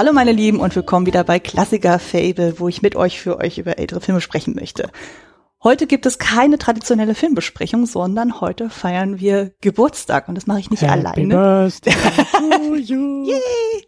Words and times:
Hallo 0.00 0.14
meine 0.14 0.32
Lieben 0.32 0.60
und 0.60 0.74
willkommen 0.74 1.04
wieder 1.04 1.24
bei 1.24 1.38
Klassiker 1.38 1.98
Fable, 1.98 2.54
wo 2.58 2.68
ich 2.68 2.80
mit 2.80 2.96
euch 2.96 3.20
für 3.20 3.36
euch 3.36 3.58
über 3.58 3.78
ältere 3.78 4.00
Filme 4.00 4.22
sprechen 4.22 4.54
möchte. 4.54 4.90
Heute 5.62 5.86
gibt 5.86 6.06
es 6.06 6.18
keine 6.18 6.56
traditionelle 6.56 7.14
Filmbesprechung, 7.14 7.84
sondern 7.84 8.40
heute 8.40 8.70
feiern 8.70 9.20
wir 9.20 9.52
Geburtstag 9.60 10.26
und 10.30 10.36
das 10.36 10.46
mache 10.46 10.58
ich 10.58 10.70
nicht 10.70 10.80
Happy 10.80 10.92
alleine. 10.92 11.34
Birthday 11.34 11.92
to 12.32 12.76
you. 12.76 13.26
Yay! 13.26 13.84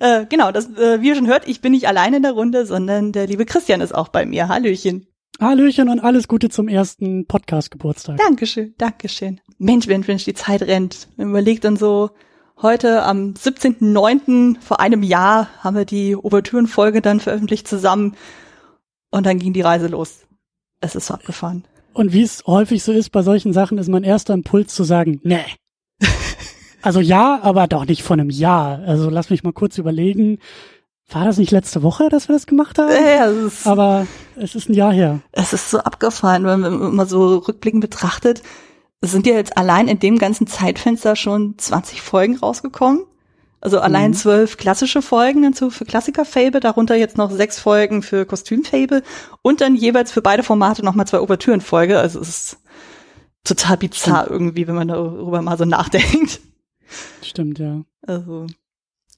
Äh, 0.00 0.26
genau, 0.28 0.50
das, 0.50 0.68
äh, 0.70 1.00
wie 1.00 1.10
ihr 1.10 1.14
schon 1.14 1.28
hört, 1.28 1.46
ich 1.46 1.60
bin 1.60 1.70
nicht 1.70 1.86
alleine 1.86 2.16
in 2.16 2.24
der 2.24 2.32
Runde, 2.32 2.66
sondern 2.66 3.12
der 3.12 3.28
liebe 3.28 3.46
Christian 3.46 3.80
ist 3.80 3.94
auch 3.94 4.08
bei 4.08 4.26
mir. 4.26 4.48
Hallöchen. 4.48 5.06
Hallöchen 5.40 5.88
und 5.88 6.00
alles 6.00 6.26
Gute 6.26 6.48
zum 6.48 6.66
ersten 6.66 7.24
Podcast-Geburtstag. 7.28 8.16
Dankeschön, 8.16 8.74
Dankeschön. 8.78 9.40
Mensch, 9.58 9.86
Mensch, 9.86 10.08
Mensch, 10.08 10.24
die 10.24 10.34
Zeit 10.34 10.62
rennt. 10.62 11.06
Man 11.16 11.28
überlegt 11.28 11.62
dann 11.62 11.76
so, 11.76 12.10
heute 12.62 13.02
am 13.02 13.34
17.09. 13.34 14.60
vor 14.60 14.80
einem 14.80 15.02
Jahr 15.02 15.48
haben 15.60 15.76
wir 15.76 15.84
die 15.84 16.16
Ouvertürenfolge 16.16 17.02
dann 17.02 17.20
veröffentlicht 17.20 17.68
zusammen 17.68 18.16
und 19.10 19.26
dann 19.26 19.38
ging 19.38 19.52
die 19.52 19.60
Reise 19.60 19.88
los. 19.88 20.20
Es 20.80 20.94
ist 20.94 21.06
so 21.06 21.14
abgefahren. 21.14 21.64
Und 21.92 22.12
wie 22.12 22.22
es 22.22 22.44
häufig 22.46 22.82
so 22.82 22.92
ist 22.92 23.10
bei 23.10 23.22
solchen 23.22 23.52
Sachen, 23.52 23.78
ist 23.78 23.88
mein 23.88 24.04
erster 24.04 24.34
Impuls 24.34 24.74
zu 24.74 24.84
sagen, 24.84 25.20
nee. 25.22 25.44
also 26.82 27.00
ja, 27.00 27.40
aber 27.42 27.66
doch 27.66 27.86
nicht 27.86 28.02
von 28.02 28.20
einem 28.20 28.30
Jahr. 28.30 28.80
Also 28.86 29.08
lass 29.08 29.30
mich 29.30 29.42
mal 29.42 29.52
kurz 29.52 29.78
überlegen. 29.78 30.38
War 31.08 31.24
das 31.24 31.38
nicht 31.38 31.52
letzte 31.52 31.82
Woche, 31.82 32.08
dass 32.08 32.28
wir 32.28 32.34
das 32.34 32.46
gemacht 32.46 32.78
haben? 32.78 32.90
Ja, 32.90 33.26
es 33.30 33.60
ist, 33.60 33.66
Aber 33.66 34.06
es 34.36 34.54
ist 34.54 34.68
ein 34.68 34.74
Jahr 34.74 34.92
her. 34.92 35.20
es 35.32 35.52
ist 35.52 35.70
so 35.70 35.78
abgefahren, 35.78 36.44
wenn 36.44 36.60
man 36.60 36.94
mal 36.94 37.06
so 37.06 37.36
rückblickend 37.36 37.80
betrachtet. 37.80 38.42
Sind 39.12 39.26
ja 39.26 39.34
jetzt 39.34 39.56
allein 39.56 39.88
in 39.88 39.98
dem 39.98 40.18
ganzen 40.18 40.46
Zeitfenster 40.46 41.16
schon 41.16 41.54
20 41.58 42.02
Folgen 42.02 42.36
rausgekommen. 42.36 43.04
Also 43.60 43.80
allein 43.80 44.10
Mhm. 44.10 44.14
zwölf 44.14 44.56
klassische 44.58 45.02
Folgen 45.02 45.42
dazu 45.42 45.70
für 45.70 45.84
Klassiker-Fable, 45.84 46.60
darunter 46.60 46.94
jetzt 46.94 47.16
noch 47.16 47.30
sechs 47.30 47.58
Folgen 47.58 48.02
für 48.02 48.24
Kostüm-Fable 48.26 49.02
und 49.42 49.60
dann 49.60 49.74
jeweils 49.74 50.12
für 50.12 50.22
beide 50.22 50.42
Formate 50.42 50.84
nochmal 50.84 51.06
zwei 51.06 51.20
Ouvertüren-Folge. 51.20 51.98
Also 51.98 52.20
es 52.20 52.28
ist 52.28 52.58
total 53.44 53.76
bizarr 53.78 54.30
irgendwie, 54.30 54.66
wenn 54.68 54.74
man 54.74 54.88
darüber 54.88 55.42
mal 55.42 55.56
so 55.58 55.64
nachdenkt. 55.64 56.40
Stimmt, 57.22 57.58
ja. 57.58 57.82
Also, 58.06 58.46
ich 58.46 58.54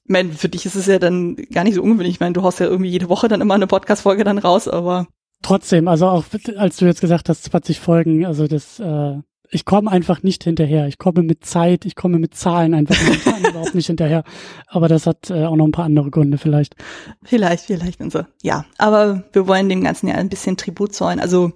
meine, 0.09 0.31
für 0.31 0.49
dich 0.49 0.65
ist 0.65 0.75
es 0.75 0.87
ja 0.87 0.97
dann 0.99 1.35
gar 1.53 1.63
nicht 1.63 1.75
so 1.75 1.83
ungewöhnlich. 1.83 2.15
Ich 2.15 2.19
meine, 2.19 2.33
du 2.33 2.41
haust 2.41 2.59
ja 2.59 2.65
irgendwie 2.65 2.89
jede 2.89 3.09
Woche 3.09 3.27
dann 3.27 3.41
immer 3.41 3.53
eine 3.55 3.67
Podcast-Folge 3.67 4.23
dann 4.23 4.37
raus, 4.39 4.67
aber 4.67 5.07
Trotzdem, 5.41 5.87
also 5.87 6.07
auch 6.07 6.25
als 6.57 6.77
du 6.77 6.85
jetzt 6.85 7.01
gesagt 7.01 7.29
hast, 7.29 7.43
20 7.45 7.79
Folgen, 7.79 8.25
also 8.25 8.47
das, 8.47 8.79
äh, 8.79 9.17
ich 9.51 9.65
komme 9.65 9.91
einfach 9.91 10.21
nicht 10.21 10.43
hinterher. 10.43 10.87
Ich 10.87 10.97
komme 10.97 11.23
mit 11.23 11.45
Zeit, 11.45 11.85
ich 11.85 11.95
komme 11.95 12.19
mit 12.19 12.35
Zahlen 12.35 12.73
einfach 12.73 12.95
überhaupt 13.49 13.75
nicht 13.75 13.87
hinterher. 13.87 14.23
Aber 14.67 14.87
das 14.87 15.07
hat 15.07 15.29
äh, 15.29 15.45
auch 15.45 15.55
noch 15.55 15.65
ein 15.65 15.71
paar 15.71 15.85
andere 15.85 16.11
Gründe 16.11 16.37
vielleicht. 16.37 16.75
Vielleicht, 17.23 17.65
vielleicht 17.65 17.99
und 17.99 18.11
so. 18.11 18.23
Ja, 18.41 18.65
aber 18.77 19.23
wir 19.33 19.47
wollen 19.47 19.69
dem 19.69 19.83
Ganzen 19.83 20.07
ja 20.07 20.15
ein 20.15 20.29
bisschen 20.29 20.57
Tribut 20.57 20.93
zollen. 20.93 21.19
Also 21.19 21.51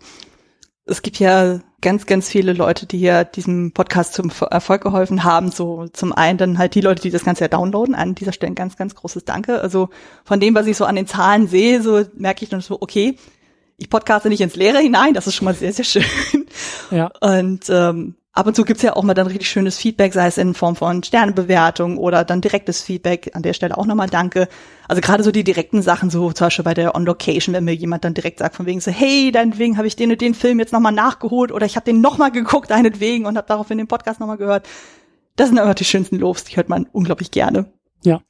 es 0.86 1.02
gibt 1.02 1.20
ja 1.20 1.60
ganz, 1.82 2.06
ganz 2.06 2.30
viele 2.30 2.54
Leute, 2.54 2.86
die 2.86 2.98
hier 2.98 3.26
diesem 3.26 3.74
Podcast 3.74 4.14
zum 4.14 4.32
Erfolg 4.50 4.82
geholfen 4.82 5.24
haben. 5.24 5.52
So 5.52 5.88
zum 5.94 6.14
einen 6.14 6.38
dann 6.38 6.58
halt 6.58 6.76
die 6.76 6.82
Leute, 6.82 7.02
die 7.02 7.12
das 7.12 7.24
Ganze 7.24 7.44
ja 7.44 7.48
downloaden. 7.48 7.94
An 7.94 8.16
dieser 8.16 8.34
Stelle 8.34 8.52
ein 8.52 8.56
ganz, 8.56 8.76
ganz 8.76 8.96
großes 8.96 9.26
Danke. 9.26 9.62
Also 9.62 9.90
von 10.24 10.40
dem, 10.40 10.56
was 10.56 10.66
ich 10.66 10.78
so 10.78 10.86
an 10.86 10.96
den 10.96 11.08
Zahlen 11.08 11.48
sehe, 11.48 11.82
so 11.82 12.04
merke 12.16 12.44
ich 12.44 12.50
dann 12.50 12.62
so, 12.62 12.82
okay, 12.82 13.18
ich 13.78 13.90
podcaste 13.90 14.30
nicht 14.30 14.42
ins 14.42 14.56
Leere 14.56 14.80
hinein. 14.80 15.14
Das 15.14 15.28
ist 15.28 15.36
schon 15.36 15.46
mal 15.46 15.56
sehr, 15.56 15.74
sehr 15.74 15.86
schön. 15.86 16.04
Ja, 16.92 17.12
Und 17.22 17.70
ähm, 17.70 18.16
ab 18.34 18.46
und 18.48 18.56
zu 18.56 18.64
gibt's 18.64 18.84
ja 18.84 18.96
auch 18.96 19.04
mal 19.04 19.14
dann 19.14 19.28
richtig 19.28 19.50
schönes 19.50 19.78
Feedback, 19.78 20.14
sei 20.14 20.28
es 20.28 20.38
in 20.38 20.54
Form 20.54 20.76
von 20.76 21.04
Sternebewertung 21.04 21.98
oder 21.98 22.24
dann 22.24 22.42
direktes 22.42 22.82
Feedback. 22.82 23.32
An 23.34 23.42
der 23.42 23.54
Stelle 23.54 23.78
auch 23.78 23.86
nochmal 23.86 24.10
Danke. 24.10 24.48
Also 24.88 25.02
gerade 25.02 25.24
so 25.24 25.32
die 25.32 25.44
direkten 25.44 25.82
Sachen, 25.82 26.10
so 26.10 26.32
zum 26.32 26.46
Beispiel 26.46 26.66
bei 26.66 26.74
der 26.74 26.96
On 26.96 27.06
Location, 27.06 27.54
wenn 27.56 27.64
mir 27.64 27.74
jemand 27.76 28.06
dann 28.06 28.14
direkt 28.14 28.40
sagt 28.40 28.56
von 28.56 28.66
wegen 28.66 28.82
so, 28.82 28.92
hey, 28.92 29.32
deinetwegen 29.32 29.78
habe 29.78 29.88
ich 29.88 29.96
den 29.96 30.12
und 30.12 30.22
den 30.22 30.36
Film 30.36 30.60
jetzt 30.60 30.74
nochmal 30.74 30.92
nachgeholt 30.92 31.52
oder 31.52 31.66
ich 31.66 31.76
habe 31.76 31.86
den 31.86 32.02
nochmal 32.02 32.32
geguckt, 32.32 32.70
deinetwegen 32.70 33.26
und 33.26 33.38
habe 33.38 33.48
daraufhin 33.48 33.78
den 33.78 33.88
Podcast 33.88 34.20
nochmal 34.20 34.38
gehört. 34.38 34.68
Das 35.36 35.50
sind 35.50 35.58
einfach 35.58 35.74
die 35.76 35.86
schönsten 35.86 36.18
Lobs, 36.18 36.44
die 36.44 36.56
hört 36.56 36.70
man 36.70 36.88
unglaublich 36.92 37.32
gerne. 37.32 37.72
Ja. 38.04 38.22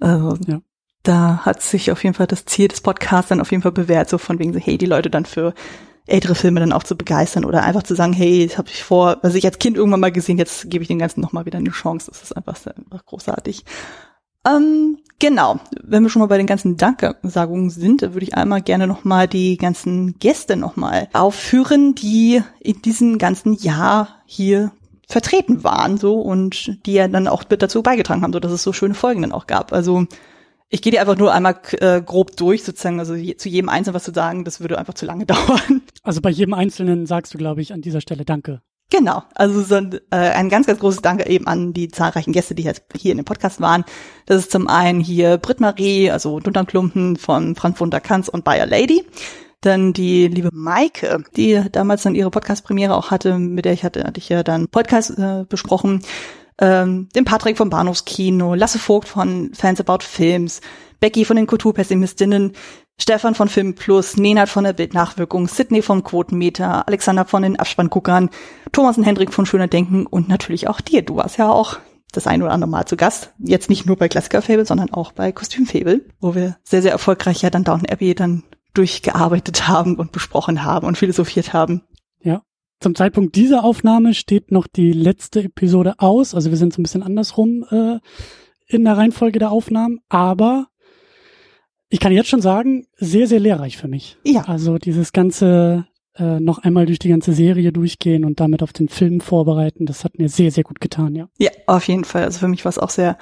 Also, 0.00 0.36
Ja. 0.46 0.60
Da 1.02 1.40
hat 1.44 1.62
sich 1.62 1.90
auf 1.90 2.04
jeden 2.04 2.14
Fall 2.14 2.26
das 2.26 2.44
Ziel 2.44 2.68
des 2.68 2.80
Podcasts 2.80 3.28
dann 3.28 3.40
auf 3.40 3.50
jeden 3.50 3.62
Fall 3.62 3.72
bewährt, 3.72 4.08
so 4.08 4.18
von 4.18 4.38
wegen 4.38 4.52
so, 4.52 4.60
hey, 4.60 4.78
die 4.78 4.86
Leute 4.86 5.10
dann 5.10 5.24
für 5.24 5.52
ältere 6.06 6.34
Filme 6.34 6.60
dann 6.60 6.72
auch 6.72 6.82
zu 6.82 6.96
begeistern 6.96 7.44
oder 7.44 7.62
einfach 7.62 7.82
zu 7.82 7.94
sagen, 7.94 8.12
hey, 8.12 8.46
das 8.46 8.58
habe 8.58 8.68
ich 8.68 8.82
vor, 8.82 9.18
was 9.22 9.34
ich 9.34 9.44
als 9.44 9.58
Kind 9.58 9.76
irgendwann 9.76 10.00
mal 10.00 10.12
gesehen, 10.12 10.38
jetzt 10.38 10.68
gebe 10.68 10.82
ich 10.82 10.88
den 10.88 10.98
Ganzen 10.98 11.20
nochmal 11.20 11.46
wieder 11.46 11.58
eine 11.58 11.70
Chance. 11.70 12.10
Das 12.10 12.22
ist 12.22 12.36
einfach, 12.36 12.56
sehr, 12.56 12.76
einfach 12.76 13.04
großartig. 13.06 13.64
Ähm, 14.44 14.98
genau, 15.20 15.60
wenn 15.82 16.02
wir 16.02 16.10
schon 16.10 16.20
mal 16.20 16.26
bei 16.26 16.38
den 16.38 16.46
ganzen 16.48 16.76
Dankesagungen 16.76 17.70
sind, 17.70 18.02
würde 18.02 18.24
ich 18.24 18.34
einmal 18.34 18.60
gerne 18.60 18.88
nochmal 18.88 19.28
die 19.28 19.56
ganzen 19.56 20.18
Gäste 20.18 20.56
nochmal 20.56 21.08
aufführen, 21.12 21.94
die 21.94 22.42
in 22.58 22.82
diesem 22.82 23.18
ganzen 23.18 23.54
Jahr 23.54 24.08
hier 24.26 24.72
vertreten 25.08 25.62
waren 25.62 25.98
so 25.98 26.20
und 26.20 26.84
die 26.86 26.94
ja 26.94 27.06
dann 27.06 27.28
auch 27.28 27.44
mit 27.48 27.62
dazu 27.62 27.82
beigetragen 27.82 28.22
haben, 28.22 28.32
so 28.32 28.40
dass 28.40 28.50
es 28.50 28.62
so 28.62 28.72
schöne 28.72 28.94
Folgen 28.94 29.22
dann 29.22 29.32
auch 29.32 29.46
gab. 29.46 29.72
Also 29.72 30.06
ich 30.72 30.80
gehe 30.80 30.90
dir 30.90 31.00
einfach 31.00 31.18
nur 31.18 31.32
einmal 31.32 31.60
äh, 31.80 32.00
grob 32.00 32.34
durch, 32.36 32.64
sozusagen, 32.64 32.98
also 32.98 33.14
je, 33.14 33.36
zu 33.36 33.50
jedem 33.50 33.68
Einzelnen 33.68 33.94
was 33.94 34.04
zu 34.04 34.12
sagen, 34.12 34.44
das 34.44 34.60
würde 34.60 34.78
einfach 34.78 34.94
zu 34.94 35.04
lange 35.04 35.26
dauern. 35.26 35.82
also 36.02 36.22
bei 36.22 36.30
jedem 36.30 36.54
Einzelnen 36.54 37.06
sagst 37.06 37.34
du, 37.34 37.38
glaube 37.38 37.60
ich, 37.60 37.74
an 37.74 37.82
dieser 37.82 38.00
Stelle 38.00 38.24
Danke. 38.24 38.62
Genau, 38.90 39.22
also 39.34 39.62
so 39.62 39.76
ein, 39.76 40.00
äh, 40.10 40.16
ein 40.16 40.48
ganz, 40.48 40.66
ganz 40.66 40.80
großes 40.80 41.02
Danke 41.02 41.28
eben 41.28 41.46
an 41.46 41.74
die 41.74 41.88
zahlreichen 41.88 42.32
Gäste, 42.32 42.54
die 42.54 42.62
jetzt 42.62 42.84
hier 42.96 43.12
in 43.12 43.18
dem 43.18 43.24
Podcast 43.26 43.60
waren. 43.60 43.84
Das 44.24 44.38
ist 44.38 44.50
zum 44.50 44.66
einen 44.66 45.00
hier 45.00 45.36
Britt 45.36 45.60
Marie, 45.60 46.10
also 46.10 46.40
Dunterklumpen 46.40 47.16
von 47.16 47.54
Frank 47.54 47.78
Wunderkanz 47.78 48.28
und 48.28 48.44
Bayer 48.44 48.66
Lady. 48.66 49.04
Dann 49.60 49.92
die 49.92 50.26
liebe 50.26 50.50
Maike, 50.52 51.22
die 51.36 51.62
damals 51.70 52.02
dann 52.02 52.14
ihre 52.14 52.30
Podcast-Premiere 52.30 52.96
auch 52.96 53.10
hatte, 53.10 53.38
mit 53.38 53.64
der 53.66 53.74
ich 53.74 53.84
hatte, 53.84 54.04
hatte 54.04 54.18
ich 54.18 54.28
ja 54.28 54.42
dann 54.42 54.68
Podcast 54.68 55.18
äh, 55.18 55.44
besprochen. 55.48 56.02
Ähm, 56.58 57.08
den 57.14 57.24
Patrick 57.24 57.56
vom 57.56 57.70
Bahnhofskino, 57.70 58.54
Lasse 58.54 58.78
Vogt 58.78 59.08
von 59.08 59.52
Fans 59.54 59.80
About 59.80 60.04
Films, 60.04 60.60
Becky 61.00 61.24
von 61.24 61.36
den 61.36 61.46
Kulturpessimistinnen, 61.46 62.52
Stefan 63.00 63.34
von 63.34 63.48
Film 63.48 63.74
Plus, 63.74 64.16
Nenad 64.16 64.48
von 64.48 64.64
der 64.64 64.74
Bildnachwirkung, 64.74 65.48
Sydney 65.48 65.82
vom 65.82 66.04
Quotenmeter, 66.04 66.86
Alexander 66.86 67.24
von 67.24 67.42
den 67.42 67.58
Abspannguckern, 67.58 68.30
Thomas 68.70 68.96
und 68.96 69.04
Hendrik 69.04 69.32
von 69.32 69.46
Schöner 69.46 69.66
Denken 69.66 70.06
und 70.06 70.28
natürlich 70.28 70.68
auch 70.68 70.80
dir. 70.80 71.02
Du 71.02 71.16
warst 71.16 71.38
ja 71.38 71.50
auch 71.50 71.78
das 72.12 72.26
ein 72.26 72.42
oder 72.42 72.52
andere 72.52 72.70
Mal 72.70 72.86
zu 72.86 72.96
Gast. 72.96 73.32
Jetzt 73.38 73.70
nicht 73.70 73.86
nur 73.86 73.96
bei 73.96 74.08
Klassiker 74.08 74.42
Fable, 74.42 74.66
sondern 74.66 74.92
auch 74.92 75.12
bei 75.12 75.32
Kostüm 75.32 75.66
Fable, 75.66 76.02
wo 76.20 76.34
wir 76.34 76.56
sehr, 76.62 76.82
sehr 76.82 76.92
erfolgreich 76.92 77.42
ja 77.42 77.50
dann 77.50 77.64
Downton 77.64 77.88
Abbey 77.90 78.14
dann 78.14 78.44
durchgearbeitet 78.74 79.68
haben 79.68 79.96
und 79.96 80.12
besprochen 80.12 80.64
haben 80.64 80.86
und 80.86 80.96
philosophiert 80.96 81.52
haben. 81.52 81.82
Zum 82.82 82.96
Zeitpunkt 82.96 83.36
dieser 83.36 83.62
Aufnahme 83.62 84.12
steht 84.12 84.50
noch 84.50 84.66
die 84.66 84.92
letzte 84.92 85.44
Episode 85.44 85.94
aus. 85.98 86.34
Also 86.34 86.50
wir 86.50 86.56
sind 86.56 86.72
so 86.72 86.80
ein 86.80 86.82
bisschen 86.82 87.04
andersrum 87.04 87.64
äh, 87.70 88.00
in 88.66 88.84
der 88.84 88.96
Reihenfolge 88.96 89.38
der 89.38 89.52
Aufnahmen. 89.52 90.00
Aber 90.08 90.66
ich 91.90 92.00
kann 92.00 92.10
jetzt 92.10 92.28
schon 92.28 92.42
sagen, 92.42 92.86
sehr, 92.96 93.28
sehr 93.28 93.38
lehrreich 93.38 93.76
für 93.76 93.86
mich. 93.86 94.16
Ja. 94.24 94.42
Also 94.48 94.78
dieses 94.78 95.12
ganze 95.12 95.86
äh, 96.16 96.40
noch 96.40 96.58
einmal 96.58 96.86
durch 96.86 96.98
die 96.98 97.08
ganze 97.08 97.32
Serie 97.32 97.72
durchgehen 97.72 98.24
und 98.24 98.40
damit 98.40 98.64
auf 98.64 98.72
den 98.72 98.88
Film 98.88 99.20
vorbereiten, 99.20 99.86
das 99.86 100.02
hat 100.02 100.18
mir 100.18 100.28
sehr, 100.28 100.50
sehr 100.50 100.64
gut 100.64 100.80
getan, 100.80 101.14
ja. 101.14 101.28
Ja, 101.38 101.50
auf 101.68 101.86
jeden 101.86 102.04
Fall. 102.04 102.24
Also 102.24 102.40
für 102.40 102.48
mich 102.48 102.64
war 102.64 102.70
es 102.70 102.78
auch 102.78 102.90
sehr 102.90 103.16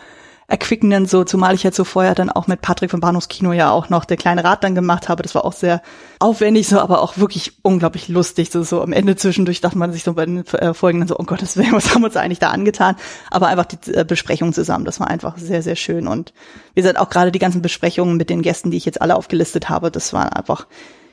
erquickend 0.50 1.08
so, 1.08 1.22
zumal 1.22 1.54
ich 1.54 1.62
jetzt 1.62 1.76
so 1.76 1.84
vorher 1.84 2.16
dann 2.16 2.28
auch 2.28 2.48
mit 2.48 2.60
Patrick 2.60 2.90
vom 2.90 2.98
Bahnhofskino 2.98 3.52
ja 3.52 3.70
auch 3.70 3.88
noch 3.88 4.04
der 4.04 4.16
kleine 4.16 4.42
Rat 4.42 4.64
dann 4.64 4.74
gemacht 4.74 5.08
habe. 5.08 5.22
Das 5.22 5.34
war 5.36 5.44
auch 5.44 5.52
sehr 5.52 5.80
aufwendig 6.18 6.66
so, 6.66 6.80
aber 6.80 7.02
auch 7.02 7.18
wirklich 7.18 7.52
unglaublich 7.62 8.08
lustig. 8.08 8.50
So, 8.50 8.64
so 8.64 8.82
am 8.82 8.92
Ende 8.92 9.14
zwischendurch 9.14 9.60
dachte 9.60 9.78
man 9.78 9.92
sich 9.92 10.02
so 10.02 10.14
bei 10.14 10.26
den 10.26 10.44
äh, 10.46 10.74
Folgen 10.74 10.98
dann 10.98 11.08
so, 11.08 11.16
oh 11.18 11.22
Gottes 11.22 11.56
Willen, 11.56 11.72
was 11.72 11.94
haben 11.94 12.02
wir 12.02 12.08
uns 12.08 12.16
eigentlich 12.16 12.40
da 12.40 12.50
angetan? 12.50 12.96
Aber 13.30 13.46
einfach 13.46 13.66
die 13.66 13.94
äh, 13.94 14.04
Besprechung 14.04 14.52
zusammen, 14.52 14.84
das 14.84 14.98
war 14.98 15.06
einfach 15.06 15.38
sehr, 15.38 15.62
sehr 15.62 15.76
schön. 15.76 16.08
Und 16.08 16.32
wie 16.74 16.80
gesagt, 16.80 16.98
auch 16.98 17.10
gerade 17.10 17.30
die 17.30 17.38
ganzen 17.38 17.62
Besprechungen 17.62 18.16
mit 18.16 18.28
den 18.28 18.42
Gästen, 18.42 18.72
die 18.72 18.76
ich 18.76 18.84
jetzt 18.84 19.00
alle 19.00 19.14
aufgelistet 19.14 19.68
habe, 19.68 19.92
das 19.92 20.12
waren 20.12 20.30
einfach 20.30 20.66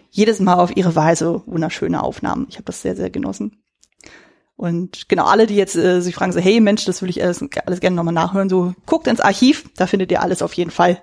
jedes 0.10 0.40
Mal 0.40 0.56
auf 0.56 0.76
ihre 0.76 0.96
Weise 0.96 1.44
wunderschöne 1.46 2.02
Aufnahmen. 2.02 2.48
Ich 2.50 2.56
habe 2.56 2.66
das 2.66 2.82
sehr, 2.82 2.96
sehr 2.96 3.12
genossen. 3.12 3.62
Und 4.58 5.08
genau, 5.08 5.26
alle, 5.26 5.46
die 5.46 5.56
jetzt 5.56 5.76
äh, 5.76 6.02
sich 6.02 6.16
fragen, 6.16 6.34
so, 6.34 6.40
hey 6.40 6.60
Mensch, 6.60 6.84
das 6.86 7.02
will 7.02 7.10
ich 7.10 7.24
alles, 7.24 7.46
alles 7.66 7.80
gerne 7.80 7.96
nochmal 7.96 8.14
nachhören, 8.14 8.50
so 8.50 8.74
guckt 8.88 9.08
ins 9.08 9.22
Archiv, 9.22 9.70
da 9.78 9.86
findet 9.86 10.12
ihr 10.12 10.22
alles 10.22 10.42
auf 10.42 10.54
jeden 10.54 10.72
Fall. 10.72 11.02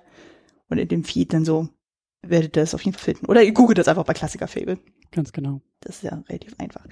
Und 0.68 0.78
in 0.78 0.88
dem 0.88 1.04
Feed 1.04 1.32
dann 1.32 1.44
so 1.44 1.68
werdet 2.22 2.56
ihr 2.56 2.62
das 2.62 2.74
auf 2.74 2.82
jeden 2.82 2.96
Fall 2.96 3.04
finden. 3.04 3.26
Oder 3.26 3.42
ihr 3.42 3.52
googelt 3.52 3.78
das 3.78 3.86
einfach 3.86 4.04
bei 4.04 4.12
Klassiker 4.12 4.48
Fable. 4.48 4.78
Ganz 5.12 5.32
genau. 5.32 5.60
Das 5.80 5.96
ist 5.96 6.02
ja 6.02 6.20
relativ 6.28 6.54
einfach. 6.58 6.84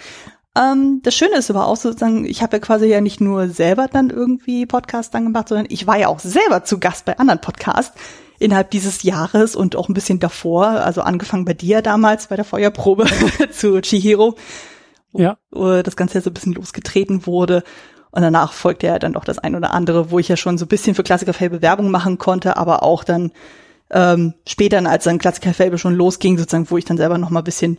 Ähm, 0.56 1.00
das 1.02 1.14
Schöne 1.14 1.36
ist 1.36 1.50
aber 1.50 1.66
auch 1.66 1.76
sozusagen, 1.76 2.24
ich 2.26 2.42
habe 2.42 2.56
ja 2.56 2.60
quasi 2.60 2.86
ja 2.86 3.00
nicht 3.00 3.20
nur 3.20 3.48
selber 3.48 3.88
dann 3.88 4.10
irgendwie 4.10 4.66
Podcast 4.66 5.14
dann 5.14 5.24
gemacht, 5.24 5.48
sondern 5.48 5.66
ich 5.68 5.86
war 5.86 5.98
ja 5.98 6.08
auch 6.08 6.20
selber 6.20 6.62
zu 6.62 6.78
Gast 6.78 7.06
bei 7.06 7.18
anderen 7.18 7.40
Podcasts 7.40 7.96
innerhalb 8.38 8.70
dieses 8.70 9.02
Jahres 9.02 9.56
und 9.56 9.76
auch 9.76 9.88
ein 9.88 9.94
bisschen 9.94 10.18
davor, 10.18 10.66
also 10.66 11.00
angefangen 11.00 11.44
bei 11.44 11.54
dir 11.54 11.80
damals 11.80 12.26
bei 12.26 12.36
der 12.36 12.44
Feuerprobe 12.44 13.06
zu 13.50 13.80
Chihiro, 13.80 14.36
Ja. 15.12 15.36
wo 15.50 15.82
das 15.82 15.96
Ganze 15.96 16.18
ja 16.18 16.22
so 16.22 16.30
ein 16.30 16.34
bisschen 16.34 16.54
losgetreten 16.54 17.26
wurde. 17.26 17.62
Und 18.10 18.22
danach 18.22 18.52
folgte 18.52 18.86
ja 18.86 18.98
dann 18.98 19.14
doch 19.14 19.24
das 19.24 19.38
ein 19.38 19.54
oder 19.54 19.72
andere, 19.72 20.10
wo 20.10 20.18
ich 20.18 20.28
ja 20.28 20.36
schon 20.36 20.58
so 20.58 20.66
ein 20.66 20.68
bisschen 20.68 20.94
für 20.94 21.02
Klassiker 21.02 21.32
Fable 21.32 21.62
Werbung 21.62 21.90
machen 21.90 22.18
konnte, 22.18 22.56
aber 22.56 22.82
auch 22.82 23.04
dann 23.04 23.32
ähm, 23.90 24.34
später, 24.46 24.84
als 24.86 25.04
dann 25.04 25.18
Klassiker 25.18 25.54
Fable 25.54 25.78
schon 25.78 25.94
losging, 25.94 26.38
sozusagen, 26.38 26.70
wo 26.70 26.76
ich 26.76 26.84
dann 26.84 26.98
selber 26.98 27.18
noch 27.18 27.30
mal 27.30 27.40
ein 27.40 27.44
bisschen 27.44 27.78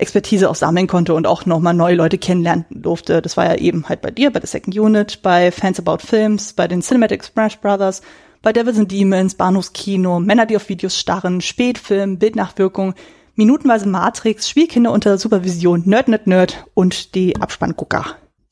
Expertise 0.00 0.48
auch 0.48 0.54
sammeln 0.54 0.86
konnte 0.86 1.14
und 1.14 1.26
auch 1.26 1.46
noch 1.46 1.60
mal 1.60 1.74
neue 1.74 1.94
Leute 1.94 2.18
kennenlernen 2.18 2.64
durfte. 2.70 3.20
Das 3.20 3.36
war 3.36 3.46
ja 3.46 3.56
eben 3.56 3.88
halt 3.88 4.00
bei 4.00 4.10
dir, 4.10 4.32
bei 4.32 4.40
der 4.40 4.48
Second 4.48 4.76
Unit, 4.78 5.20
bei 5.22 5.50
Fans 5.50 5.78
About 5.78 5.98
Films, 6.06 6.54
bei 6.54 6.66
den 6.66 6.80
Cinematic 6.80 7.22
Smash 7.24 7.58
Brothers, 7.58 8.00
bei 8.42 8.52
Devils 8.52 8.78
and 8.78 8.90
Demons, 8.90 9.34
Bahnhofskino, 9.34 10.20
Männer, 10.20 10.46
die 10.46 10.56
auf 10.56 10.68
Videos 10.68 10.98
starren, 10.98 11.42
Spätfilm, 11.42 12.18
Bildnachwirkung, 12.18 12.94
minutenweise 13.40 13.88
Matrix, 13.88 14.50
Spielkinder 14.50 14.92
unter 14.92 15.16
Supervision, 15.16 15.82
Nerd, 15.86 16.08
Nerd, 16.08 16.26
Nerd 16.26 16.66
und 16.74 17.14
die 17.14 17.40
Abspanngucker. 17.40 18.04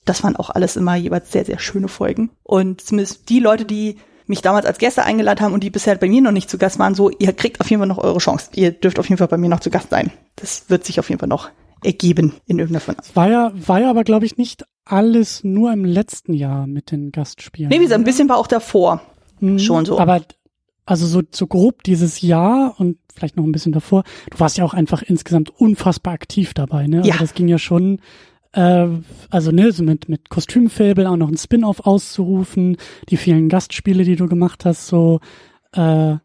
Das 0.06 0.24
waren 0.24 0.34
auch 0.34 0.48
alles 0.48 0.76
immer 0.76 0.96
jeweils 0.96 1.30
sehr, 1.30 1.44
sehr 1.44 1.58
schöne 1.58 1.88
Folgen. 1.88 2.30
Und 2.42 2.80
zumindest 2.80 3.28
die 3.28 3.38
Leute, 3.38 3.66
die 3.66 3.98
mich 4.26 4.40
damals 4.40 4.64
als 4.64 4.78
Gäste 4.78 5.04
eingeladen 5.04 5.42
haben 5.42 5.52
und 5.52 5.62
die 5.62 5.68
bisher 5.68 5.94
bei 5.96 6.08
mir 6.08 6.22
noch 6.22 6.32
nicht 6.32 6.48
zu 6.48 6.56
Gast 6.56 6.78
waren, 6.78 6.94
so, 6.94 7.10
ihr 7.10 7.34
kriegt 7.34 7.60
auf 7.60 7.68
jeden 7.68 7.80
Fall 7.80 7.86
noch 7.86 7.98
eure 7.98 8.16
Chance. 8.16 8.48
Ihr 8.54 8.72
dürft 8.72 8.98
auf 8.98 9.06
jeden 9.10 9.18
Fall 9.18 9.28
bei 9.28 9.36
mir 9.36 9.50
noch 9.50 9.60
zu 9.60 9.68
Gast 9.68 9.90
sein. 9.90 10.10
Das 10.36 10.70
wird 10.70 10.86
sich 10.86 10.98
auf 10.98 11.10
jeden 11.10 11.18
Fall 11.18 11.28
noch 11.28 11.50
ergeben 11.84 12.32
in 12.46 12.58
irgendeiner 12.58 12.80
Form. 12.80 12.96
War 13.12 13.28
ja, 13.28 13.52
war 13.54 13.80
ja 13.80 13.90
aber, 13.90 14.04
glaube 14.04 14.24
ich, 14.24 14.38
nicht 14.38 14.64
alles 14.86 15.44
nur 15.44 15.70
im 15.70 15.84
letzten 15.84 16.32
Jahr 16.32 16.66
mit 16.66 16.92
den 16.92 17.12
Gastspielen. 17.12 17.68
Nee, 17.68 17.80
wie 17.80 17.84
gesagt, 17.84 18.00
ein 18.00 18.04
bisschen 18.04 18.30
war 18.30 18.38
auch 18.38 18.46
davor 18.46 19.02
mhm, 19.40 19.58
schon 19.58 19.84
so. 19.84 19.98
Aber 19.98 20.22
also 20.88 21.06
so, 21.06 21.22
so 21.30 21.46
grob 21.46 21.82
dieses 21.82 22.22
Jahr 22.22 22.74
und 22.78 22.96
vielleicht 23.14 23.36
noch 23.36 23.44
ein 23.44 23.52
bisschen 23.52 23.72
davor, 23.72 24.04
du 24.30 24.40
warst 24.40 24.56
ja 24.56 24.64
auch 24.64 24.74
einfach 24.74 25.02
insgesamt 25.02 25.50
unfassbar 25.50 26.14
aktiv 26.14 26.54
dabei, 26.54 26.86
ne? 26.86 26.98
Also 26.98 27.10
ja. 27.10 27.16
das 27.18 27.34
ging 27.34 27.48
ja 27.48 27.58
schon 27.58 28.00
äh, 28.52 28.88
also 29.28 29.50
ne, 29.50 29.70
so 29.72 29.82
mit, 29.82 30.08
mit 30.08 30.30
Kostümfabel 30.30 31.06
auch 31.06 31.16
noch 31.16 31.28
ein 31.28 31.36
Spin-off 31.36 31.80
auszurufen, 31.80 32.78
die 33.10 33.18
vielen 33.18 33.50
Gastspiele, 33.50 34.04
die 34.04 34.16
du 34.16 34.28
gemacht 34.28 34.64
hast, 34.64 34.86
so 34.86 35.20
äh, 35.72 36.16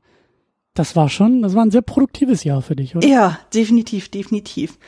das 0.74 0.96
war 0.96 1.10
schon, 1.10 1.42
das 1.42 1.56
war 1.56 1.66
ein 1.66 1.72
sehr 1.72 1.82
produktives 1.82 2.46
Jahr 2.46 2.62
für 2.62 2.76
dich, 2.76 2.96
oder? 2.96 3.06
Ja, 3.06 3.40
definitiv, 3.54 4.10
definitiv. 4.10 4.80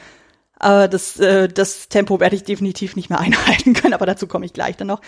Aber 0.58 0.88
das, 0.88 1.20
äh, 1.20 1.50
das 1.50 1.90
Tempo 1.90 2.22
werde 2.22 2.38
ich 2.38 2.44
definitiv 2.46 2.96
nicht 2.96 3.10
mehr 3.10 3.20
einhalten 3.20 3.74
können, 3.74 3.94
aber 3.94 4.06
dazu 4.06 4.26
komme 4.26 4.46
ich 4.46 4.54
gleich 4.54 4.78
dann 4.78 4.88
noch. 4.88 5.02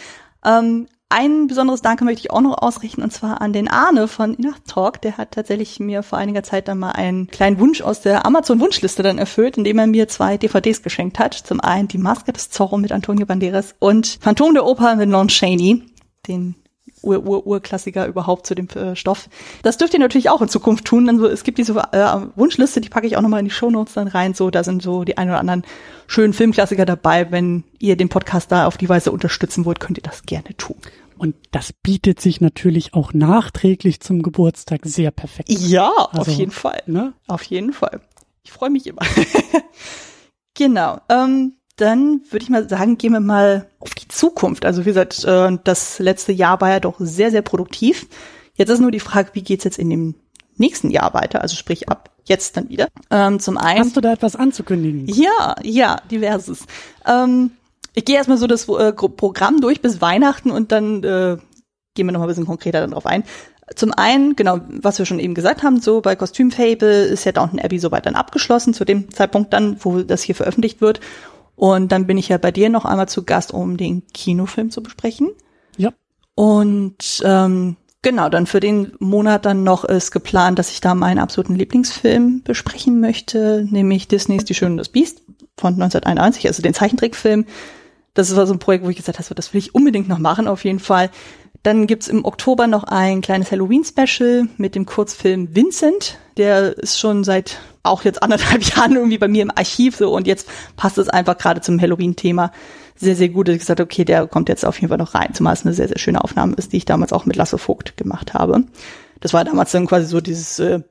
Ähm, 0.45 0.87
ein 1.09 1.47
besonderes 1.47 1.81
Danke 1.81 2.03
möchte 2.03 2.19
ich 2.21 2.31
auch 2.31 2.41
noch 2.41 2.61
ausrichten, 2.61 3.01
und 3.01 3.13
zwar 3.13 3.41
an 3.41 3.53
den 3.53 3.69
Arne 3.69 4.07
von 4.07 4.37
Enough 4.37 4.59
Talk. 4.67 5.01
Der 5.01 5.17
hat 5.17 5.31
tatsächlich 5.31 5.79
mir 5.79 6.03
vor 6.03 6.17
einiger 6.17 6.43
Zeit 6.43 6.67
dann 6.67 6.79
mal 6.79 6.91
einen 6.91 7.27
kleinen 7.27 7.59
Wunsch 7.59 7.81
aus 7.81 8.01
der 8.01 8.25
Amazon-Wunschliste 8.25 9.03
dann 9.03 9.17
erfüllt, 9.17 9.57
indem 9.57 9.79
er 9.79 9.87
mir 9.87 10.09
zwei 10.09 10.37
DVDs 10.37 10.83
geschenkt 10.83 11.17
hat. 11.17 11.33
Zum 11.33 11.61
einen 11.61 11.87
die 11.87 11.97
Maske 11.97 12.33
des 12.33 12.49
Zorro 12.49 12.77
mit 12.77 12.91
Antonio 12.91 13.25
Banderas 13.25 13.75
und 13.79 14.19
Phantom 14.21 14.53
der 14.53 14.65
Oper 14.65 14.97
mit 14.97 15.09
Lon 15.09 15.29
Chaney, 15.29 15.83
den 16.27 16.55
Ur-Ur-Ur-Klassiker 17.01 18.07
überhaupt 18.07 18.47
zu 18.47 18.55
dem 18.55 18.67
äh, 18.69 18.95
Stoff. 18.95 19.29
Das 19.63 19.77
dürft 19.77 19.93
ihr 19.93 19.99
natürlich 19.99 20.29
auch 20.29 20.41
in 20.41 20.49
Zukunft 20.49 20.85
tun. 20.85 21.09
Also 21.09 21.27
es 21.27 21.43
gibt 21.43 21.57
diese 21.57 21.73
äh, 21.91 22.17
Wunschliste, 22.35 22.81
die 22.81 22.89
packe 22.89 23.07
ich 23.07 23.17
auch 23.17 23.21
nochmal 23.21 23.39
in 23.39 23.45
die 23.45 23.51
Shownotes 23.51 23.93
dann 23.93 24.07
rein. 24.07 24.33
So, 24.33 24.49
da 24.49 24.63
sind 24.63 24.81
so 24.81 25.03
die 25.03 25.17
ein 25.17 25.29
oder 25.29 25.39
anderen 25.39 25.63
schönen 26.07 26.33
Filmklassiker 26.33 26.85
dabei. 26.85 27.31
Wenn 27.31 27.63
ihr 27.79 27.95
den 27.95 28.09
Podcast 28.09 28.51
da 28.51 28.67
auf 28.67 28.77
die 28.77 28.89
Weise 28.89 29.11
unterstützen 29.11 29.65
wollt, 29.65 29.79
könnt 29.79 29.97
ihr 29.97 30.03
das 30.03 30.23
gerne 30.23 30.55
tun. 30.57 30.77
Und 31.17 31.35
das 31.51 31.73
bietet 31.73 32.21
sich 32.21 32.41
natürlich 32.41 32.93
auch 32.93 33.13
nachträglich 33.13 33.99
zum 34.01 34.21
Geburtstag 34.21 34.81
sehr 34.83 35.11
perfekt. 35.11 35.49
Ja, 35.49 35.91
also, 36.11 36.21
auf 36.21 36.27
jeden 36.27 36.51
Fall. 36.51 36.83
Ne? 36.85 37.13
Auf 37.27 37.43
jeden 37.43 37.73
Fall. 37.73 38.01
Ich 38.43 38.51
freue 38.51 38.69
mich 38.69 38.87
immer. 38.87 39.01
genau. 40.53 40.99
Ähm, 41.09 41.56
dann 41.77 42.21
würde 42.29 42.43
ich 42.43 42.49
mal 42.49 42.67
sagen, 42.67 42.97
gehen 42.97 43.13
wir 43.13 43.19
mal 43.19 43.67
auf 43.79 43.93
die 43.95 44.07
Zukunft. 44.07 44.65
Also 44.65 44.81
wie 44.81 44.89
gesagt, 44.89 45.23
äh, 45.23 45.57
das 45.63 45.99
letzte 45.99 46.33
Jahr 46.33 46.59
war 46.59 46.69
ja 46.71 46.79
doch 46.79 46.95
sehr, 46.99 47.31
sehr 47.31 47.43
produktiv. 47.43 48.07
Jetzt 48.55 48.69
ist 48.69 48.81
nur 48.81 48.91
die 48.91 48.99
Frage, 48.99 49.29
wie 49.33 49.43
geht's 49.43 49.63
jetzt 49.63 49.79
in 49.79 49.89
dem 49.89 50.15
nächsten 50.57 50.89
Jahr 50.89 51.13
weiter? 51.13 51.41
Also 51.41 51.55
sprich 51.55 51.87
ab 51.89 52.09
jetzt 52.25 52.57
dann 52.57 52.69
wieder. 52.69 52.87
Ähm, 53.09 53.39
zum 53.39 53.57
einen. 53.57 53.79
Hast 53.79 53.95
du 53.95 54.01
da 54.01 54.13
etwas 54.13 54.35
anzukündigen? 54.35 55.07
Ja, 55.07 55.55
ja, 55.63 56.01
diverses. 56.11 56.65
Ähm, 57.05 57.51
ich 57.93 58.05
gehe 58.05 58.17
erstmal 58.17 58.37
so 58.37 58.47
das 58.47 58.67
äh, 58.67 58.91
Programm 58.91 59.61
durch 59.61 59.81
bis 59.81 60.01
Weihnachten 60.01 60.51
und 60.51 60.71
dann 60.71 61.03
äh, 61.03 61.37
gehen 61.93 62.05
wir 62.05 62.11
noch 62.11 62.19
mal 62.19 62.25
ein 62.25 62.29
bisschen 62.29 62.45
konkreter 62.45 62.81
dann 62.81 62.91
drauf 62.91 63.05
ein. 63.05 63.23
Zum 63.75 63.91
einen, 63.91 64.35
genau, 64.35 64.59
was 64.69 64.97
wir 64.97 65.05
schon 65.05 65.19
eben 65.19 65.33
gesagt 65.33 65.61
haben, 65.61 65.81
so 65.81 65.99
bei 65.99 66.15
Kostümfable 66.15 67.03
ist 67.03 67.25
ja 67.25 67.33
Downton 67.33 67.59
Abbey 67.59 67.79
soweit 67.79 68.05
dann 68.05 68.15
abgeschlossen, 68.15 68.73
zu 68.73 68.85
dem 68.85 69.11
Zeitpunkt 69.11 69.51
dann, 69.51 69.77
wo 69.81 70.01
das 70.03 70.21
hier 70.21 70.35
veröffentlicht 70.35 70.79
wird. 70.79 71.01
Und 71.57 71.91
dann 71.91 72.05
bin 72.05 72.19
ich 72.19 72.29
ja 72.29 72.37
bei 72.37 72.51
dir 72.51 72.69
noch 72.69 72.85
einmal 72.85 73.09
zu 73.09 73.23
Gast, 73.23 73.51
um 73.51 73.77
den 73.77 74.05
Kinofilm 74.13 74.69
zu 74.69 74.83
besprechen. 74.83 75.31
Ja. 75.75 75.91
Und 76.35 77.21
ähm, 77.25 77.77
genau, 78.03 78.29
dann 78.29 78.45
für 78.45 78.59
den 78.59 78.93
Monat 78.99 79.45
dann 79.45 79.63
noch 79.63 79.83
ist 79.83 80.11
geplant, 80.11 80.59
dass 80.59 80.71
ich 80.71 80.81
da 80.81 80.93
meinen 80.93 81.17
absoluten 81.17 81.55
Lieblingsfilm 81.55 82.43
besprechen 82.43 83.01
möchte, 83.01 83.67
nämlich 83.69 84.07
Disneys 84.07 84.45
Die 84.45 84.53
Schöne 84.53 84.73
und 84.73 84.77
das 84.77 84.89
Biest 84.89 85.23
von 85.57 85.73
1991, 85.73 86.45
also 86.45 86.61
den 86.61 86.75
Zeichentrickfilm. 86.75 87.45
Das 88.13 88.35
war 88.35 88.45
so 88.45 88.53
ein 88.53 88.59
Projekt, 88.59 88.85
wo 88.85 88.89
ich 88.89 88.97
gesagt 88.97 89.17
habe, 89.17 89.33
das 89.33 89.51
will 89.53 89.59
ich 89.59 89.73
unbedingt 89.73 90.07
noch 90.07 90.19
machen, 90.19 90.47
auf 90.47 90.63
jeden 90.63 90.79
Fall. 90.79 91.09
Dann 91.63 91.87
gibt's 91.87 92.07
im 92.07 92.23
Oktober 92.23 92.67
noch 92.67 92.83
ein 92.83 93.21
kleines 93.21 93.51
Halloween-Special 93.51 94.47
mit 94.57 94.75
dem 94.75 94.85
Kurzfilm 94.85 95.55
Vincent. 95.55 96.19
Der 96.37 96.77
ist 96.77 96.99
schon 96.99 97.23
seit 97.23 97.57
auch 97.87 98.03
jetzt 98.03 98.21
anderthalb 98.21 98.63
Jahren 98.75 98.95
irgendwie 98.95 99.17
bei 99.17 99.27
mir 99.27 99.43
im 99.43 99.51
Archiv 99.51 99.95
so 99.95 100.13
und 100.15 100.27
jetzt 100.27 100.47
passt 100.75 100.97
es 100.97 101.09
einfach 101.09 101.37
gerade 101.37 101.61
zum 101.61 101.81
Halloween-Thema 101.81 102.51
sehr, 102.99 103.15
sehr 103.15 103.29
gut. 103.29 103.47
Ich 103.49 103.59
gesagt, 103.59 103.79
okay, 103.79 104.05
der 104.05 104.27
kommt 104.27 104.49
jetzt 104.49 104.65
auf 104.65 104.75
jeden 104.77 104.89
Fall 104.89 104.97
noch 104.97 105.13
rein, 105.13 105.33
zumal 105.33 105.53
es 105.53 105.65
eine 105.65 105.73
sehr, 105.73 105.87
sehr 105.87 105.99
schöne 105.99 106.23
Aufnahme 106.23 106.55
ist, 106.55 106.73
die 106.73 106.77
ich 106.77 106.85
damals 106.85 107.13
auch 107.13 107.25
mit 107.25 107.35
Lasse 107.35 107.57
Vogt 107.57 107.95
gemacht 107.97 108.33
habe. 108.33 108.63
Das 109.19 109.33
war 109.33 109.43
damals 109.43 109.71
dann 109.71 109.87
quasi 109.87 110.07
so 110.07 110.21
dieses 110.21 110.59
äh, 110.59 110.81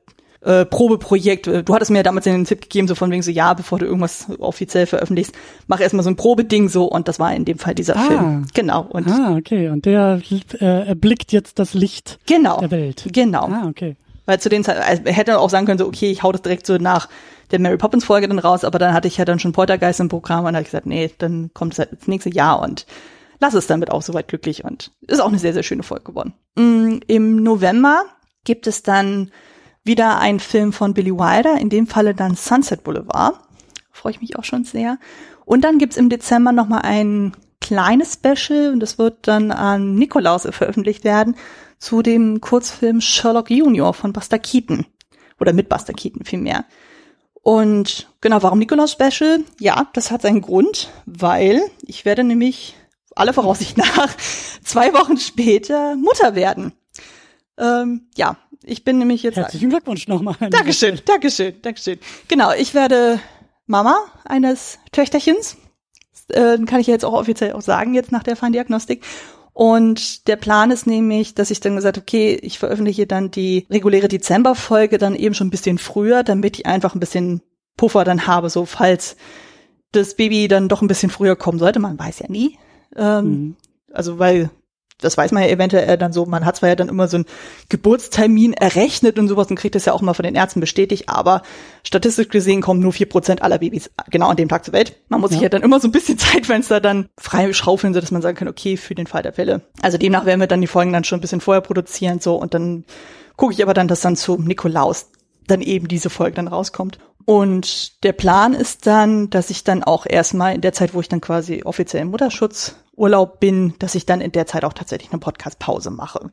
äh, 0.41 0.65
Probeprojekt. 0.65 1.47
Du 1.47 1.73
hattest 1.73 1.91
mir 1.91 1.97
ja 1.97 2.03
damals 2.03 2.25
den 2.25 2.45
Tipp 2.45 2.61
gegeben, 2.61 2.87
so 2.87 2.95
von 2.95 3.11
wegen 3.11 3.21
so, 3.21 3.31
ja, 3.31 3.53
bevor 3.53 3.79
du 3.79 3.85
irgendwas 3.85 4.27
offiziell 4.39 4.85
veröffentlichst, 4.85 5.33
mach 5.67 5.79
erstmal 5.79 6.03
so 6.03 6.09
ein 6.09 6.15
Probeding 6.15 6.69
so 6.69 6.85
und 6.85 7.07
das 7.07 7.19
war 7.19 7.33
in 7.33 7.45
dem 7.45 7.57
Fall 7.57 7.75
dieser 7.75 7.97
ah. 7.97 8.01
Film. 8.01 8.47
Genau. 8.53 8.85
Und 8.89 9.07
ah, 9.09 9.35
okay. 9.37 9.69
Und 9.69 9.85
der 9.85 10.21
äh, 10.59 10.87
erblickt 10.87 11.31
jetzt 11.31 11.59
das 11.59 11.73
Licht 11.73 12.19
genau, 12.25 12.59
der 12.59 12.71
Welt. 12.71 13.05
Genau. 13.11 13.47
Ah, 13.47 13.67
okay. 13.67 13.95
Weil 14.27 14.39
zu 14.41 14.49
den 14.49 14.63
Zeiten, 14.63 14.81
also 14.81 15.03
hätte 15.05 15.39
auch 15.39 15.49
sagen 15.49 15.65
können, 15.65 15.79
so, 15.79 15.87
okay, 15.87 16.11
ich 16.11 16.21
hau 16.21 16.31
das 16.33 16.41
direkt 16.41 16.67
so 16.67 16.77
nach 16.77 17.07
der 17.49 17.59
Mary 17.59 17.77
Poppins 17.77 18.03
Folge 18.03 18.27
dann 18.27 18.39
raus, 18.39 18.65
aber 18.65 18.77
dann 18.77 18.93
hatte 18.93 19.07
ich 19.07 19.15
ja 19.15 19.25
dann 19.25 19.39
schon 19.39 19.53
Poltergeist 19.53 20.01
im 20.01 20.09
Programm 20.09 20.45
und 20.45 20.53
habe 20.53 20.61
ich 20.61 20.67
gesagt, 20.67 20.85
nee, 20.85 21.09
dann 21.17 21.49
kommt 21.53 21.73
es 21.73 21.79
halt 21.79 21.93
ins 21.93 22.07
nächste 22.07 22.29
Jahr 22.29 22.61
und 22.61 22.85
lass 23.39 23.53
es 23.53 23.67
damit 23.67 23.89
auch 23.89 24.01
soweit 24.01 24.27
glücklich 24.27 24.65
und 24.65 24.91
ist 25.07 25.21
auch 25.21 25.29
eine 25.29 25.39
sehr, 25.39 25.53
sehr 25.53 25.63
schöne 25.63 25.83
Folge 25.83 26.03
geworden. 26.11 26.33
Mm, 26.55 26.97
Im 27.07 27.41
November 27.41 28.03
gibt 28.43 28.67
es 28.67 28.83
dann 28.83 29.31
wieder 29.85 30.19
ein 30.19 30.41
Film 30.41 30.73
von 30.73 30.93
Billy 30.93 31.13
Wilder, 31.13 31.57
in 31.57 31.69
dem 31.69 31.87
Falle 31.87 32.13
dann 32.13 32.35
Sunset 32.35 32.83
Boulevard. 32.83 33.39
Freue 33.93 34.11
ich 34.11 34.21
mich 34.21 34.37
auch 34.37 34.43
schon 34.43 34.65
sehr. 34.65 34.99
Und 35.45 35.63
dann 35.63 35.77
gibt's 35.77 35.95
im 35.95 36.09
Dezember 36.09 36.51
nochmal 36.51 36.81
ein 36.83 37.31
kleines 37.61 38.13
Special 38.15 38.73
und 38.73 38.81
das 38.81 38.97
wird 38.97 39.27
dann 39.27 39.51
an 39.51 39.95
Nikolaus 39.95 40.47
veröffentlicht 40.51 41.05
werden 41.05 41.35
zu 41.77 42.01
dem 42.01 42.41
Kurzfilm 42.41 43.01
Sherlock 43.01 43.49
Junior 43.49 43.93
von 43.93 44.13
Buster 44.13 44.39
Keaton. 44.39 44.85
Oder 45.39 45.53
mit 45.53 45.69
Buster 45.69 45.93
Keaton 45.93 46.25
vielmehr. 46.25 46.65
Und 47.41 48.09
genau, 48.19 48.43
warum 48.43 48.59
Nikolaus 48.59 48.91
Special? 48.91 49.39
Ja, 49.59 49.89
das 49.93 50.11
hat 50.11 50.21
seinen 50.21 50.41
Grund, 50.41 50.89
weil 51.05 51.61
ich 51.81 52.03
werde 52.03 52.23
nämlich 52.23 52.75
alle 53.15 53.33
Voraussicht 53.33 53.77
nach 53.77 54.15
zwei 54.63 54.93
Wochen 54.93 55.17
später 55.17 55.95
Mutter 55.95 56.35
werden. 56.35 56.73
Ähm, 57.57 58.07
ja, 58.15 58.37
ich 58.63 58.83
bin 58.83 58.97
nämlich 58.97 59.23
jetzt. 59.23 59.37
Herzlichen 59.37 59.69
Glückwunsch 59.69 60.07
nochmal. 60.07 60.35
Dankeschön, 60.39 60.99
Dankeschön, 61.05 61.55
Dankeschön. 61.61 61.99
Genau, 62.27 62.51
ich 62.51 62.73
werde 62.73 63.19
Mama 63.65 63.97
eines 64.25 64.79
Töchterchens. 64.91 65.57
Äh, 66.29 66.57
kann 66.65 66.81
ich 66.81 66.87
ja 66.87 66.93
jetzt 66.93 67.05
auch 67.05 67.13
offiziell 67.13 67.53
auch 67.53 67.61
sagen, 67.61 67.93
jetzt 67.93 68.11
nach 68.11 68.23
der 68.23 68.35
Feindiagnostik. 68.35 69.03
Und 69.57 70.27
der 70.27 70.35
Plan 70.35 70.69
ist 70.69 70.85
nämlich, 70.85 71.33
dass 71.33 71.49
ich 71.49 71.59
dann 71.59 71.75
gesagt 71.75 71.97
okay, 71.97 72.37
ich 72.43 72.59
veröffentliche 72.59 73.07
dann 73.07 73.31
die 73.31 73.65
reguläre 73.71 74.07
Dezemberfolge 74.07 74.99
dann 74.99 75.15
eben 75.15 75.33
schon 75.33 75.47
ein 75.47 75.49
bisschen 75.49 75.79
früher, 75.79 76.21
damit 76.21 76.59
ich 76.59 76.67
einfach 76.67 76.93
ein 76.93 76.99
bisschen 76.99 77.41
Puffer 77.75 78.03
dann 78.03 78.27
habe, 78.27 78.51
so 78.51 78.65
falls 78.65 79.17
das 79.93 80.13
Baby 80.13 80.47
dann 80.47 80.69
doch 80.69 80.83
ein 80.83 80.87
bisschen 80.87 81.09
früher 81.09 81.35
kommen 81.35 81.57
sollte. 81.57 81.79
Man 81.79 81.97
weiß 81.97 82.19
ja 82.19 82.27
nie. 82.29 82.59
Ähm, 82.95 83.25
mhm. 83.25 83.55
Also 83.91 84.19
weil 84.19 84.51
das 84.99 85.17
weiß 85.17 85.31
man 85.31 85.43
ja 85.43 85.49
eventuell 85.49 85.97
dann 85.97 86.11
so, 86.11 86.25
man 86.25 86.45
hat 86.45 86.57
zwar 86.57 86.69
ja 86.69 86.75
dann 86.75 86.89
immer 86.89 87.07
so 87.07 87.17
einen 87.17 87.25
Geburtstermin 87.69 88.53
errechnet 88.53 89.19
und 89.19 89.27
sowas 89.27 89.47
und 89.49 89.55
kriegt 89.55 89.75
das 89.75 89.85
ja 89.85 89.93
auch 89.93 90.01
mal 90.01 90.13
von 90.13 90.23
den 90.23 90.35
Ärzten 90.35 90.59
bestätigt, 90.59 91.07
aber 91.07 91.43
statistisch 91.83 92.29
gesehen 92.29 92.61
kommen 92.61 92.79
nur 92.79 92.93
vier 92.93 93.07
Prozent 93.07 93.41
aller 93.43 93.59
Babys 93.59 93.91
genau 94.09 94.29
an 94.29 94.37
dem 94.37 94.49
Tag 94.49 94.65
zur 94.65 94.73
Welt. 94.73 94.97
Man 95.09 95.21
muss 95.21 95.31
ja. 95.31 95.35
sich 95.35 95.43
ja 95.43 95.49
dann 95.49 95.61
immer 95.61 95.79
so 95.79 95.87
ein 95.87 95.91
bisschen 95.91 96.17
Zeitfenster 96.17 96.81
dann 96.81 97.09
frei 97.17 97.51
schaufeln, 97.53 97.93
so 97.93 98.01
dass 98.01 98.11
man 98.11 98.21
sagen 98.21 98.37
kann, 98.37 98.47
okay, 98.47 98.77
für 98.77 98.95
den 98.95 99.07
Fall 99.07 99.21
der 99.21 99.33
Fälle. 99.33 99.61
Also 99.81 99.97
demnach 99.97 100.25
werden 100.25 100.39
wir 100.39 100.47
dann 100.47 100.61
die 100.61 100.67
Folgen 100.67 100.93
dann 100.93 101.03
schon 101.03 101.19
ein 101.19 101.21
bisschen 101.21 101.41
vorher 101.41 101.61
produzieren, 101.61 102.19
so 102.19 102.35
und 102.35 102.53
dann 102.53 102.85
gucke 103.35 103.53
ich 103.53 103.61
aber 103.61 103.73
dann, 103.73 103.87
dass 103.87 104.01
dann 104.01 104.15
zum 104.15 104.45
Nikolaus 104.45 105.09
dann 105.45 105.61
eben 105.61 105.87
diese 105.87 106.09
Folge 106.09 106.35
dann 106.35 106.47
rauskommt. 106.47 106.99
Und 107.27 108.03
der 108.05 108.13
Plan 108.13 108.53
ist 108.53 108.87
dann, 108.87 109.29
dass 109.29 109.49
ich 109.49 109.65
dann 109.65 109.83
auch 109.83 110.05
erstmal 110.09 110.55
in 110.55 110.61
der 110.61 110.71
Zeit, 110.71 110.93
wo 110.93 111.01
ich 111.01 111.09
dann 111.09 111.19
quasi 111.19 111.61
offiziell 111.65 112.03
im 112.03 112.07
Mutterschutzurlaub 112.09 113.41
bin, 113.41 113.73
dass 113.79 113.95
ich 113.95 114.05
dann 114.05 114.21
in 114.21 114.31
der 114.31 114.45
Zeit 114.45 114.63
auch 114.63 114.71
tatsächlich 114.71 115.11
eine 115.11 115.19
Podcast-Pause 115.19 115.91
mache. 115.91 116.31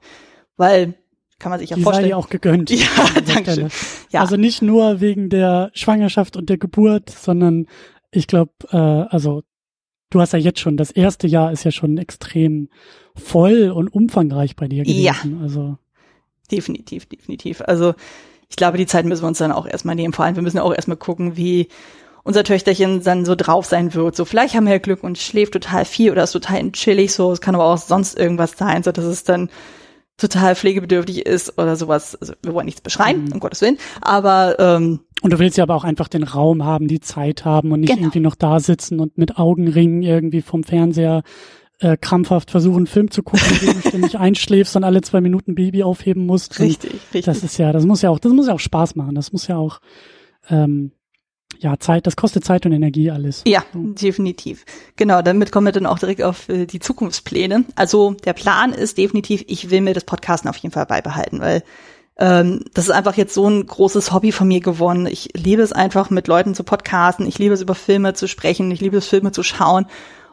Weil 0.57 0.95
kann 1.41 1.51
man 1.51 1.59
sich 1.59 1.71
ja 1.71 1.77
Die 1.77 1.83
vorstellen. 1.83 2.05
sei 2.05 2.09
dir 2.11 2.17
auch 2.17 2.29
gegönnt. 2.29 2.71
Ja, 2.71 2.87
danke 3.27 3.53
schön. 3.55 3.69
Ja. 4.11 4.21
Also 4.21 4.37
nicht 4.37 4.63
nur 4.63 5.01
wegen 5.01 5.31
der 5.31 5.73
Schwangerschaft 5.75 6.37
und 6.37 6.49
der 6.49 6.59
Geburt, 6.59 7.11
sondern 7.11 7.67
ich 8.13 8.29
glaube, 8.29 8.53
äh, 8.71 8.77
also 8.77 9.43
du 10.11 10.21
hast 10.21 10.33
ja 10.33 10.39
jetzt 10.39 10.61
schon, 10.61 10.77
das 10.77 10.93
erste 10.93 11.27
Jahr 11.27 11.51
ist 11.51 11.65
ja 11.65 11.73
schon 11.73 11.99
extrem 11.99 12.69
voll 13.17 13.71
und 13.73 13.89
umfangreich 13.89 14.55
bei 14.55 14.69
dir 14.69 14.85
Ja. 14.85 15.13
gewesen. 15.15 15.43
Also 15.43 15.77
Definitiv, 16.53 17.07
definitiv. 17.07 17.63
Also 17.63 17.95
ich 18.49 18.57
glaube, 18.57 18.79
die 18.79 18.87
Zeit 18.87 19.05
müssen 19.05 19.23
wir 19.23 19.29
uns 19.29 19.39
dann 19.39 19.53
auch 19.53 19.67
erstmal 19.67 19.95
nehmen. 19.95 20.13
Vor 20.13 20.25
allem, 20.25 20.37
wir 20.37 20.43
müssen 20.43 20.59
auch 20.59 20.73
erstmal 20.75 20.97
gucken, 20.97 21.37
wie 21.37 21.69
unser 22.23 22.45
Töchterchen 22.45 23.03
dann 23.03 23.25
so 23.25 23.35
drauf 23.35 23.67
sein 23.67 23.93
wird. 23.95 24.17
So, 24.17 24.25
vielleicht 24.25 24.55
haben 24.55 24.65
wir 24.65 24.73
ja 24.73 24.79
Glück 24.79 25.03
und 25.05 25.19
schläft 25.19 25.53
total 25.53 25.85
viel 25.85 26.11
oder 26.11 26.23
ist 26.25 26.33
total 26.33 26.73
chillig 26.73 27.13
so. 27.13 27.33
Es 27.33 27.41
kann 27.41 27.55
aber 27.55 27.65
auch 27.67 27.77
sonst 27.79 28.19
irgendwas 28.19 28.53
sein, 28.57 28.83
so 28.83 28.93
dass 28.93 29.05
es 29.05 29.25
dann 29.25 29.51
total 30.17 30.55
pflegebedürftig 30.55 31.27
ist 31.27 31.59
oder 31.59 31.75
sowas. 31.77 32.15
Also 32.21 32.35
wir 32.43 32.55
wollen 32.55 32.67
nichts 32.67 32.81
beschreien, 32.81 33.25
Mhm. 33.25 33.33
um 33.33 33.41
Gottes 33.41 33.61
Willen. 33.63 33.79
Aber 34.01 34.57
ähm, 34.61 35.01
Und 35.23 35.33
du 35.33 35.39
willst 35.41 35.59
ja 35.59 35.65
aber 35.65 35.75
auch 35.75 35.85
einfach 35.85 36.07
den 36.09 36.23
Raum 36.23 36.65
haben, 36.65 36.87
die 36.87 37.01
Zeit 37.01 37.45
haben 37.45 37.73
und 37.73 37.81
nicht 37.81 37.89
Genau. 37.91 38.03
irgendwie 38.03 38.21
noch 38.21 38.37
da 38.37 38.61
sitzen 38.61 39.01
und 39.01 39.19
mit 39.19 39.37
Augenringen 39.39 40.03
irgendwie 40.03 40.41
vom 40.41 40.63
Fernseher 40.63 41.25
äh, 41.81 41.97
krampfhaft 41.97 42.51
versuchen, 42.51 42.79
einen 42.79 42.87
Film 42.87 43.11
zu 43.11 43.23
gucken, 43.23 43.47
indem 43.61 43.81
du 43.83 43.89
ständig 43.89 44.19
einschläfst 44.19 44.77
und 44.77 44.85
alle 44.85 45.01
zwei 45.03 45.21
Minuten 45.21 45.55
Baby 45.55 45.83
aufheben 45.83 46.27
musst. 46.27 46.59
Und 46.59 46.67
richtig, 46.67 46.93
richtig. 46.93 47.25
Das 47.25 47.43
ist 47.43 47.59
ja, 47.59 47.73
das 47.73 47.85
muss 47.85 48.03
ja 48.03 48.11
auch, 48.11 48.19
das 48.19 48.33
muss 48.33 48.47
ja 48.47 48.55
auch 48.55 48.61
Spaß 48.61 48.97
machen. 48.97 49.15
Das 49.15 49.33
muss 49.33 49.47
ja 49.47 49.57
auch, 49.57 49.81
ähm, 50.49 50.93
ja, 51.59 51.79
Zeit, 51.79 52.07
das 52.07 52.17
kostet 52.17 52.45
Zeit 52.45 52.67
und 52.67 52.73
Energie 52.73 53.11
alles. 53.11 53.43
Ja, 53.47 53.65
definitiv. 53.75 54.65
Genau, 54.97 55.23
damit 55.23 55.53
kommen 55.53 55.67
wir 55.67 55.73
dann 55.73 55.87
auch 55.87 55.99
direkt 55.99 56.23
auf 56.23 56.49
äh, 56.49 56.67
die 56.67 56.81
Zukunftspläne. 56.81 57.65
Also 57.75 58.15
der 58.25 58.33
Plan 58.33 58.73
ist 58.73 58.99
definitiv, 58.99 59.45
ich 59.47 59.71
will 59.71 59.81
mir 59.81 59.95
das 59.95 60.05
Podcasten 60.05 60.51
auf 60.51 60.57
jeden 60.57 60.73
Fall 60.73 60.87
beibehalten, 60.87 61.41
weil 61.41 61.63
ähm, 62.17 62.65
das 62.75 62.85
ist 62.85 62.91
einfach 62.91 63.17
jetzt 63.17 63.35
so 63.35 63.49
ein 63.49 63.67
großes 63.67 64.13
Hobby 64.13 64.31
von 64.31 64.47
mir 64.47 64.61
geworden. 64.61 65.07
Ich 65.07 65.31
liebe 65.35 65.63
es 65.63 65.73
einfach, 65.73 66.11
mit 66.11 66.29
Leuten 66.29 66.55
zu 66.55 66.63
podcasten. 66.63 67.27
Ich 67.27 67.39
liebe 67.39 67.55
es, 67.55 67.61
über 67.61 67.75
Filme 67.75 68.15
zu 68.15 68.29
sprechen. 68.29 68.71
Ich 68.71 68.81
liebe 68.81 68.97
es, 68.97 69.09
Filme 69.09 69.33
zu 69.33 69.43
schauen. 69.43 69.87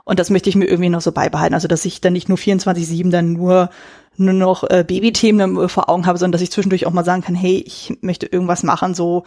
Und 0.04 0.20
das 0.20 0.30
möchte 0.30 0.50
ich 0.50 0.56
mir 0.56 0.66
irgendwie 0.66 0.90
noch 0.90 1.02
so 1.02 1.12
beibehalten. 1.12 1.54
Also, 1.54 1.68
dass 1.68 1.86
ich 1.86 2.02
dann 2.02 2.14
nicht 2.14 2.30
nur 2.30 2.38
24-7 2.38 3.10
dann 3.12 3.34
nur, 3.34 3.70
nur 4.18 4.34
noch 4.34 4.64
äh, 4.64 4.84
Babythemen 4.88 5.56
dann 5.56 5.70
vor 5.70 5.90
Augen 5.90 6.06
habe, 6.06 6.18
sondern 6.18 6.34
dass 6.34 6.42
ich 6.42 6.52
zwischendurch 6.52 6.86
auch 6.86 6.92
mal 6.92 7.06
sagen 7.06 7.22
kann, 7.22 7.36
hey, 7.36 7.64
ich 7.66 7.98
möchte 8.02 8.26
irgendwas 8.26 8.64
machen, 8.64 8.94
so, 8.94 9.24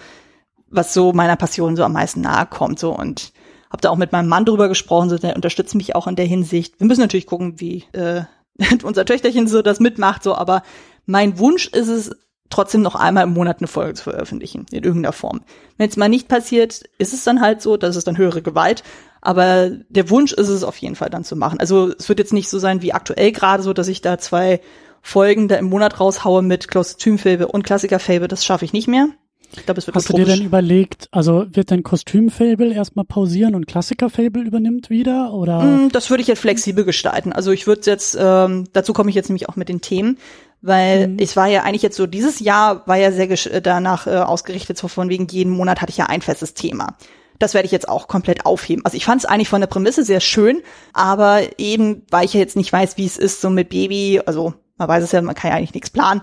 was 0.68 0.92
so 0.92 1.12
meiner 1.12 1.36
Passion 1.36 1.76
so 1.76 1.84
am 1.84 1.92
meisten 1.92 2.20
nahe 2.20 2.46
kommt, 2.46 2.78
so. 2.78 2.96
Und 2.96 3.32
habe 3.70 3.80
da 3.80 3.90
auch 3.90 3.96
mit 3.96 4.12
meinem 4.12 4.28
Mann 4.28 4.44
drüber 4.44 4.68
gesprochen, 4.68 5.10
so, 5.10 5.18
der 5.18 5.36
unterstützt 5.36 5.74
mich 5.74 5.94
auch 5.94 6.06
in 6.06 6.16
der 6.16 6.26
Hinsicht. 6.26 6.78
Wir 6.80 6.86
müssen 6.86 7.00
natürlich 7.00 7.26
gucken, 7.26 7.60
wie 7.60 7.84
äh, 7.92 8.22
unser 8.82 9.04
Töchterchen 9.04 9.46
so 9.46 9.62
das 9.62 9.80
mitmacht, 9.80 10.22
so, 10.22 10.34
aber 10.34 10.62
mein 11.06 11.38
Wunsch 11.38 11.68
ist 11.68 11.88
es, 11.88 12.10
trotzdem 12.50 12.82
noch 12.82 12.94
einmal 12.94 13.24
im 13.24 13.32
Monat 13.32 13.58
eine 13.58 13.66
Folge 13.66 13.94
zu 13.94 14.04
veröffentlichen, 14.04 14.66
in 14.70 14.84
irgendeiner 14.84 15.12
Form. 15.12 15.40
Wenn 15.76 15.88
es 15.88 15.96
mal 15.96 16.08
nicht 16.08 16.28
passiert, 16.28 16.82
ist 16.98 17.12
es 17.12 17.24
dann 17.24 17.40
halt 17.40 17.60
so, 17.62 17.76
das 17.76 17.96
ist 17.96 18.06
dann 18.06 18.18
höhere 18.18 18.42
Gewalt. 18.42 18.84
Aber 19.24 19.70
der 19.88 20.10
Wunsch 20.10 20.32
ist 20.32 20.48
es 20.48 20.62
auf 20.62 20.76
jeden 20.76 20.94
Fall 20.96 21.10
dann 21.10 21.24
zu 21.24 21.34
machen. 21.34 21.58
Also 21.58 21.92
es 21.98 22.08
wird 22.08 22.18
jetzt 22.18 22.32
nicht 22.34 22.48
so 22.50 22.58
sein 22.58 22.82
wie 22.82 22.92
aktuell 22.92 23.32
gerade 23.32 23.62
so, 23.62 23.72
dass 23.72 23.88
ich 23.88 24.02
da 24.02 24.18
zwei 24.18 24.60
Folgen 25.02 25.48
da 25.48 25.56
im 25.56 25.64
Monat 25.66 25.98
raushaue 25.98 26.42
mit 26.42 26.70
Kostümfilme 26.70 27.48
und 27.48 27.62
Klassikerfilme. 27.64 28.28
Das 28.28 28.44
schaffe 28.44 28.64
ich 28.66 28.72
nicht 28.72 28.86
mehr. 28.86 29.08
Ich 29.56 29.64
glaube, 29.64 29.78
es 29.78 29.86
wird 29.86 29.94
Hast 29.96 30.08
du 30.08 30.14
dir 30.14 30.24
denn 30.24 30.42
überlegt, 30.42 31.08
also 31.12 31.46
wird 31.52 31.70
dein 31.70 31.82
Kostümfable 31.82 32.72
erstmal 32.74 33.04
pausieren 33.04 33.54
und 33.54 33.66
Klassikerfable 33.66 34.42
übernimmt 34.42 34.90
wieder 34.90 35.32
oder? 35.32 35.62
Mm, 35.62 35.90
Das 35.92 36.10
würde 36.10 36.22
ich 36.22 36.28
jetzt 36.28 36.40
flexibel 36.40 36.84
gestalten. 36.84 37.32
Also 37.32 37.50
ich 37.52 37.66
würde 37.66 37.82
jetzt, 37.86 38.16
ähm, 38.20 38.64
dazu 38.72 38.92
komme 38.92 39.10
ich 39.10 39.16
jetzt 39.16 39.28
nämlich 39.28 39.48
auch 39.48 39.56
mit 39.56 39.68
den 39.68 39.80
Themen, 39.80 40.18
weil 40.60 41.08
Mhm. 41.08 41.16
ich 41.20 41.36
war 41.36 41.46
ja 41.46 41.62
eigentlich 41.62 41.82
jetzt 41.82 41.96
so, 41.96 42.06
dieses 42.06 42.40
Jahr 42.40 42.86
war 42.86 42.96
ja 42.96 43.12
sehr 43.12 43.28
danach 43.60 44.06
äh, 44.06 44.16
ausgerichtet, 44.16 44.76
so 44.76 44.88
von 44.88 45.08
wegen 45.08 45.28
jeden 45.28 45.52
Monat 45.52 45.80
hatte 45.80 45.90
ich 45.90 45.98
ja 45.98 46.06
ein 46.06 46.20
festes 46.22 46.54
Thema. 46.54 46.96
Das 47.44 47.52
werde 47.52 47.66
ich 47.66 47.72
jetzt 47.72 47.90
auch 47.90 48.08
komplett 48.08 48.46
aufheben. 48.46 48.84
Also 48.86 48.96
ich 48.96 49.04
fand 49.04 49.20
es 49.20 49.26
eigentlich 49.26 49.50
von 49.50 49.60
der 49.60 49.68
Prämisse 49.68 50.02
sehr 50.02 50.20
schön, 50.20 50.62
aber 50.94 51.42
eben, 51.58 52.06
weil 52.10 52.24
ich 52.24 52.32
ja 52.32 52.40
jetzt 52.40 52.56
nicht 52.56 52.72
weiß, 52.72 52.96
wie 52.96 53.04
es 53.04 53.18
ist, 53.18 53.42
so 53.42 53.50
mit 53.50 53.68
Baby, 53.68 54.22
also 54.24 54.54
man 54.78 54.88
weiß 54.88 55.04
es 55.04 55.12
ja, 55.12 55.20
man 55.20 55.34
kann 55.34 55.50
ja 55.50 55.56
eigentlich 55.58 55.74
nichts 55.74 55.90
planen, 55.90 56.22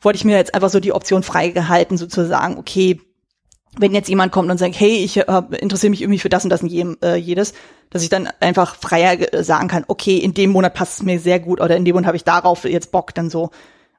wollte 0.00 0.18
ich 0.18 0.24
mir 0.24 0.36
jetzt 0.36 0.54
einfach 0.54 0.70
so 0.70 0.78
die 0.78 0.92
Option 0.92 1.24
freigehalten, 1.24 1.98
sozusagen, 1.98 2.58
okay, 2.58 3.00
wenn 3.76 3.92
jetzt 3.92 4.08
jemand 4.08 4.30
kommt 4.30 4.52
und 4.52 4.58
sagt, 4.58 4.78
hey, 4.78 4.98
ich 4.98 5.16
äh, 5.16 5.42
interessiere 5.58 5.90
mich 5.90 6.02
irgendwie 6.02 6.20
für 6.20 6.28
das 6.28 6.44
und 6.44 6.50
das 6.50 6.62
und 6.62 6.68
jedem, 6.68 6.96
äh, 7.02 7.16
jedes, 7.16 7.54
dass 7.90 8.04
ich 8.04 8.08
dann 8.08 8.28
einfach 8.38 8.76
freier 8.76 9.34
äh, 9.34 9.42
sagen 9.42 9.66
kann, 9.66 9.84
okay, 9.88 10.18
in 10.18 10.32
dem 10.32 10.50
Monat 10.50 10.74
passt 10.74 11.00
es 11.00 11.02
mir 11.02 11.18
sehr 11.18 11.40
gut 11.40 11.60
oder 11.60 11.76
in 11.76 11.84
dem 11.84 11.94
Monat 11.94 12.06
habe 12.06 12.16
ich 12.16 12.24
darauf 12.24 12.64
jetzt 12.64 12.92
Bock, 12.92 13.14
dann 13.14 13.30
so. 13.30 13.50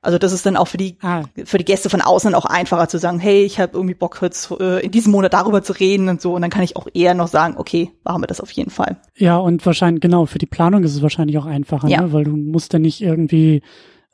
Also 0.03 0.17
das 0.17 0.31
ist 0.33 0.45
dann 0.45 0.57
auch 0.57 0.67
für 0.67 0.77
die 0.77 0.97
Ah. 1.01 1.23
für 1.45 1.57
die 1.57 1.65
Gäste 1.65 1.89
von 1.89 2.01
außen 2.01 2.35
auch 2.35 2.45
einfacher 2.45 2.87
zu 2.89 2.99
sagen, 2.99 3.19
hey, 3.19 3.43
ich 3.43 3.59
habe 3.59 3.73
irgendwie 3.73 3.95
Bock 3.95 4.19
jetzt 4.21 4.51
äh, 4.59 4.79
in 4.85 4.91
diesem 4.91 5.11
Monat 5.13 5.33
darüber 5.33 5.63
zu 5.63 5.73
reden 5.73 6.09
und 6.09 6.21
so 6.21 6.33
und 6.35 6.41
dann 6.41 6.51
kann 6.51 6.63
ich 6.63 6.75
auch 6.75 6.87
eher 6.93 7.13
noch 7.13 7.27
sagen, 7.27 7.55
okay, 7.57 7.91
machen 8.03 8.21
wir 8.21 8.27
das 8.27 8.41
auf 8.41 8.51
jeden 8.51 8.69
Fall. 8.69 8.97
Ja, 9.15 9.37
und 9.37 9.65
wahrscheinlich, 9.65 10.01
genau, 10.01 10.25
für 10.25 10.37
die 10.39 10.45
Planung 10.45 10.83
ist 10.83 10.93
es 10.95 11.01
wahrscheinlich 11.01 11.37
auch 11.37 11.45
einfacher, 11.45 11.87
Ja. 11.87 12.01
ne? 12.01 12.13
weil 12.13 12.25
du 12.25 12.35
musst 12.35 12.73
ja 12.73 12.79
nicht 12.79 13.01
irgendwie, 13.01 13.61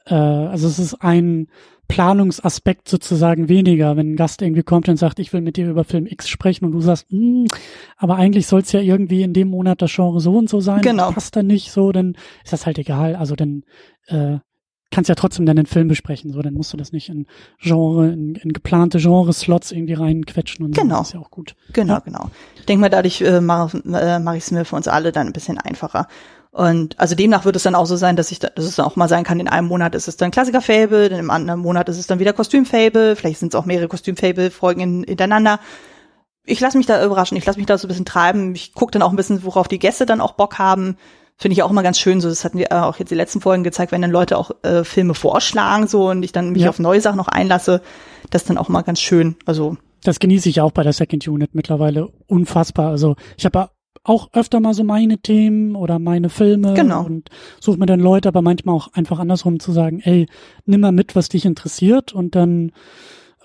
äh, 0.05 0.13
also 0.13 0.67
es 0.67 0.79
ist 0.79 0.95
ein 1.01 1.47
Planungsaspekt 1.87 2.87
sozusagen 2.87 3.49
weniger, 3.49 3.97
wenn 3.97 4.11
ein 4.13 4.15
Gast 4.15 4.41
irgendwie 4.43 4.61
kommt 4.63 4.87
und 4.89 4.97
sagt, 4.97 5.17
ich 5.19 5.33
will 5.33 5.41
mit 5.41 5.57
dir 5.57 5.67
über 5.69 5.83
Film 5.83 6.05
X 6.05 6.29
sprechen 6.29 6.65
und 6.65 6.71
du 6.71 6.81
sagst, 6.81 7.07
hm, 7.09 7.45
aber 7.97 8.15
eigentlich 8.15 8.45
soll 8.47 8.61
es 8.61 8.71
ja 8.71 8.79
irgendwie 8.79 9.23
in 9.23 9.33
dem 9.33 9.49
Monat 9.49 9.81
das 9.81 9.91
Genre 9.93 10.19
so 10.19 10.37
und 10.37 10.47
so 10.49 10.59
sein, 10.61 10.81
Genau. 10.81 11.11
passt 11.11 11.35
dann 11.35 11.47
nicht 11.47 11.71
so, 11.71 11.91
dann 11.91 12.13
ist 12.43 12.53
das 12.53 12.67
halt 12.67 12.77
egal, 12.77 13.15
also 13.15 13.35
dann 13.35 13.63
äh, 14.07 14.37
kannst 14.91 15.07
ja 15.09 15.15
trotzdem 15.15 15.45
dann 15.45 15.55
den 15.55 15.65
Film 15.65 15.87
besprechen, 15.87 16.31
so, 16.31 16.41
dann 16.41 16.53
musst 16.53 16.73
du 16.73 16.77
das 16.77 16.91
nicht 16.91 17.09
in 17.09 17.27
Genre, 17.59 18.07
in, 18.09 18.35
in 18.35 18.53
geplante 18.53 18.97
Genre-Slots 18.99 19.71
irgendwie 19.71 19.93
reinquetschen 19.93 20.65
und 20.65 20.75
so, 20.75 20.81
Genau. 20.81 20.99
das 20.99 21.09
ist 21.09 21.13
ja 21.13 21.19
auch 21.19 21.29
gut. 21.31 21.55
Genau, 21.73 21.93
Ja. 21.95 21.99
genau. 21.99 22.29
Ich 22.57 22.65
denke 22.65 22.81
mal, 22.81 22.89
dadurch 22.89 23.21
äh, 23.21 23.39
mache 23.41 23.77
äh, 23.87 24.19
mach 24.19 24.33
ich 24.33 24.43
es 24.43 24.51
mir 24.51 24.65
für 24.65 24.75
uns 24.75 24.87
alle 24.87 25.11
dann 25.11 25.27
ein 25.27 25.33
bisschen 25.33 25.57
einfacher. 25.57 26.07
Und 26.51 26.99
also 26.99 27.13
demnach 27.13 27.45
wird 27.45 27.55
es 27.55 27.63
dann 27.63 27.75
auch 27.75 27.85
so 27.85 27.95
sein, 27.95 28.15
dass 28.15 28.31
ich, 28.31 28.39
da, 28.39 28.47
dass 28.47 28.65
es 28.65 28.75
dann 28.77 28.85
auch 28.87 28.95
mal 28.95 29.07
sein 29.07 29.23
kann, 29.23 29.39
in 29.39 29.47
einem 29.47 29.67
Monat 29.67 29.93
ist 29.93 30.07
es 30.07 30.17
dann 30.17 30.31
Klassiker-Fable, 30.31 31.09
dann 31.09 31.19
im 31.19 31.29
anderen 31.29 31.59
Monat 31.59 31.87
ist 31.89 31.99
es 31.99 32.07
dann 32.07 32.17
wieder 32.17 32.33
Kostüm-Fable, 32.33 33.15
vielleicht 33.15 33.37
sind 33.39 33.53
es 33.53 33.59
auch 33.59 33.65
mehrere 33.65 33.87
Kostüm-Fable-Folgen 33.87 34.81
in, 34.81 35.03
hintereinander. 35.03 35.59
Ich 36.45 36.59
lasse 36.59 36.77
mich 36.79 36.87
da 36.87 37.05
überraschen, 37.05 37.37
ich 37.37 37.45
lasse 37.45 37.59
mich 37.59 37.67
da 37.67 37.77
so 37.77 37.85
ein 37.85 37.89
bisschen 37.89 38.05
treiben. 38.05 38.55
Ich 38.55 38.73
gucke 38.73 38.91
dann 38.91 39.03
auch 39.03 39.11
ein 39.11 39.15
bisschen, 39.15 39.43
worauf 39.43 39.67
die 39.67 39.77
Gäste 39.77 40.07
dann 40.07 40.19
auch 40.21 40.31
Bock 40.31 40.57
haben. 40.57 40.97
Finde 41.41 41.53
ich 41.53 41.63
auch 41.63 41.71
immer 41.71 41.83
ganz 41.83 41.97
schön, 41.97 42.19
so 42.19 42.27
das 42.27 42.43
hatten 42.43 42.57
wir 42.57 42.67
äh, 42.71 42.75
auch 42.75 42.97
jetzt 42.99 43.09
die 43.11 43.15
letzten 43.15 43.39
Folgen 43.39 43.63
gezeigt, 43.63 43.91
wenn 43.93 44.01
dann 44.01 44.11
Leute 44.11 44.37
auch 44.37 44.51
äh, 44.63 44.83
Filme 44.83 45.13
vorschlagen 45.13 45.87
so 45.87 46.09
und 46.09 46.21
ich 46.23 46.33
dann 46.33 46.51
mich 46.51 46.63
Ja. 46.63 46.69
auf 46.69 46.79
neue 46.79 46.99
Sachen 46.99 47.15
noch 47.17 47.29
einlasse, 47.29 47.81
das 48.29 48.41
ist 48.43 48.49
dann 48.49 48.57
auch 48.57 48.67
immer 48.67 48.83
ganz 48.83 48.99
schön. 48.99 49.35
Also 49.45 49.77
Das 50.03 50.19
genieße 50.19 50.49
ich 50.49 50.59
auch 50.61 50.71
bei 50.71 50.83
der 50.83 50.91
Second 50.93 51.25
Unit 51.27 51.55
mittlerweile 51.55 52.09
unfassbar. 52.27 52.89
Also 52.89 53.15
ich 53.37 53.45
habe 53.45 53.69
auch 54.03 54.29
öfter 54.33 54.59
mal 54.59 54.73
so 54.73 54.83
meine 54.83 55.19
Themen 55.19 55.75
oder 55.75 55.97
meine 55.99 56.29
Filme 56.29 56.73
Genau. 56.73 57.05
und 57.05 57.29
suche 57.61 57.77
mir 57.77 57.85
dann 57.85 57.99
Leute, 58.01 58.27
aber 58.27 58.41
manchmal 58.41 58.75
auch 58.75 58.91
einfach 58.93 59.19
andersrum 59.19 59.59
zu 59.61 59.71
sagen, 59.71 60.01
ey, 60.03 60.25
nimm 60.65 60.81
mal 60.81 60.91
mit, 60.91 61.15
was 61.15 61.29
dich 61.29 61.45
interessiert 61.45 62.11
und 62.13 62.35
dann 62.35 62.71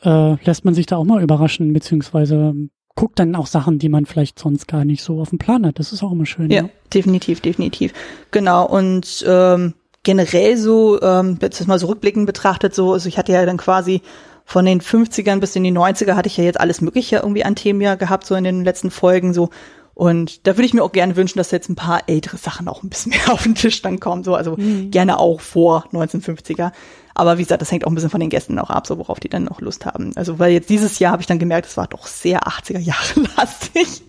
äh, 0.02 0.34
lässt 0.44 0.64
man 0.64 0.74
sich 0.74 0.86
da 0.86 0.96
auch 0.96 1.04
mal 1.04 1.22
überraschen, 1.22 1.72
beziehungsweise 1.72 2.54
guckt 2.94 3.18
dann 3.18 3.34
auch 3.34 3.46
Sachen, 3.46 3.78
die 3.78 3.88
man 3.88 4.06
vielleicht 4.06 4.38
sonst 4.38 4.68
gar 4.68 4.84
nicht 4.84 5.02
so 5.02 5.20
auf 5.20 5.30
dem 5.30 5.38
Plan 5.38 5.66
hat. 5.66 5.78
Das 5.78 5.92
ist 5.92 6.02
auch 6.02 6.12
immer 6.12 6.26
schön. 6.26 6.50
Ja, 6.50 6.68
definitiv, 6.92 7.40
definitiv. 7.40 7.92
Genau. 8.30 8.66
Und 8.66 9.24
ähm, 9.26 9.74
generell 10.04 10.56
so, 10.56 11.00
ähm, 11.02 11.38
jetzt 11.40 11.66
mal 11.66 11.78
so 11.78 11.88
rückblickend 11.88 12.26
betrachtet, 12.26 12.74
so, 12.74 12.92
also 12.92 13.08
ich 13.08 13.18
hatte 13.18 13.32
ja 13.32 13.44
dann 13.46 13.56
quasi 13.56 14.02
von 14.44 14.64
den 14.66 14.80
50ern 14.80 15.40
bis 15.40 15.56
in 15.56 15.64
die 15.64 15.72
90er 15.72 16.14
hatte 16.14 16.28
ich 16.28 16.36
ja 16.36 16.44
jetzt 16.44 16.60
alles 16.60 16.80
Mögliche 16.82 17.16
irgendwie 17.16 17.44
an 17.44 17.56
Themen 17.56 17.80
ja 17.80 17.94
gehabt, 17.94 18.26
so 18.26 18.34
in 18.34 18.44
den 18.44 18.64
letzten 18.64 18.90
Folgen 18.90 19.34
so. 19.34 19.50
Und 19.94 20.46
da 20.46 20.56
würde 20.56 20.66
ich 20.66 20.74
mir 20.74 20.82
auch 20.82 20.92
gerne 20.92 21.14
wünschen, 21.16 21.38
dass 21.38 21.52
jetzt 21.52 21.68
ein 21.68 21.76
paar 21.76 22.08
ältere 22.08 22.36
Sachen 22.36 22.66
auch 22.68 22.82
ein 22.82 22.88
bisschen 22.90 23.10
mehr 23.16 23.32
auf 23.32 23.44
den 23.44 23.54
Tisch 23.54 23.80
dann 23.82 24.00
kommen, 24.00 24.24
so, 24.24 24.34
also 24.34 24.56
gerne 24.56 25.18
auch 25.18 25.40
vor 25.40 25.86
1950er. 25.92 26.72
Aber 27.16 27.38
wie 27.38 27.42
gesagt, 27.44 27.62
das 27.62 27.70
hängt 27.70 27.86
auch 27.86 27.90
ein 27.90 27.94
bisschen 27.94 28.10
von 28.10 28.18
den 28.18 28.28
Gästen 28.28 28.58
auch 28.58 28.70
ab, 28.70 28.88
so 28.88 28.98
worauf 28.98 29.20
die 29.20 29.28
dann 29.28 29.44
noch 29.44 29.60
Lust 29.60 29.86
haben. 29.86 30.10
Also 30.16 30.40
weil 30.40 30.52
jetzt 30.52 30.68
dieses 30.68 30.98
Jahr 30.98 31.12
habe 31.12 31.22
ich 31.22 31.28
dann 31.28 31.38
gemerkt, 31.38 31.68
es 31.68 31.76
war 31.76 31.86
doch 31.86 32.08
sehr 32.08 32.40
80er 32.40 32.80
Jahre 32.80 33.20
lastig. 33.36 34.02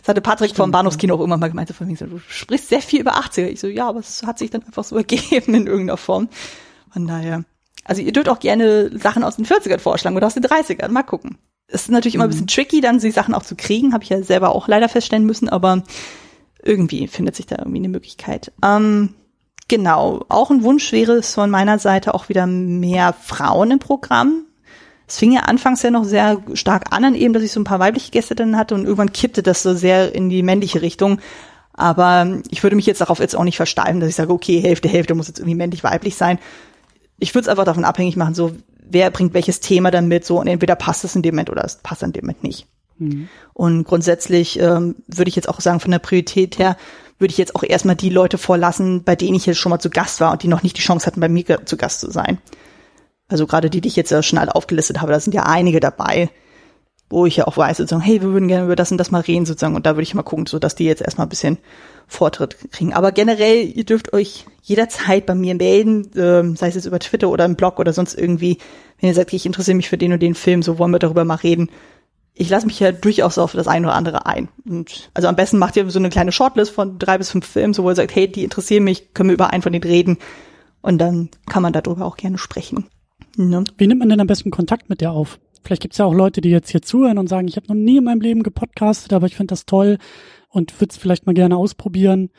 Das 0.00 0.08
hatte 0.08 0.22
Patrick 0.22 0.56
vom 0.56 0.70
Bahnhofskino 0.70 1.14
auch 1.14 1.20
immer 1.20 1.36
mal 1.36 1.48
gemeint, 1.48 1.68
so 1.68 1.74
von 1.74 1.86
wegen 1.86 1.98
du 1.98 2.18
sprichst 2.18 2.70
sehr 2.70 2.80
viel 2.80 3.02
über 3.02 3.16
80er. 3.16 3.48
Ich 3.48 3.60
so, 3.60 3.66
ja, 3.66 3.88
aber 3.88 4.00
es 4.00 4.22
hat 4.22 4.38
sich 4.38 4.50
dann 4.50 4.62
einfach 4.62 4.84
so 4.84 4.96
ergeben 4.96 5.54
in 5.54 5.66
irgendeiner 5.66 5.98
Form. 5.98 6.28
Von 6.90 7.06
daher. 7.06 7.44
Also 7.84 8.00
ihr 8.00 8.12
dürft 8.12 8.30
auch 8.30 8.40
gerne 8.40 8.98
Sachen 8.98 9.22
aus 9.22 9.36
den 9.36 9.44
40ern 9.44 9.78
vorschlagen 9.78 10.16
oder 10.16 10.26
aus 10.26 10.34
den 10.34 10.44
30ern. 10.44 10.88
Mal 10.88 11.02
gucken. 11.02 11.36
Es 11.68 11.82
ist 11.82 11.90
natürlich 11.90 12.14
immer 12.14 12.24
ein 12.24 12.30
bisschen 12.30 12.46
tricky, 12.46 12.80
dann 12.80 12.98
die 12.98 13.10
Sachen 13.10 13.34
auch 13.34 13.42
zu 13.42 13.56
kriegen. 13.56 13.92
Habe 13.92 14.04
ich 14.04 14.10
ja 14.10 14.22
selber 14.22 14.54
auch 14.54 14.68
leider 14.68 14.88
feststellen 14.88 15.26
müssen, 15.26 15.48
aber 15.48 15.82
irgendwie 16.62 17.06
findet 17.08 17.36
sich 17.36 17.46
da 17.46 17.56
irgendwie 17.58 17.78
eine 17.78 17.88
Möglichkeit. 17.88 18.52
Ähm, 18.62 19.14
genau. 19.68 20.24
Auch 20.28 20.50
ein 20.50 20.62
Wunsch 20.62 20.92
wäre 20.92 21.12
es 21.12 21.34
von 21.34 21.50
meiner 21.50 21.78
Seite 21.78 22.14
auch 22.14 22.28
wieder 22.28 22.46
mehr 22.46 23.12
Frauen 23.12 23.72
im 23.72 23.78
Programm. 23.78 24.44
es 25.08 25.18
fing 25.18 25.32
ja 25.32 25.42
anfangs 25.42 25.82
ja 25.82 25.90
noch 25.90 26.04
sehr 26.04 26.40
stark 26.54 26.92
an, 26.92 27.14
eben, 27.14 27.34
dass 27.34 27.42
ich 27.42 27.52
so 27.52 27.60
ein 27.60 27.64
paar 27.64 27.80
weibliche 27.80 28.10
Gäste 28.10 28.34
dann 28.34 28.56
hatte 28.56 28.74
und 28.74 28.84
irgendwann 28.84 29.12
kippte 29.12 29.42
das 29.42 29.62
so 29.62 29.74
sehr 29.74 30.14
in 30.14 30.30
die 30.30 30.42
männliche 30.42 30.82
Richtung. 30.82 31.20
Aber 31.72 32.40
ich 32.50 32.62
würde 32.62 32.76
mich 32.76 32.86
jetzt 32.86 33.00
darauf 33.00 33.18
jetzt 33.18 33.36
auch 33.36 33.44
nicht 33.44 33.56
versteifen, 33.56 34.00
dass 34.00 34.08
ich 34.08 34.14
sage, 34.14 34.32
okay, 34.32 34.60
Hälfte, 34.60 34.88
Hälfte 34.88 35.14
muss 35.14 35.28
jetzt 35.28 35.40
irgendwie 35.40 35.56
männlich-weiblich 35.56 36.16
sein. 36.16 36.38
Ich 37.18 37.34
würde 37.34 37.42
es 37.42 37.48
einfach 37.48 37.64
davon 37.64 37.84
abhängig 37.84 38.16
machen, 38.16 38.34
so 38.34 38.52
wer 38.90 39.10
bringt 39.10 39.34
welches 39.34 39.60
Thema 39.60 39.90
dann 39.90 40.08
mit, 40.08 40.24
so 40.24 40.40
und 40.40 40.46
entweder 40.46 40.76
passt 40.76 41.04
es 41.04 41.16
in 41.16 41.22
dem 41.22 41.34
Moment 41.34 41.50
oder 41.50 41.64
es 41.64 41.76
passt 41.76 42.02
in 42.02 42.12
dem 42.12 42.24
Moment 42.24 42.42
nicht. 42.42 42.66
Mhm. 42.98 43.28
Und 43.52 43.84
grundsätzlich 43.84 44.58
ähm, 44.58 44.96
würde 45.06 45.28
ich 45.28 45.36
jetzt 45.36 45.48
auch 45.48 45.60
sagen, 45.60 45.80
von 45.80 45.90
der 45.90 45.98
Priorität 45.98 46.58
her, 46.58 46.76
würde 47.18 47.32
ich 47.32 47.38
jetzt 47.38 47.54
auch 47.54 47.62
erstmal 47.62 47.96
die 47.96 48.10
Leute 48.10 48.38
vorlassen, 48.38 49.02
bei 49.02 49.16
denen 49.16 49.36
ich 49.36 49.46
jetzt 49.46 49.58
schon 49.58 49.70
mal 49.70 49.78
zu 49.78 49.90
Gast 49.90 50.20
war 50.20 50.32
und 50.32 50.42
die 50.42 50.48
noch 50.48 50.62
nicht 50.62 50.76
die 50.76 50.82
Chance 50.82 51.06
hatten, 51.06 51.20
bei 51.20 51.28
mir 51.28 51.64
zu 51.64 51.76
Gast 51.76 52.00
zu 52.00 52.10
sein. 52.10 52.38
Also 53.28 53.46
gerade 53.46 53.70
die, 53.70 53.80
die 53.80 53.88
ich 53.88 53.96
jetzt 53.96 54.10
ja 54.10 54.22
schon 54.22 54.38
alle 54.38 54.54
aufgelistet 54.54 55.00
habe, 55.00 55.12
da 55.12 55.20
sind 55.20 55.34
ja 55.34 55.44
einige 55.44 55.80
dabei, 55.80 56.30
wo 57.08 57.26
ich 57.26 57.36
ja 57.36 57.46
auch 57.46 57.56
weiß, 57.56 57.78
sozusagen, 57.78 58.02
hey, 58.02 58.20
wir 58.20 58.32
würden 58.32 58.48
gerne 58.48 58.66
über 58.66 58.76
das 58.76 58.92
und 58.92 58.98
das 58.98 59.10
mal 59.10 59.22
reden, 59.22 59.46
sozusagen, 59.46 59.74
und 59.74 59.86
da 59.86 59.94
würde 59.94 60.02
ich 60.02 60.14
mal 60.14 60.22
gucken, 60.22 60.46
so 60.46 60.58
dass 60.58 60.74
die 60.74 60.84
jetzt 60.84 61.02
erstmal 61.02 61.26
ein 61.26 61.30
bisschen 61.30 61.58
Vortritt 62.06 62.56
kriegen. 62.72 62.92
Aber 62.92 63.12
generell, 63.12 63.64
ihr 63.64 63.84
dürft 63.84 64.12
euch 64.12 64.44
jederzeit 64.66 65.26
bei 65.26 65.36
mir 65.36 65.54
melden, 65.54 66.10
ähm, 66.16 66.56
sei 66.56 66.68
es 66.68 66.74
jetzt 66.74 66.86
über 66.86 66.98
Twitter 66.98 67.30
oder 67.30 67.44
im 67.44 67.54
Blog 67.54 67.78
oder 67.78 67.92
sonst 67.92 68.18
irgendwie, 68.18 68.58
wenn 69.00 69.08
ihr 69.08 69.14
sagt, 69.14 69.32
ich 69.32 69.46
interessiere 69.46 69.76
mich 69.76 69.88
für 69.88 69.96
den 69.96 70.12
und 70.12 70.20
den 70.20 70.34
Film, 70.34 70.62
so 70.62 70.78
wollen 70.80 70.90
wir 70.90 70.98
darüber 70.98 71.24
mal 71.24 71.36
reden. 71.36 71.70
Ich 72.34 72.50
lasse 72.50 72.66
mich 72.66 72.80
ja 72.80 72.90
durchaus 72.90 73.38
auf 73.38 73.52
das 73.52 73.68
eine 73.68 73.86
oder 73.86 73.94
andere 73.94 74.26
ein. 74.26 74.48
Und 74.68 75.10
also 75.14 75.28
am 75.28 75.36
besten 75.36 75.58
macht 75.58 75.76
ihr 75.76 75.88
so 75.88 76.00
eine 76.00 76.10
kleine 76.10 76.32
Shortlist 76.32 76.72
von 76.72 76.98
drei 76.98 77.16
bis 77.16 77.30
fünf 77.30 77.46
Filmen, 77.46 77.74
so 77.74 77.84
wo 77.84 77.90
ihr 77.90 77.94
sagt, 77.94 78.14
hey, 78.14 78.30
die 78.30 78.42
interessieren 78.42 78.82
mich, 78.82 79.14
können 79.14 79.30
wir 79.30 79.34
über 79.34 79.52
einen 79.52 79.62
von 79.62 79.72
denen 79.72 79.84
reden. 79.84 80.18
Und 80.82 80.98
dann 80.98 81.30
kann 81.48 81.62
man 81.62 81.72
darüber 81.72 82.04
auch 82.04 82.16
gerne 82.16 82.36
sprechen. 82.36 82.86
Ne? 83.36 83.62
Wie 83.78 83.86
nimmt 83.86 84.00
man 84.00 84.08
denn 84.08 84.20
am 84.20 84.26
besten 84.26 84.50
Kontakt 84.50 84.90
mit 84.90 85.00
dir 85.00 85.12
auf? 85.12 85.38
Vielleicht 85.62 85.82
gibt 85.82 85.94
es 85.94 85.98
ja 85.98 86.04
auch 86.04 86.14
Leute, 86.14 86.40
die 86.40 86.50
jetzt 86.50 86.70
hier 86.70 86.82
zuhören 86.82 87.18
und 87.18 87.28
sagen, 87.28 87.46
ich 87.46 87.56
habe 87.56 87.68
noch 87.68 87.74
nie 87.76 87.98
in 87.98 88.04
meinem 88.04 88.20
Leben 88.20 88.42
gepodcastet, 88.42 89.12
aber 89.12 89.26
ich 89.26 89.36
finde 89.36 89.52
das 89.52 89.64
toll 89.64 89.98
und 90.48 90.80
würde 90.80 90.90
es 90.90 90.96
vielleicht 90.96 91.26
mal 91.26 91.34
gerne 91.34 91.56
ausprobieren. 91.56 92.30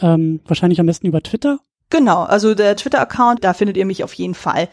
Ähm, 0.00 0.40
wahrscheinlich 0.46 0.80
am 0.80 0.86
besten 0.86 1.06
über 1.06 1.22
Twitter. 1.22 1.58
Genau, 1.90 2.22
also 2.22 2.54
der 2.54 2.76
Twitter-Account, 2.76 3.44
da 3.44 3.54
findet 3.54 3.76
ihr 3.76 3.86
mich 3.86 4.04
auf 4.04 4.12
jeden 4.14 4.34
Fall. 4.34 4.68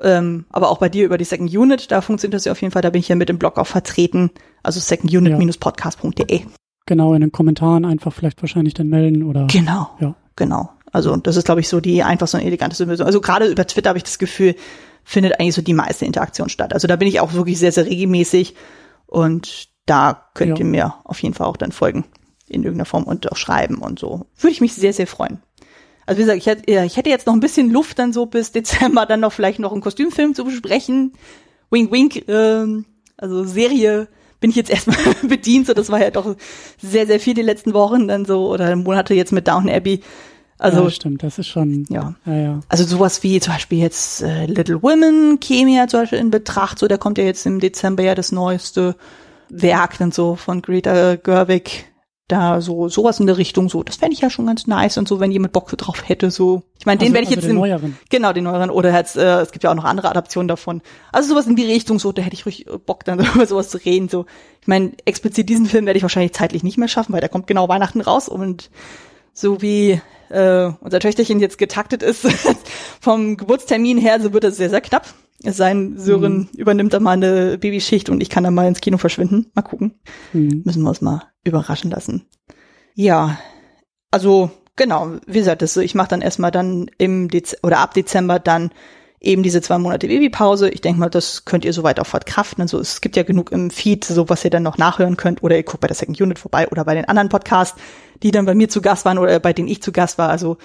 Ähm, 0.00 0.46
aber 0.50 0.70
auch 0.70 0.78
bei 0.78 0.88
dir 0.88 1.04
über 1.04 1.18
die 1.18 1.24
Second 1.24 1.54
Unit, 1.54 1.90
da 1.90 2.00
funktioniert 2.00 2.34
das 2.34 2.44
ja 2.44 2.52
auf 2.52 2.60
jeden 2.60 2.72
Fall, 2.72 2.82
da 2.82 2.90
bin 2.90 3.00
ich 3.00 3.08
ja 3.08 3.16
mit 3.16 3.28
dem 3.28 3.38
Blog 3.38 3.58
auch 3.58 3.66
vertreten. 3.66 4.30
Also 4.62 4.80
secondunit-podcast.de. 4.80 6.42
Genau, 6.86 7.14
in 7.14 7.20
den 7.20 7.32
Kommentaren 7.32 7.84
einfach 7.84 8.12
vielleicht 8.12 8.42
wahrscheinlich 8.42 8.74
dann 8.74 8.88
melden 8.88 9.22
oder. 9.22 9.46
Genau. 9.46 9.90
Ja. 10.00 10.14
Genau. 10.36 10.70
Also 10.90 11.16
das 11.16 11.36
ist, 11.36 11.44
glaube 11.44 11.60
ich, 11.60 11.68
so 11.68 11.80
die 11.80 12.02
einfachste 12.02 12.36
und 12.36 12.44
eleganteste 12.44 12.84
Lösung. 12.84 13.06
Also 13.06 13.20
gerade 13.20 13.46
über 13.46 13.66
Twitter 13.66 13.90
habe 13.90 13.98
ich 13.98 14.04
das 14.04 14.18
Gefühl, 14.18 14.54
findet 15.04 15.38
eigentlich 15.38 15.54
so 15.54 15.62
die 15.62 15.74
meiste 15.74 16.04
Interaktion 16.04 16.48
statt. 16.48 16.72
Also 16.72 16.86
da 16.86 16.96
bin 16.96 17.08
ich 17.08 17.20
auch 17.20 17.32
wirklich 17.32 17.58
sehr, 17.58 17.72
sehr 17.72 17.86
regelmäßig 17.86 18.54
und 19.06 19.68
da 19.86 20.26
könnt 20.34 20.58
ja. 20.58 20.64
ihr 20.64 20.70
mir 20.70 20.94
auf 21.04 21.22
jeden 21.22 21.34
Fall 21.34 21.46
auch 21.46 21.56
dann 21.56 21.72
folgen 21.72 22.04
in 22.52 22.62
irgendeiner 22.62 22.86
Form 22.86 23.04
und 23.04 23.30
auch 23.30 23.36
schreiben 23.36 23.78
und 23.78 23.98
so. 23.98 24.26
Würde 24.38 24.52
ich 24.52 24.60
mich 24.60 24.74
sehr, 24.74 24.92
sehr 24.92 25.06
freuen. 25.06 25.40
Also 26.06 26.18
wie 26.18 26.22
gesagt, 26.22 26.38
ich 26.38 26.46
hätte, 26.46 26.84
ich 26.84 26.96
hätte 26.96 27.10
jetzt 27.10 27.26
noch 27.26 27.34
ein 27.34 27.40
bisschen 27.40 27.70
Luft 27.70 27.98
dann 27.98 28.12
so 28.12 28.26
bis 28.26 28.52
Dezember 28.52 29.06
dann 29.06 29.20
noch 29.20 29.32
vielleicht 29.32 29.58
noch 29.58 29.72
einen 29.72 29.80
Kostümfilm 29.80 30.34
zu 30.34 30.44
besprechen. 30.44 31.12
Wink, 31.70 31.92
wink, 31.92 32.28
ähm, 32.28 32.84
also 33.16 33.44
Serie 33.44 34.08
bin 34.40 34.50
ich 34.50 34.56
jetzt 34.56 34.70
erstmal 34.70 34.96
bedient, 35.22 35.66
so 35.66 35.72
das 35.72 35.90
war 35.90 36.00
ja 36.00 36.10
doch 36.10 36.36
sehr, 36.80 37.06
sehr 37.06 37.20
viel 37.20 37.34
die 37.34 37.42
letzten 37.42 37.72
Wochen 37.72 38.08
dann 38.08 38.24
so 38.24 38.50
oder 38.50 38.74
Monate 38.76 39.14
jetzt 39.14 39.32
mit 39.32 39.48
Down 39.48 39.70
Abbey. 39.70 40.00
Also 40.58 40.84
ja, 40.84 40.90
stimmt, 40.90 41.22
das 41.22 41.38
ist 41.38 41.48
schon. 41.48 41.86
Ja. 41.88 42.14
ja, 42.24 42.36
ja. 42.36 42.60
Also 42.68 42.84
sowas 42.84 43.22
wie 43.22 43.40
zum 43.40 43.52
Beispiel 43.52 43.78
jetzt 43.78 44.22
äh, 44.22 44.46
Little 44.46 44.82
Women 44.82 45.40
käme 45.40 45.74
ja 45.74 45.88
zum 45.88 46.00
Beispiel 46.00 46.18
in 46.18 46.30
Betracht. 46.30 46.78
So, 46.78 46.86
da 46.86 46.98
kommt 46.98 47.18
ja 47.18 47.24
jetzt 47.24 47.46
im 47.46 47.58
Dezember 47.58 48.04
ja 48.04 48.14
das 48.14 48.30
neueste 48.30 48.94
Werk 49.48 49.98
dann 49.98 50.12
so 50.12 50.36
von 50.36 50.62
Greta 50.62 51.16
Gerwig. 51.16 51.86
Da 52.28 52.60
so 52.60 52.88
sowas 52.88 53.20
in 53.20 53.26
der 53.26 53.36
Richtung 53.36 53.68
so, 53.68 53.82
das 53.82 53.96
fände 53.96 54.14
ich 54.14 54.20
ja 54.20 54.30
schon 54.30 54.46
ganz 54.46 54.66
nice 54.66 54.96
und 54.96 55.06
so, 55.06 55.20
wenn 55.20 55.32
jemand 55.32 55.52
Bock 55.52 55.68
drauf 55.76 56.08
hätte 56.08 56.30
so. 56.30 56.62
Ich 56.78 56.86
meine, 56.86 56.98
den 56.98 57.06
also, 57.06 57.14
werde 57.14 57.24
ich 57.24 57.28
also 57.28 57.40
jetzt 57.40 57.44
den 57.44 57.56
in, 57.56 57.56
neueren. 57.56 57.98
genau 58.10 58.32
den 58.32 58.44
neueren 58.44 58.70
oder 58.70 58.92
jetzt, 58.96 59.16
äh, 59.16 59.40
es 59.40 59.52
gibt 59.52 59.64
ja 59.64 59.70
auch 59.70 59.74
noch 59.74 59.84
andere 59.84 60.08
Adaptionen 60.08 60.48
davon. 60.48 60.82
Also 61.10 61.30
sowas 61.30 61.46
in 61.46 61.56
die 61.56 61.66
Richtung 61.66 61.98
so, 61.98 62.12
da 62.12 62.22
hätte 62.22 62.34
ich 62.34 62.46
ruhig 62.46 62.66
Bock 62.86 63.04
dann 63.04 63.18
über 63.34 63.44
sowas 63.44 63.68
zu 63.68 63.78
reden 63.78 64.08
so. 64.08 64.24
Ich 64.60 64.68
meine, 64.68 64.92
explizit 65.04 65.48
diesen 65.48 65.66
Film 65.66 65.84
werde 65.84 65.98
ich 65.98 66.04
wahrscheinlich 66.04 66.32
zeitlich 66.32 66.62
nicht 66.62 66.78
mehr 66.78 66.88
schaffen, 66.88 67.12
weil 67.12 67.20
der 67.20 67.28
kommt 67.28 67.46
genau 67.46 67.68
Weihnachten 67.68 68.00
raus 68.00 68.28
und 68.28 68.70
so 69.34 69.60
wie 69.60 70.00
äh, 70.30 70.70
unser 70.80 71.00
Töchterchen 71.00 71.40
jetzt 71.40 71.58
getaktet 71.58 72.02
ist 72.02 72.26
vom 73.00 73.36
Geburtstermin 73.36 73.98
her, 73.98 74.20
so 74.20 74.32
wird 74.32 74.44
es 74.44 74.56
sehr, 74.56 74.70
sehr 74.70 74.80
knapp. 74.80 75.06
Es 75.44 75.56
sein, 75.56 75.94
Sören 75.96 76.38
mhm. 76.38 76.48
übernimmt 76.56 76.92
dann 76.92 77.02
mal 77.02 77.12
eine 77.12 77.58
Babyschicht 77.58 78.08
und 78.08 78.20
ich 78.20 78.30
kann 78.30 78.44
dann 78.44 78.54
mal 78.54 78.68
ins 78.68 78.80
Kino 78.80 78.98
verschwinden. 78.98 79.50
Mal 79.54 79.62
gucken. 79.62 79.94
Mhm. 80.32 80.62
Müssen 80.64 80.82
wir 80.82 80.88
uns 80.88 81.00
mal 81.00 81.22
überraschen 81.44 81.90
lassen. 81.90 82.26
Ja, 82.94 83.38
also 84.10 84.50
genau, 84.76 85.16
wie 85.26 85.38
gesagt, 85.38 85.62
das, 85.62 85.76
ich 85.76 85.94
mache 85.94 86.08
dann 86.08 86.20
erstmal 86.20 86.50
dann 86.50 86.90
im 86.98 87.28
Dez 87.28 87.56
oder 87.62 87.78
ab 87.78 87.94
Dezember 87.94 88.38
dann 88.38 88.70
eben 89.22 89.42
diese 89.42 89.62
zwei 89.62 89.78
Monate 89.78 90.08
Babypause. 90.08 90.68
Ich 90.68 90.80
denke 90.80 91.00
mal, 91.00 91.08
das 91.08 91.44
könnt 91.44 91.64
ihr 91.64 91.72
soweit 91.72 92.00
auch 92.00 92.06
verkraften. 92.06 92.62
Also 92.62 92.78
es 92.80 93.00
gibt 93.00 93.16
ja 93.16 93.22
genug 93.22 93.52
im 93.52 93.70
Feed, 93.70 94.04
so 94.04 94.28
was 94.28 94.44
ihr 94.44 94.50
dann 94.50 94.64
noch 94.64 94.78
nachhören 94.78 95.16
könnt. 95.16 95.42
Oder 95.42 95.56
ihr 95.56 95.62
guckt 95.62 95.80
bei 95.80 95.86
der 95.86 95.96
Second 95.96 96.20
Unit 96.20 96.38
vorbei 96.38 96.68
oder 96.68 96.84
bei 96.84 96.94
den 96.94 97.04
anderen 97.04 97.28
Podcasts, 97.28 97.78
die 98.22 98.32
dann 98.32 98.46
bei 98.46 98.54
mir 98.54 98.68
zu 98.68 98.82
Gast 98.82 99.04
waren 99.04 99.18
oder 99.18 99.38
bei 99.38 99.52
denen 99.52 99.68
ich 99.68 99.82
zu 99.82 99.92
Gast 99.92 100.18
war. 100.18 100.28
Also 100.28 100.58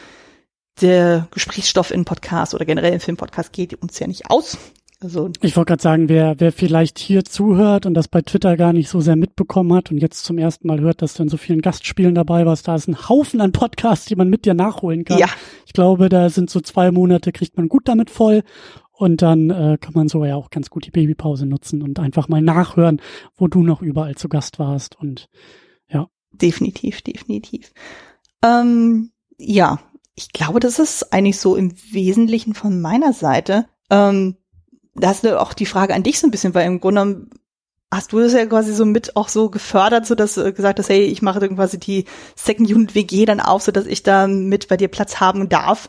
der 0.81 1.27
Gesprächsstoff 1.31 1.91
in 1.91 2.05
Podcast 2.05 2.53
oder 2.53 2.65
generell 2.65 2.93
im 2.93 2.99
Filmpodcast 2.99 3.51
geht 3.53 3.81
uns 3.81 3.99
ja 3.99 4.07
nicht 4.07 4.29
aus. 4.29 4.57
Also 4.99 5.29
ich 5.41 5.55
wollte 5.55 5.69
gerade 5.69 5.83
sagen, 5.83 6.09
wer, 6.09 6.39
wer 6.39 6.51
vielleicht 6.51 6.97
hier 6.97 7.23
zuhört 7.23 7.85
und 7.85 7.93
das 7.93 8.07
bei 8.07 8.23
Twitter 8.23 8.57
gar 8.57 8.73
nicht 8.73 8.89
so 8.89 8.99
sehr 8.99 9.15
mitbekommen 9.15 9.71
hat 9.73 9.91
und 9.91 9.99
jetzt 9.99 10.23
zum 10.23 10.39
ersten 10.39 10.67
Mal 10.67 10.79
hört, 10.79 11.03
dass 11.03 11.13
du 11.13 11.23
in 11.23 11.29
so 11.29 11.37
vielen 11.37 11.61
Gastspielen 11.61 12.15
dabei 12.15 12.47
warst, 12.47 12.67
da 12.67 12.75
ist 12.75 12.87
ein 12.87 13.07
Haufen 13.07 13.39
an 13.39 13.51
Podcasts, 13.51 14.07
die 14.07 14.15
man 14.15 14.27
mit 14.27 14.45
dir 14.45 14.55
nachholen 14.55 15.05
kann. 15.05 15.19
Ja. 15.19 15.27
Ich 15.67 15.73
glaube, 15.73 16.09
da 16.09 16.31
sind 16.31 16.49
so 16.49 16.61
zwei 16.61 16.91
Monate, 16.91 17.31
kriegt 17.31 17.57
man 17.57 17.69
gut 17.69 17.87
damit 17.87 18.09
voll 18.09 18.41
und 18.91 19.21
dann 19.21 19.51
äh, 19.51 19.77
kann 19.79 19.93
man 19.93 20.07
so 20.07 20.25
ja 20.25 20.35
auch 20.35 20.49
ganz 20.49 20.71
gut 20.71 20.87
die 20.87 20.91
Babypause 20.91 21.45
nutzen 21.45 21.83
und 21.83 21.99
einfach 21.99 22.27
mal 22.27 22.41
nachhören, 22.41 22.99
wo 23.35 23.47
du 23.47 23.61
noch 23.61 23.83
überall 23.83 24.15
zu 24.15 24.29
Gast 24.29 24.57
warst 24.57 24.99
und 24.99 25.29
ja. 25.87 26.09
Definitiv, 26.31 27.03
definitiv. 27.03 27.71
Ähm, 28.43 29.11
ja, 29.37 29.79
ich 30.17 30.33
glaube, 30.33 30.59
das 30.59 30.79
ist 30.79 31.13
eigentlich 31.13 31.39
so 31.39 31.55
im 31.55 31.73
Wesentlichen 31.91 32.55
von 32.55 32.81
meiner 32.81 33.13
Seite. 33.13 33.67
Ähm, 33.91 34.35
da 34.95 35.09
hast 35.09 35.23
du 35.23 35.39
auch 35.39 35.53
die 35.53 35.67
Frage 35.67 35.93
an 35.93 36.01
dich 36.01 36.19
so 36.19 36.25
ein 36.25 36.31
bisschen, 36.31 36.55
weil 36.55 36.65
im 36.65 36.79
Grunde 36.79 37.27
hast 37.91 38.11
du 38.11 38.19
das 38.19 38.33
ja 38.33 38.43
quasi 38.47 38.73
so 38.73 38.83
mit 38.83 39.15
auch 39.15 39.29
so 39.29 39.51
gefördert, 39.51 40.07
so 40.07 40.15
dass 40.15 40.33
du 40.33 40.51
gesagt 40.51 40.79
hast, 40.79 40.89
hey, 40.89 41.03
ich 41.03 41.21
mache 41.21 41.39
dann 41.39 41.55
quasi 41.55 41.79
die 41.79 42.05
Second 42.35 42.67
Unit 42.67 42.95
WG 42.95 43.25
dann 43.25 43.39
auf, 43.39 43.61
so 43.61 43.71
dass 43.71 43.85
ich 43.85 44.01
da 44.01 44.25
mit 44.25 44.67
bei 44.67 44.75
dir 44.75 44.87
Platz 44.87 45.19
haben 45.19 45.49
darf. 45.49 45.87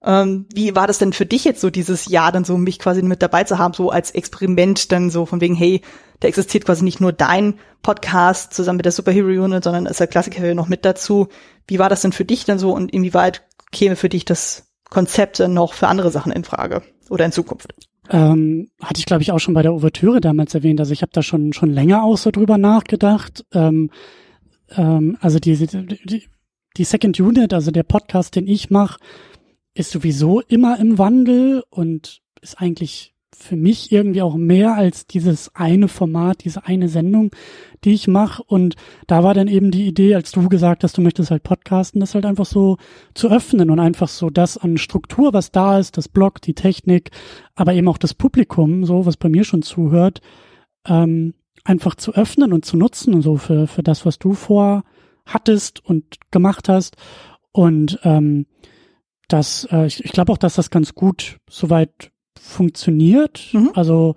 Ähm, 0.00 0.46
wie 0.54 0.76
war 0.76 0.86
das 0.86 0.98
denn 0.98 1.12
für 1.12 1.26
dich 1.26 1.44
jetzt 1.44 1.60
so 1.60 1.68
dieses 1.68 2.06
Jahr 2.06 2.30
dann 2.30 2.44
so, 2.44 2.56
mich 2.56 2.78
quasi 2.78 3.02
mit 3.02 3.20
dabei 3.20 3.42
zu 3.42 3.58
haben, 3.58 3.74
so 3.74 3.90
als 3.90 4.12
Experiment 4.12 4.92
dann 4.92 5.10
so 5.10 5.26
von 5.26 5.40
wegen, 5.40 5.56
hey, 5.56 5.80
da 6.20 6.28
existiert 6.28 6.66
quasi 6.66 6.84
nicht 6.84 7.00
nur 7.00 7.12
dein 7.12 7.58
Podcast 7.82 8.54
zusammen 8.54 8.76
mit 8.76 8.86
der 8.86 8.92
Superhero 8.92 9.26
Unit, 9.26 9.64
sondern 9.64 9.86
ist 9.86 9.98
der 9.98 10.06
Klassiker 10.06 10.54
noch 10.54 10.68
mit 10.68 10.84
dazu. 10.84 11.26
Wie 11.66 11.80
war 11.80 11.88
das 11.88 12.02
denn 12.02 12.12
für 12.12 12.24
dich 12.24 12.44
dann 12.44 12.60
so 12.60 12.72
und 12.72 12.92
inwieweit 12.92 13.42
käme 13.72 13.96
für 13.96 14.08
dich 14.08 14.24
das 14.24 14.66
Konzept 14.88 15.40
noch 15.40 15.74
für 15.74 15.88
andere 15.88 16.10
Sachen 16.10 16.32
in 16.32 16.44
Frage 16.44 16.82
oder 17.10 17.24
in 17.24 17.32
Zukunft? 17.32 17.74
Ähm, 18.08 18.70
hatte 18.80 19.00
ich, 19.00 19.06
glaube 19.06 19.22
ich, 19.22 19.32
auch 19.32 19.40
schon 19.40 19.54
bei 19.54 19.62
der 19.62 19.72
Ouvertüre 19.72 20.20
damals 20.20 20.54
erwähnt. 20.54 20.78
Also 20.78 20.92
ich 20.92 21.02
habe 21.02 21.12
da 21.12 21.22
schon 21.22 21.52
schon 21.52 21.70
länger 21.70 22.04
auch 22.04 22.16
so 22.16 22.30
drüber 22.30 22.56
nachgedacht. 22.56 23.44
Ähm, 23.52 23.90
ähm, 24.70 25.16
also 25.20 25.38
die, 25.38 25.56
die, 25.56 26.28
die 26.76 26.84
Second 26.84 27.18
Unit, 27.18 27.52
also 27.52 27.70
der 27.70 27.82
Podcast, 27.82 28.36
den 28.36 28.46
ich 28.46 28.70
mache, 28.70 29.00
ist 29.74 29.90
sowieso 29.90 30.40
immer 30.40 30.78
im 30.78 30.98
Wandel 30.98 31.64
und 31.68 32.22
ist 32.40 32.60
eigentlich 32.60 33.15
für 33.38 33.56
mich 33.56 33.92
irgendwie 33.92 34.22
auch 34.22 34.36
mehr 34.36 34.74
als 34.74 35.06
dieses 35.06 35.54
eine 35.54 35.88
Format, 35.88 36.44
diese 36.44 36.64
eine 36.64 36.88
Sendung, 36.88 37.30
die 37.84 37.92
ich 37.92 38.08
mache. 38.08 38.42
Und 38.42 38.76
da 39.06 39.22
war 39.22 39.34
dann 39.34 39.46
eben 39.46 39.70
die 39.70 39.86
Idee, 39.86 40.14
als 40.14 40.32
du 40.32 40.48
gesagt 40.48 40.82
hast, 40.82 40.96
du 40.96 41.02
möchtest 41.02 41.30
halt 41.30 41.42
podcasten, 41.42 42.00
das 42.00 42.14
halt 42.14 42.24
einfach 42.24 42.46
so 42.46 42.78
zu 43.14 43.30
öffnen 43.30 43.70
und 43.70 43.78
einfach 43.78 44.08
so 44.08 44.30
das 44.30 44.56
an 44.56 44.78
Struktur, 44.78 45.32
was 45.32 45.52
da 45.52 45.78
ist, 45.78 45.96
das 45.96 46.08
Blog, 46.08 46.40
die 46.40 46.54
Technik, 46.54 47.10
aber 47.54 47.74
eben 47.74 47.88
auch 47.88 47.98
das 47.98 48.14
Publikum, 48.14 48.84
so 48.84 49.06
was 49.06 49.16
bei 49.16 49.28
mir 49.28 49.44
schon 49.44 49.62
zuhört, 49.62 50.22
ähm, 50.86 51.34
einfach 51.62 51.94
zu 51.94 52.14
öffnen 52.14 52.52
und 52.52 52.64
zu 52.64 52.76
nutzen 52.76 53.14
und 53.14 53.22
so 53.22 53.36
für, 53.36 53.66
für 53.66 53.82
das, 53.82 54.06
was 54.06 54.18
du 54.18 54.32
vor 54.32 54.82
hattest 55.26 55.84
und 55.84 56.04
gemacht 56.30 56.68
hast. 56.68 56.96
Und 57.52 57.98
ähm, 58.02 58.46
das, 59.28 59.68
äh, 59.70 59.86
ich, 59.86 60.04
ich 60.04 60.12
glaube 60.12 60.32
auch, 60.32 60.38
dass 60.38 60.54
das 60.54 60.70
ganz 60.70 60.94
gut 60.94 61.38
soweit 61.48 62.12
funktioniert. 62.40 63.48
Mhm. 63.52 63.70
Also 63.74 64.14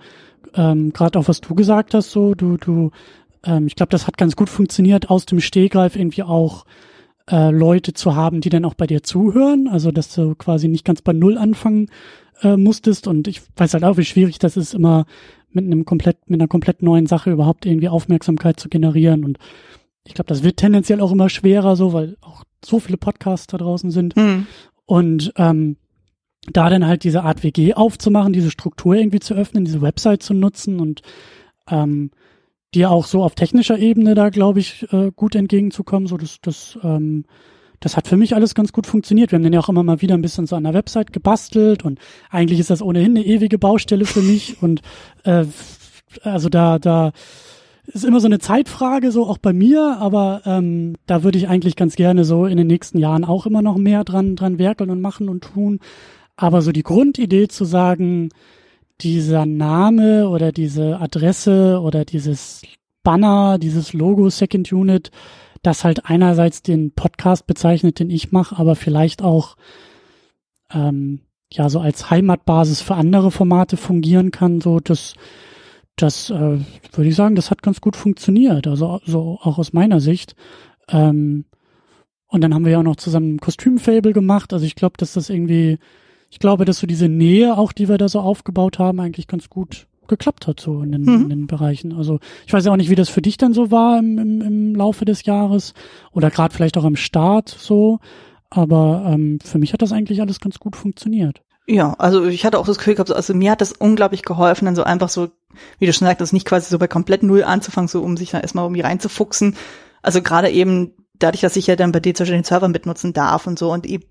ähm, 0.55 0.93
gerade 0.93 1.19
auch 1.19 1.27
was 1.27 1.41
du 1.41 1.55
gesagt 1.55 1.93
hast, 1.93 2.11
so 2.11 2.33
du 2.35 2.57
du, 2.57 2.91
ähm, 3.43 3.67
ich 3.67 3.75
glaube, 3.75 3.91
das 3.91 4.07
hat 4.07 4.17
ganz 4.17 4.35
gut 4.35 4.49
funktioniert, 4.49 5.09
aus 5.09 5.25
dem 5.25 5.39
Stehgreif 5.39 5.95
irgendwie 5.95 6.23
auch 6.23 6.65
äh, 7.29 7.51
Leute 7.51 7.93
zu 7.93 8.15
haben, 8.15 8.41
die 8.41 8.49
dann 8.49 8.65
auch 8.65 8.73
bei 8.73 8.87
dir 8.87 9.03
zuhören. 9.03 9.67
Also 9.67 9.91
dass 9.91 10.13
du 10.13 10.35
quasi 10.35 10.67
nicht 10.67 10.85
ganz 10.85 11.01
bei 11.01 11.13
Null 11.13 11.37
anfangen 11.37 11.87
äh, 12.41 12.57
musstest. 12.57 13.07
Und 13.07 13.27
ich 13.27 13.41
weiß 13.55 13.73
halt 13.73 13.83
auch, 13.83 13.97
wie 13.97 14.05
schwierig 14.05 14.39
das 14.39 14.57
ist, 14.57 14.73
immer 14.73 15.05
mit 15.51 15.65
einem 15.65 15.85
komplett, 15.85 16.29
mit 16.29 16.39
einer 16.39 16.47
komplett 16.47 16.81
neuen 16.81 17.07
Sache 17.07 17.31
überhaupt 17.31 17.65
irgendwie 17.65 17.89
Aufmerksamkeit 17.89 18.59
zu 18.59 18.69
generieren. 18.69 19.23
Und 19.23 19.37
ich 20.05 20.13
glaube, 20.13 20.27
das 20.27 20.43
wird 20.43 20.57
tendenziell 20.57 21.01
auch 21.01 21.11
immer 21.11 21.29
schwerer, 21.29 21.75
so, 21.75 21.93
weil 21.93 22.17
auch 22.21 22.43
so 22.63 22.79
viele 22.79 22.97
Podcasts 22.97 23.47
da 23.47 23.57
draußen 23.57 23.91
sind. 23.91 24.15
Hm. 24.15 24.47
Und 24.85 25.33
ähm, 25.37 25.77
da 26.47 26.69
dann 26.69 26.85
halt 26.85 27.03
diese 27.03 27.23
Art 27.23 27.43
WG 27.43 27.73
aufzumachen, 27.73 28.33
diese 28.33 28.51
Struktur 28.51 28.95
irgendwie 28.95 29.19
zu 29.19 29.33
öffnen, 29.33 29.65
diese 29.65 29.81
Website 29.81 30.23
zu 30.23 30.33
nutzen 30.33 30.79
und 30.79 31.01
ähm, 31.69 32.11
dir 32.73 32.91
auch 32.91 33.05
so 33.05 33.23
auf 33.23 33.35
technischer 33.35 33.77
Ebene 33.77 34.15
da, 34.15 34.29
glaube 34.29 34.59
ich, 34.59 34.91
äh, 34.93 35.11
gut 35.15 35.35
entgegenzukommen. 35.35 36.07
So, 36.07 36.17
das, 36.17 36.39
das, 36.41 36.77
ähm, 36.83 37.25
das 37.79 37.97
hat 37.97 38.07
für 38.07 38.17
mich 38.17 38.35
alles 38.35 38.55
ganz 38.55 38.71
gut 38.71 38.87
funktioniert. 38.87 39.31
Wir 39.31 39.37
haben 39.37 39.43
dann 39.43 39.53
ja 39.53 39.59
auch 39.59 39.69
immer 39.69 39.83
mal 39.83 40.01
wieder 40.01 40.15
ein 40.15 40.21
bisschen 40.21 40.45
so 40.45 40.55
an 40.55 40.63
der 40.63 40.73
Website 40.73 41.13
gebastelt 41.13 41.83
und 41.83 41.99
eigentlich 42.29 42.59
ist 42.59 42.69
das 42.69 42.81
ohnehin 42.81 43.17
eine 43.17 43.25
ewige 43.25 43.57
Baustelle 43.57 44.05
für 44.05 44.21
mich 44.21 44.57
und 44.61 44.81
äh, 45.23 45.45
also 46.23 46.49
da, 46.49 46.79
da 46.79 47.11
ist 47.85 48.05
immer 48.05 48.19
so 48.19 48.27
eine 48.27 48.39
Zeitfrage, 48.39 49.11
so 49.11 49.25
auch 49.27 49.37
bei 49.37 49.53
mir, 49.53 49.97
aber 49.99 50.41
ähm, 50.45 50.95
da 51.07 51.23
würde 51.23 51.37
ich 51.37 51.47
eigentlich 51.47 51.75
ganz 51.75 51.95
gerne 51.95 52.23
so 52.23 52.45
in 52.45 52.57
den 52.57 52.67
nächsten 52.67 52.99
Jahren 52.99 53.25
auch 53.25 53.45
immer 53.45 53.61
noch 53.61 53.77
mehr 53.77 54.03
dran, 54.03 54.35
dran 54.35 54.59
werkeln 54.59 54.89
und 54.89 55.01
machen 55.01 55.29
und 55.29 55.43
tun. 55.43 55.79
Aber 56.41 56.61
so 56.61 56.71
die 56.71 56.83
Grundidee 56.83 57.49
zu 57.49 57.65
sagen, 57.65 58.29
dieser 59.01 59.45
Name 59.45 60.29
oder 60.29 60.53
diese 60.53 60.97
Adresse 61.01 61.81
oder 61.81 62.05
dieses 62.05 62.61
Banner, 63.03 63.57
dieses 63.59 63.91
Logo 63.91 64.29
Second 64.29 64.71
Unit, 64.71 65.11
das 65.63 65.83
halt 65.83 66.05
einerseits 66.05 66.61
den 66.61 66.91
Podcast 66.93 67.45
bezeichnet, 67.45 67.99
den 67.99 68.09
ich 68.09 68.31
mache, 68.31 68.57
aber 68.57 68.77
vielleicht 68.77 69.21
auch 69.21 69.57
ähm, 70.71 71.19
ja 71.51 71.69
so 71.69 71.81
als 71.81 72.09
Heimatbasis 72.09 72.79
für 72.79 72.95
andere 72.95 73.31
Formate 73.31 73.75
fungieren 73.75 74.31
kann, 74.31 74.61
so 74.61 74.79
das 74.79 75.15
das 75.97 76.29
äh, 76.29 76.59
würde 76.93 77.09
ich 77.09 77.15
sagen, 77.17 77.35
das 77.35 77.51
hat 77.51 77.61
ganz 77.61 77.81
gut 77.81 77.97
funktioniert, 77.97 78.65
also 78.65 79.01
so 79.05 79.39
auch 79.41 79.57
aus 79.57 79.73
meiner 79.73 79.99
Sicht. 79.99 80.35
Ähm, 80.87 81.43
und 82.27 82.39
dann 82.41 82.53
haben 82.53 82.63
wir 82.63 82.71
ja 82.71 82.79
auch 82.79 82.83
noch 82.83 82.95
zusammen 82.95 83.35
ein 83.35 83.39
Kostümfable 83.39 84.13
gemacht, 84.13 84.53
also 84.53 84.65
ich 84.65 84.75
glaube, 84.75 84.95
dass 84.95 85.11
das 85.11 85.29
irgendwie 85.29 85.79
ich 86.29 86.39
glaube, 86.39 86.65
dass 86.65 86.79
so 86.79 86.87
diese 86.87 87.09
Nähe 87.09 87.57
auch, 87.57 87.71
die 87.71 87.89
wir 87.89 87.97
da 87.97 88.07
so 88.07 88.19
aufgebaut 88.19 88.79
haben, 88.79 88.99
eigentlich 88.99 89.27
ganz 89.27 89.49
gut 89.49 89.87
geklappt 90.07 90.47
hat, 90.47 90.59
so 90.59 90.81
in 90.81 90.91
den, 90.91 91.03
mhm. 91.03 91.21
in 91.23 91.29
den 91.29 91.47
Bereichen. 91.47 91.93
Also 91.93 92.19
ich 92.45 92.53
weiß 92.53 92.65
ja 92.65 92.71
auch 92.71 92.77
nicht, 92.77 92.89
wie 92.89 92.95
das 92.95 93.09
für 93.09 93.21
dich 93.21 93.37
dann 93.37 93.53
so 93.53 93.71
war 93.71 93.99
im, 93.99 94.17
im, 94.17 94.41
im 94.41 94.75
Laufe 94.75 95.05
des 95.05 95.23
Jahres 95.23 95.73
oder 96.11 96.31
gerade 96.31 96.53
vielleicht 96.53 96.77
auch 96.77 96.83
am 96.83 96.95
Start 96.95 97.49
so. 97.49 97.99
Aber 98.49 99.05
ähm, 99.07 99.39
für 99.43 99.59
mich 99.59 99.73
hat 99.73 99.81
das 99.81 99.91
eigentlich 99.91 100.21
alles 100.21 100.39
ganz 100.39 100.59
gut 100.59 100.75
funktioniert. 100.75 101.41
Ja, 101.67 101.93
also 101.99 102.25
ich 102.25 102.45
hatte 102.45 102.57
auch 102.57 102.65
das 102.65 102.79
Gefühl 102.79 102.95
gehabt, 102.95 103.11
also 103.11 103.35
mir 103.35 103.51
hat 103.51 103.61
das 103.61 103.73
unglaublich 103.73 104.23
geholfen, 104.23 104.65
dann 104.65 104.75
so 104.75 104.83
einfach 104.83 105.09
so, 105.09 105.29
wie 105.77 105.85
du 105.85 105.93
schon 105.93 106.07
sagst, 106.07 106.19
das 106.19 106.33
nicht 106.33 106.47
quasi 106.47 106.67
so 106.67 106.79
bei 106.79 106.87
komplett 106.87 107.21
Null 107.21 107.43
anzufangen, 107.43 107.87
so 107.87 108.01
um 108.01 108.17
sich 108.17 108.31
dann 108.31 108.41
erstmal 108.41 108.65
irgendwie 108.65 108.81
reinzufuchsen. 108.81 109.55
Also 110.01 110.23
gerade 110.23 110.49
eben 110.49 110.93
dadurch, 111.19 111.41
dass 111.41 111.55
ich 111.57 111.67
ja 111.67 111.75
dann 111.75 111.91
bei 111.91 111.99
dir 111.99 112.15
zum 112.15 112.23
Beispiel 112.23 112.39
den 112.39 112.43
Server 112.43 112.69
mitnutzen 112.69 113.13
darf 113.13 113.45
und 113.45 113.59
so 113.59 113.71
und 113.71 113.85
eben 113.85 114.05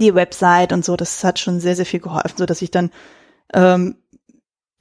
die 0.00 0.14
Website 0.14 0.72
und 0.72 0.84
so, 0.84 0.96
das 0.96 1.22
hat 1.24 1.38
schon 1.38 1.60
sehr, 1.60 1.76
sehr 1.76 1.86
viel 1.86 2.00
geholfen, 2.00 2.36
so 2.36 2.46
dass 2.46 2.62
ich 2.62 2.70
dann, 2.70 2.90
ähm, 3.54 3.96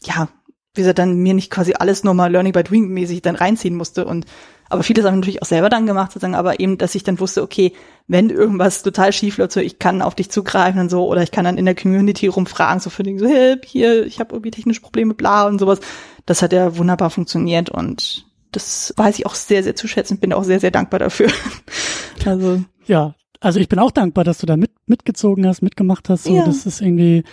ja, 0.02 0.30
wie 0.74 0.82
gesagt, 0.82 1.00
dann 1.00 1.18
mir 1.18 1.34
nicht 1.34 1.52
quasi 1.52 1.74
alles 1.74 2.04
nur 2.04 2.14
mal 2.14 2.32
Learning 2.32 2.54
by 2.54 2.64
Doing 2.64 2.88
mäßig 2.90 3.22
dann 3.22 3.36
reinziehen 3.36 3.76
musste 3.76 4.06
und 4.06 4.26
aber 4.70 4.84
vieles 4.84 5.04
habe 5.04 5.16
ich 5.16 5.20
natürlich 5.20 5.42
auch 5.42 5.48
selber 5.48 5.70
dann 5.70 5.88
gemacht, 5.88 6.12
sozusagen, 6.12 6.36
aber 6.36 6.60
eben, 6.60 6.78
dass 6.78 6.94
ich 6.94 7.04
dann 7.04 7.20
wusste, 7.20 7.42
okay, 7.42 7.74
wenn 8.08 8.30
irgendwas 8.30 8.84
total 8.84 9.12
schief 9.12 9.40
läuft, 9.40 9.54
so 9.54 9.60
ich 9.60 9.80
kann 9.80 10.04
auf 10.04 10.14
dich 10.14 10.30
zugreifen 10.30 10.80
und 10.80 10.90
so, 10.90 11.08
oder 11.08 11.24
ich 11.24 11.32
kann 11.32 11.46
dann 11.46 11.58
in 11.58 11.66
der 11.66 11.74
Community 11.74 12.28
rumfragen, 12.28 12.80
so 12.80 12.92
für 12.92 13.02
den 13.02 13.18
so, 13.18 13.28
hey, 13.28 13.58
hier, 13.66 14.06
ich 14.06 14.20
habe 14.20 14.36
irgendwie 14.36 14.52
technische 14.52 14.82
Probleme, 14.82 15.16
bla 15.16 15.48
und 15.48 15.58
sowas. 15.58 15.80
Das 16.28 16.44
hat 16.44 16.54
ja 16.54 16.78
wunderbar 16.78 17.10
funktioniert 17.10 17.72
und 17.72 18.28
das 18.52 18.94
weiß 18.96 19.18
ich 19.18 19.26
auch 19.26 19.34
sehr, 19.34 19.64
sehr 19.64 19.76
zu 19.76 19.88
schätzen, 19.88 20.20
bin 20.20 20.34
auch 20.34 20.44
sehr, 20.44 20.60
sehr 20.60 20.72
dankbar 20.72 21.00
dafür. 21.00 21.32
also. 22.26 22.62
Ja, 22.86 23.16
also 23.40 23.60
ich 23.60 23.70
bin 23.70 23.80
auch 23.80 23.92
dankbar, 23.92 24.24
dass 24.24 24.40
du 24.40 24.46
da 24.46 24.58
mit, 24.58 24.72
mitgezogen 24.86 25.48
hast, 25.48 25.62
mitgemacht 25.62 26.10
hast. 26.10 26.26
So, 26.26 26.36
ja. 26.36 26.46
Das 26.46 26.66
ist 26.66 26.82
irgendwie, 26.82 27.24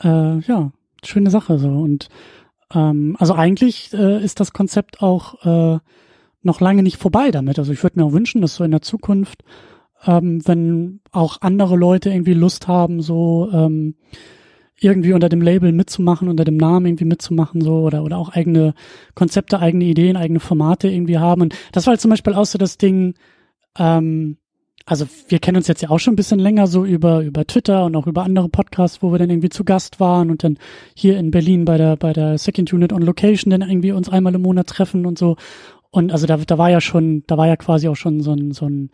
äh, 0.00 0.38
ja, 0.38 0.72
schöne 1.04 1.30
Sache 1.30 1.58
so. 1.58 1.68
Und 1.68 2.08
ähm, 2.74 3.16
also 3.18 3.34
eigentlich 3.34 3.92
äh, 3.92 4.22
ist 4.22 4.40
das 4.40 4.52
Konzept 4.52 5.02
auch 5.02 5.44
äh, 5.44 5.78
noch 6.42 6.60
lange 6.60 6.82
nicht 6.82 6.96
vorbei 6.96 7.30
damit. 7.30 7.58
Also 7.58 7.72
ich 7.72 7.82
würde 7.82 8.00
mir 8.00 8.06
auch 8.06 8.12
wünschen, 8.12 8.40
dass 8.40 8.56
so 8.56 8.64
in 8.64 8.70
der 8.70 8.82
Zukunft, 8.82 9.44
ähm, 10.06 10.46
wenn 10.46 11.00
auch 11.10 11.38
andere 11.40 11.76
Leute 11.76 12.10
irgendwie 12.10 12.34
Lust 12.34 12.66
haben, 12.66 13.02
so 13.02 13.50
ähm, 13.52 13.94
irgendwie 14.80 15.12
unter 15.12 15.28
dem 15.28 15.42
Label 15.42 15.70
mitzumachen, 15.70 16.28
unter 16.28 16.44
dem 16.44 16.56
Namen 16.56 16.86
irgendwie 16.86 17.04
mitzumachen, 17.04 17.60
so 17.60 17.82
oder 17.82 18.02
oder 18.02 18.18
auch 18.18 18.30
eigene 18.30 18.74
Konzepte, 19.14 19.60
eigene 19.60 19.84
Ideen, 19.84 20.16
eigene 20.16 20.40
Formate 20.40 20.88
irgendwie 20.88 21.18
haben. 21.18 21.42
Und 21.42 21.54
das 21.70 21.86
war 21.86 21.92
halt 21.92 22.00
zum 22.00 22.10
Beispiel 22.10 22.34
auch 22.34 22.46
so 22.46 22.58
das 22.58 22.78
Ding, 22.78 23.14
ähm, 23.78 24.38
also 24.84 25.06
wir 25.28 25.38
kennen 25.38 25.56
uns 25.56 25.68
jetzt 25.68 25.82
ja 25.82 25.90
auch 25.90 25.98
schon 25.98 26.14
ein 26.14 26.16
bisschen 26.16 26.38
länger 26.38 26.66
so 26.66 26.84
über 26.84 27.22
über 27.22 27.46
Twitter 27.46 27.84
und 27.84 27.94
auch 27.96 28.06
über 28.06 28.24
andere 28.24 28.48
Podcasts, 28.48 29.02
wo 29.02 29.12
wir 29.12 29.18
dann 29.18 29.30
irgendwie 29.30 29.48
zu 29.48 29.64
Gast 29.64 30.00
waren 30.00 30.30
und 30.30 30.44
dann 30.44 30.58
hier 30.94 31.18
in 31.18 31.30
Berlin 31.30 31.64
bei 31.64 31.78
der 31.78 31.96
bei 31.96 32.12
der 32.12 32.38
Second 32.38 32.72
Unit 32.72 32.92
on 32.92 33.02
Location 33.02 33.50
dann 33.50 33.62
irgendwie 33.62 33.92
uns 33.92 34.08
einmal 34.08 34.34
im 34.34 34.42
Monat 34.42 34.66
treffen 34.66 35.06
und 35.06 35.18
so. 35.18 35.36
Und 35.90 36.10
also 36.10 36.26
da, 36.26 36.36
da 36.38 36.58
war 36.58 36.70
ja 36.70 36.80
schon, 36.80 37.22
da 37.26 37.36
war 37.36 37.46
ja 37.46 37.56
quasi 37.56 37.88
auch 37.88 37.96
schon 37.96 38.20
so 38.20 38.32
ein 38.32 38.52
so 38.52 38.66
ein 38.66 38.90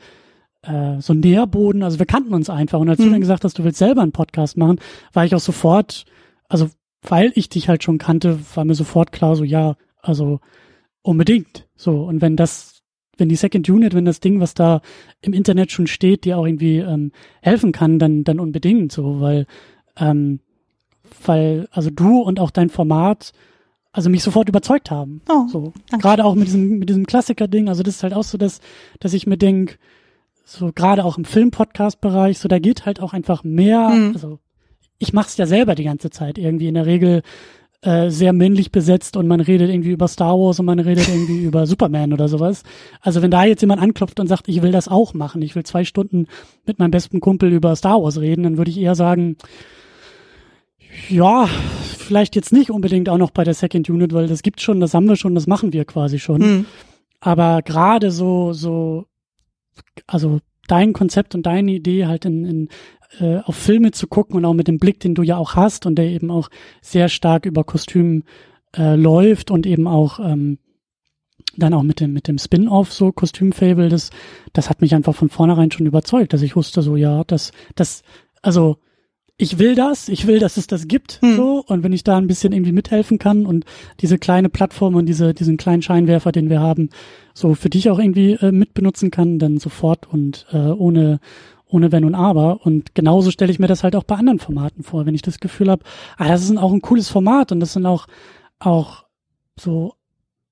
äh, 0.62 1.00
so 1.00 1.12
ein 1.12 1.20
Nährboden. 1.20 1.82
Also 1.82 1.98
wir 1.98 2.06
kannten 2.06 2.34
uns 2.34 2.50
einfach. 2.50 2.80
Und 2.80 2.88
als 2.88 2.98
mhm. 2.98 3.04
du 3.04 3.10
dann 3.10 3.20
gesagt 3.20 3.44
hast, 3.44 3.58
du 3.58 3.64
willst 3.64 3.78
selber 3.78 4.02
einen 4.02 4.12
Podcast 4.12 4.56
machen, 4.56 4.80
war 5.12 5.24
ich 5.24 5.34
auch 5.34 5.40
sofort, 5.40 6.04
also 6.48 6.68
weil 7.02 7.32
ich 7.34 7.48
dich 7.48 7.68
halt 7.68 7.84
schon 7.84 7.98
kannte, 7.98 8.40
war 8.54 8.64
mir 8.64 8.74
sofort 8.74 9.12
klar, 9.12 9.36
so 9.36 9.44
ja, 9.44 9.76
also 10.02 10.40
unbedingt. 11.02 11.68
So 11.76 12.02
und 12.02 12.20
wenn 12.20 12.36
das 12.36 12.77
wenn 13.18 13.28
die 13.28 13.36
Second 13.36 13.68
Unit, 13.68 13.94
wenn 13.94 14.04
das 14.04 14.20
Ding, 14.20 14.40
was 14.40 14.54
da 14.54 14.80
im 15.20 15.32
Internet 15.32 15.72
schon 15.72 15.86
steht, 15.86 16.24
dir 16.24 16.38
auch 16.38 16.46
irgendwie 16.46 16.78
ähm, 16.78 17.12
helfen 17.42 17.72
kann, 17.72 17.98
dann, 17.98 18.24
dann 18.24 18.40
unbedingt 18.40 18.92
so, 18.92 19.20
weil, 19.20 19.46
ähm, 19.98 20.40
weil, 21.24 21.68
also 21.70 21.90
du 21.90 22.20
und 22.20 22.40
auch 22.40 22.50
dein 22.50 22.70
Format, 22.70 23.32
also 23.92 24.10
mich 24.10 24.22
sofort 24.22 24.48
überzeugt 24.48 24.90
haben. 24.90 25.22
Oh, 25.28 25.46
so. 25.48 25.72
Gerade 26.00 26.24
auch 26.24 26.34
mit 26.34 26.46
diesem, 26.46 26.78
mit 26.78 26.88
diesem 26.88 27.06
Klassiker-Ding, 27.06 27.68
also 27.68 27.82
das 27.82 27.96
ist 27.96 28.02
halt 28.02 28.14
auch 28.14 28.24
so, 28.24 28.38
dass, 28.38 28.60
dass 29.00 29.12
ich 29.12 29.26
mir 29.26 29.36
denk, 29.36 29.78
so 30.44 30.72
gerade 30.72 31.04
auch 31.04 31.18
im 31.18 31.24
Film-Podcast-Bereich, 31.24 32.38
so 32.38 32.48
da 32.48 32.58
geht 32.58 32.86
halt 32.86 33.00
auch 33.00 33.12
einfach 33.12 33.44
mehr, 33.44 33.88
mhm. 33.90 34.12
also 34.14 34.38
ich 34.98 35.12
mach's 35.12 35.36
ja 35.36 35.46
selber 35.46 35.74
die 35.74 35.84
ganze 35.84 36.10
Zeit 36.10 36.38
irgendwie 36.38 36.68
in 36.68 36.74
der 36.74 36.86
Regel 36.86 37.22
äh, 37.82 38.10
sehr 38.10 38.32
männlich 38.32 38.72
besetzt 38.72 39.16
und 39.16 39.28
man 39.28 39.40
redet 39.40 39.70
irgendwie 39.70 39.90
über 39.92 40.08
Star 40.08 40.36
Wars 40.38 40.58
und 40.58 40.66
man 40.66 40.80
redet 40.80 41.08
irgendwie 41.08 41.42
über 41.44 41.66
Superman 41.66 42.12
oder 42.12 42.28
sowas. 42.28 42.62
Also 43.00 43.22
wenn 43.22 43.30
da 43.30 43.44
jetzt 43.44 43.60
jemand 43.60 43.80
anklopft 43.80 44.18
und 44.18 44.26
sagt, 44.26 44.48
ich 44.48 44.62
will 44.62 44.72
das 44.72 44.88
auch 44.88 45.14
machen, 45.14 45.42
ich 45.42 45.54
will 45.54 45.62
zwei 45.62 45.84
Stunden 45.84 46.26
mit 46.66 46.78
meinem 46.78 46.90
besten 46.90 47.20
Kumpel 47.20 47.52
über 47.52 47.76
Star 47.76 48.02
Wars 48.02 48.20
reden, 48.20 48.42
dann 48.42 48.58
würde 48.58 48.70
ich 48.70 48.78
eher 48.78 48.94
sagen, 48.94 49.36
ja, 51.08 51.46
vielleicht 51.46 52.34
jetzt 52.34 52.52
nicht 52.52 52.70
unbedingt 52.70 53.08
auch 53.08 53.18
noch 53.18 53.30
bei 53.30 53.44
der 53.44 53.54
Second 53.54 53.88
Unit, 53.88 54.12
weil 54.12 54.26
das 54.26 54.42
gibt 54.42 54.60
schon, 54.60 54.80
das 54.80 54.94
haben 54.94 55.06
wir 55.06 55.16
schon, 55.16 55.34
das 55.34 55.46
machen 55.46 55.72
wir 55.72 55.84
quasi 55.84 56.18
schon. 56.18 56.40
Mhm. 56.40 56.66
Aber 57.20 57.62
gerade 57.62 58.10
so, 58.10 58.52
so, 58.52 59.06
also 60.06 60.40
dein 60.66 60.92
Konzept 60.92 61.34
und 61.34 61.46
deine 61.46 61.72
Idee 61.72 62.06
halt 62.06 62.24
in, 62.24 62.44
in 62.44 62.68
äh, 63.20 63.38
auf 63.38 63.56
Filme 63.56 63.92
zu 63.92 64.06
gucken 64.06 64.36
und 64.36 64.44
auch 64.44 64.54
mit 64.54 64.68
dem 64.68 64.78
Blick, 64.78 65.00
den 65.00 65.14
du 65.14 65.22
ja 65.22 65.36
auch 65.36 65.54
hast 65.54 65.86
und 65.86 65.96
der 65.96 66.06
eben 66.06 66.30
auch 66.30 66.48
sehr 66.82 67.08
stark 67.08 67.46
über 67.46 67.64
Kostüm 67.64 68.24
äh, 68.76 68.96
läuft 68.96 69.50
und 69.50 69.66
eben 69.66 69.86
auch 69.86 70.20
ähm, 70.20 70.58
dann 71.56 71.74
auch 71.74 71.82
mit 71.82 72.00
dem 72.00 72.12
mit 72.12 72.28
dem 72.28 72.38
Spin-off 72.38 72.92
so 72.92 73.12
Kostümfable, 73.12 73.88
das 73.88 74.10
das 74.52 74.70
hat 74.70 74.80
mich 74.80 74.94
einfach 74.94 75.14
von 75.14 75.28
vornherein 75.28 75.70
schon 75.70 75.86
überzeugt, 75.86 76.32
dass 76.32 76.42
ich 76.42 76.56
wusste 76.56 76.82
so 76.82 76.96
ja, 76.96 77.24
das 77.24 77.52
das 77.74 78.02
also 78.42 78.76
ich 79.40 79.60
will 79.60 79.76
das, 79.76 80.08
ich 80.08 80.26
will, 80.26 80.40
dass 80.40 80.56
es 80.56 80.66
das 80.66 80.88
gibt, 80.88 81.20
hm. 81.22 81.36
so 81.36 81.64
und 81.64 81.84
wenn 81.84 81.92
ich 81.92 82.02
da 82.02 82.18
ein 82.18 82.26
bisschen 82.26 82.52
irgendwie 82.52 82.72
mithelfen 82.72 83.18
kann 83.18 83.46
und 83.46 83.64
diese 84.00 84.18
kleine 84.18 84.48
Plattform 84.48 84.96
und 84.96 85.06
diese 85.06 85.32
diesen 85.32 85.56
kleinen 85.56 85.80
Scheinwerfer, 85.80 86.32
den 86.32 86.50
wir 86.50 86.60
haben, 86.60 86.90
so 87.34 87.54
für 87.54 87.70
dich 87.70 87.88
auch 87.88 87.98
irgendwie 87.98 88.32
äh, 88.32 88.52
mitbenutzen 88.52 89.10
kann, 89.10 89.38
dann 89.38 89.58
sofort 89.58 90.12
und 90.12 90.46
äh, 90.52 90.56
ohne 90.56 91.20
ohne 91.68 91.92
Wenn 91.92 92.04
und 92.04 92.14
Aber. 92.14 92.64
Und 92.64 92.94
genauso 92.94 93.30
stelle 93.30 93.50
ich 93.52 93.58
mir 93.58 93.66
das 93.66 93.84
halt 93.84 93.96
auch 93.96 94.04
bei 94.04 94.16
anderen 94.16 94.38
Formaten 94.38 94.82
vor, 94.82 95.06
wenn 95.06 95.14
ich 95.14 95.22
das 95.22 95.38
Gefühl 95.38 95.70
habe, 95.70 95.84
ah, 96.16 96.28
das 96.28 96.42
ist 96.42 96.56
auch 96.56 96.72
ein 96.72 96.82
cooles 96.82 97.08
Format 97.08 97.52
und 97.52 97.60
das 97.60 97.74
sind 97.74 97.86
auch, 97.86 98.06
auch 98.58 99.04
so 99.58 99.94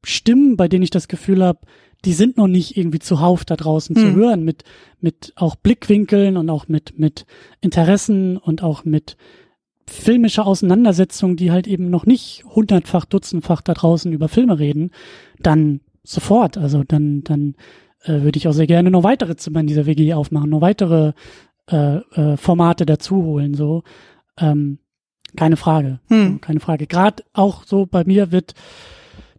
Stimmen, 0.04 0.56
bei 0.56 0.68
denen 0.68 0.82
ich 0.82 0.90
das 0.90 1.08
Gefühl 1.08 1.42
habe, 1.42 1.60
die 2.04 2.12
sind 2.12 2.36
noch 2.36 2.46
nicht 2.46 2.76
irgendwie 2.76 2.98
zuhauf 2.98 3.44
da 3.44 3.56
draußen 3.56 3.96
hm. 3.96 4.02
zu 4.02 4.14
hören, 4.14 4.44
mit, 4.44 4.62
mit 5.00 5.32
auch 5.36 5.56
Blickwinkeln 5.56 6.36
und 6.36 6.50
auch 6.50 6.68
mit, 6.68 6.98
mit 6.98 7.26
Interessen 7.60 8.36
und 8.36 8.62
auch 8.62 8.84
mit 8.84 9.16
filmischer 9.88 10.46
Auseinandersetzung, 10.46 11.36
die 11.36 11.50
halt 11.50 11.66
eben 11.66 11.90
noch 11.90 12.06
nicht 12.06 12.44
hundertfach, 12.44 13.04
dutzendfach 13.04 13.62
da 13.62 13.74
draußen 13.74 14.12
über 14.12 14.28
Filme 14.28 14.58
reden, 14.58 14.90
dann 15.40 15.80
sofort. 16.02 16.58
Also 16.58 16.82
dann, 16.84 17.22
dann 17.22 17.54
äh, 18.04 18.22
würde 18.22 18.38
ich 18.38 18.48
auch 18.48 18.52
sehr 18.52 18.66
gerne 18.66 18.90
noch 18.90 19.02
weitere 19.04 19.36
Zimmer 19.36 19.60
in 19.60 19.66
dieser 19.66 19.86
WG 19.86 20.14
aufmachen, 20.14 20.50
noch 20.50 20.60
weitere 20.60 21.12
äh, 21.70 21.96
äh, 21.96 22.36
Formate 22.36 22.86
dazu 22.86 23.16
holen. 23.22 23.54
So. 23.54 23.82
Ähm, 24.38 24.78
Keine 25.36 25.56
Frage. 25.56 26.00
Hm. 26.08 26.40
Keine 26.40 26.60
Frage. 26.60 26.86
Gerade 26.86 27.24
auch 27.32 27.64
so 27.64 27.86
bei 27.86 28.04
mir 28.04 28.32
wird 28.32 28.54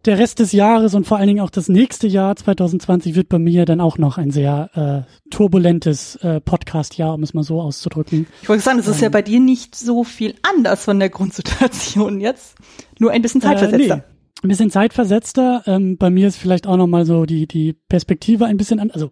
der 0.04 0.18
Rest 0.18 0.38
des 0.38 0.52
Jahres 0.52 0.94
und 0.94 1.06
vor 1.06 1.18
allen 1.18 1.26
Dingen 1.26 1.40
auch 1.40 1.50
das 1.50 1.68
nächste 1.68 2.06
Jahr 2.06 2.36
2020 2.36 3.14
wird 3.16 3.28
bei 3.28 3.38
mir 3.38 3.64
dann 3.64 3.80
auch 3.80 3.98
noch 3.98 4.16
ein 4.16 4.30
sehr 4.30 5.06
äh, 5.06 5.30
turbulentes 5.30 6.16
äh, 6.16 6.40
Podcast-Jahr, 6.40 7.14
um 7.14 7.22
es 7.24 7.34
mal 7.34 7.42
so 7.42 7.60
auszudrücken. 7.60 8.26
Ich 8.42 8.48
wollte 8.48 8.62
sagen, 8.62 8.78
es 8.78 8.86
ist 8.86 8.98
Ähm. 8.98 9.02
ja 9.04 9.08
bei 9.08 9.22
dir 9.22 9.40
nicht 9.40 9.74
so 9.74 10.04
viel 10.04 10.34
anders 10.42 10.84
von 10.84 11.00
der 11.00 11.08
Grundsituation 11.10 12.20
jetzt. 12.20 12.54
Nur 12.98 13.10
ein 13.10 13.22
bisschen 13.22 13.40
zeitversetzter. 13.40 13.94
Äh, 13.94 13.98
nee. 13.98 14.17
Ein 14.42 14.48
bisschen 14.48 14.70
zeitversetzter. 14.70 15.62
Ähm, 15.66 15.96
bei 15.96 16.10
mir 16.10 16.28
ist 16.28 16.36
vielleicht 16.36 16.66
auch 16.66 16.76
noch 16.76 16.86
mal 16.86 17.04
so 17.04 17.26
die 17.26 17.46
die 17.46 17.72
Perspektive 17.72 18.46
ein 18.46 18.56
bisschen 18.56 18.78
an. 18.78 18.90
Also 18.90 19.10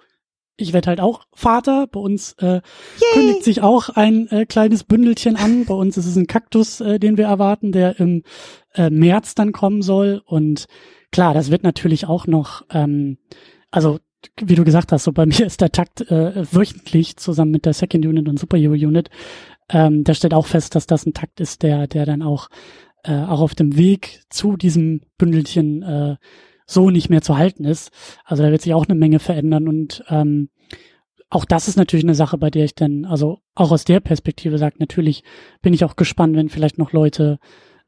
ich 0.57 0.73
werde 0.73 0.89
halt 0.89 1.01
auch 1.01 1.27
Vater. 1.35 1.87
Bei 1.87 2.01
uns 2.01 2.33
äh, 2.35 2.61
kündigt 3.13 3.45
sich 3.45 3.63
auch 3.63 3.91
ein 3.91 4.29
äh, 4.29 4.47
kleines 4.47 4.85
Bündelchen 4.85 5.37
an. 5.37 5.67
Bei 5.67 5.75
uns 5.75 5.97
ist 5.97 6.07
es 6.07 6.17
ein 6.17 6.27
Kaktus, 6.27 6.81
äh, 6.81 6.99
den 6.99 7.17
wir 7.17 7.27
erwarten, 7.27 7.73
der 7.73 8.01
im 8.01 8.23
äh, 8.75 8.89
März 8.89 9.35
dann 9.35 9.53
kommen 9.53 9.83
soll. 9.83 10.23
Und 10.25 10.67
klar, 11.13 11.35
das 11.35 11.51
wird 11.51 11.63
natürlich 11.63 12.07
auch 12.07 12.27
noch, 12.27 12.63
ähm, 12.71 13.19
also 13.71 13.99
wie 14.41 14.55
du 14.55 14.65
gesagt 14.65 14.93
hast, 14.93 15.05
so 15.05 15.13
bei 15.13 15.27
mir 15.27 15.45
ist 15.45 15.61
der 15.61 15.73
Takt 15.73 16.01
äh, 16.11 16.45
wöchentlich 16.53 17.17
zusammen 17.17 17.51
mit 17.51 17.67
der 17.67 17.75
Second 17.75 18.07
Unit 18.07 18.29
und 18.29 18.39
Superhero 18.39 18.73
Unit. 18.73 19.11
Ähm, 19.69 20.05
da 20.05 20.15
steht 20.15 20.33
auch 20.33 20.47
fest, 20.47 20.75
dass 20.75 20.87
das 20.87 21.05
ein 21.05 21.15
Takt 21.15 21.41
ist, 21.41 21.63
der, 21.63 21.87
der 21.87 22.07
dann 22.07 22.23
auch, 22.23 22.49
äh, 23.05 23.13
auch 23.13 23.41
auf 23.41 23.55
dem 23.55 23.77
Weg 23.77 24.23
zu 24.31 24.57
diesem 24.57 25.01
Bündelchen 25.19 25.83
äh, 25.83 26.17
so 26.67 26.91
nicht 26.91 27.09
mehr 27.09 27.23
zu 27.23 27.37
halten 27.37 27.65
ist. 27.65 27.91
Also 28.25 28.43
da 28.43 28.51
wird 28.51 28.63
sich 28.63 28.75
auch 28.75 28.87
eine 28.87 28.99
Menge 28.99 29.19
verändern 29.19 29.69
und 29.69 30.05
ähm, 30.09 30.49
auch 31.29 31.45
das 31.45 31.69
ist 31.69 31.77
natürlich 31.77 32.05
eine 32.05 32.15
Sache, 32.15 32.39
bei 32.39 32.51
der 32.51 32.65
ich 32.65 32.75
dann, 32.75 33.05
also 33.05 33.41
auch 33.55 33.73
aus 33.73 33.85
der 33.85 34.01
Perspektive 34.01 34.59
sagt, 34.59 34.79
natürlich 34.79 35.25
bin 35.61 35.75
ich 35.75 35.85
auch 35.85 35.97
gespannt, 35.97 36.37
wenn 36.37 36.49
vielleicht 36.49 36.79
noch 36.79 36.93
Leute 36.93 37.39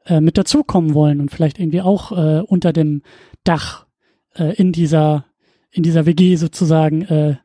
äh, 0.06 0.20
mit 0.20 0.38
dazukommen 0.38 0.94
wollen 0.94 1.20
und 1.20 1.30
vielleicht 1.30 1.58
irgendwie 1.58 1.82
auch 1.82 2.12
äh, 2.12 2.40
unter 2.40 2.72
dem 2.72 3.02
Dach 3.44 3.86
äh, 4.34 4.54
in 4.54 4.72
dieser 4.72 5.24
in 5.70 5.82
dieser 5.82 6.06
WG 6.06 6.36
sozusagen 6.36 7.02
äh, 7.02 7.36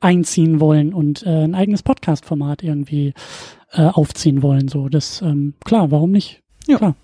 einziehen 0.00 0.60
wollen 0.60 0.92
und 0.94 1.24
äh, 1.24 1.44
ein 1.44 1.54
eigenes 1.54 1.82
Podcast-Format 1.82 2.62
irgendwie 2.62 3.14
äh, 3.72 3.86
aufziehen 3.86 4.42
wollen. 4.42 4.68
So, 4.68 4.88
das 4.88 5.22
ähm, 5.22 5.54
klar, 5.64 5.90
warum 5.90 6.10
nicht? 6.10 6.42
Ja. 6.66 6.78
Klar. 6.78 6.94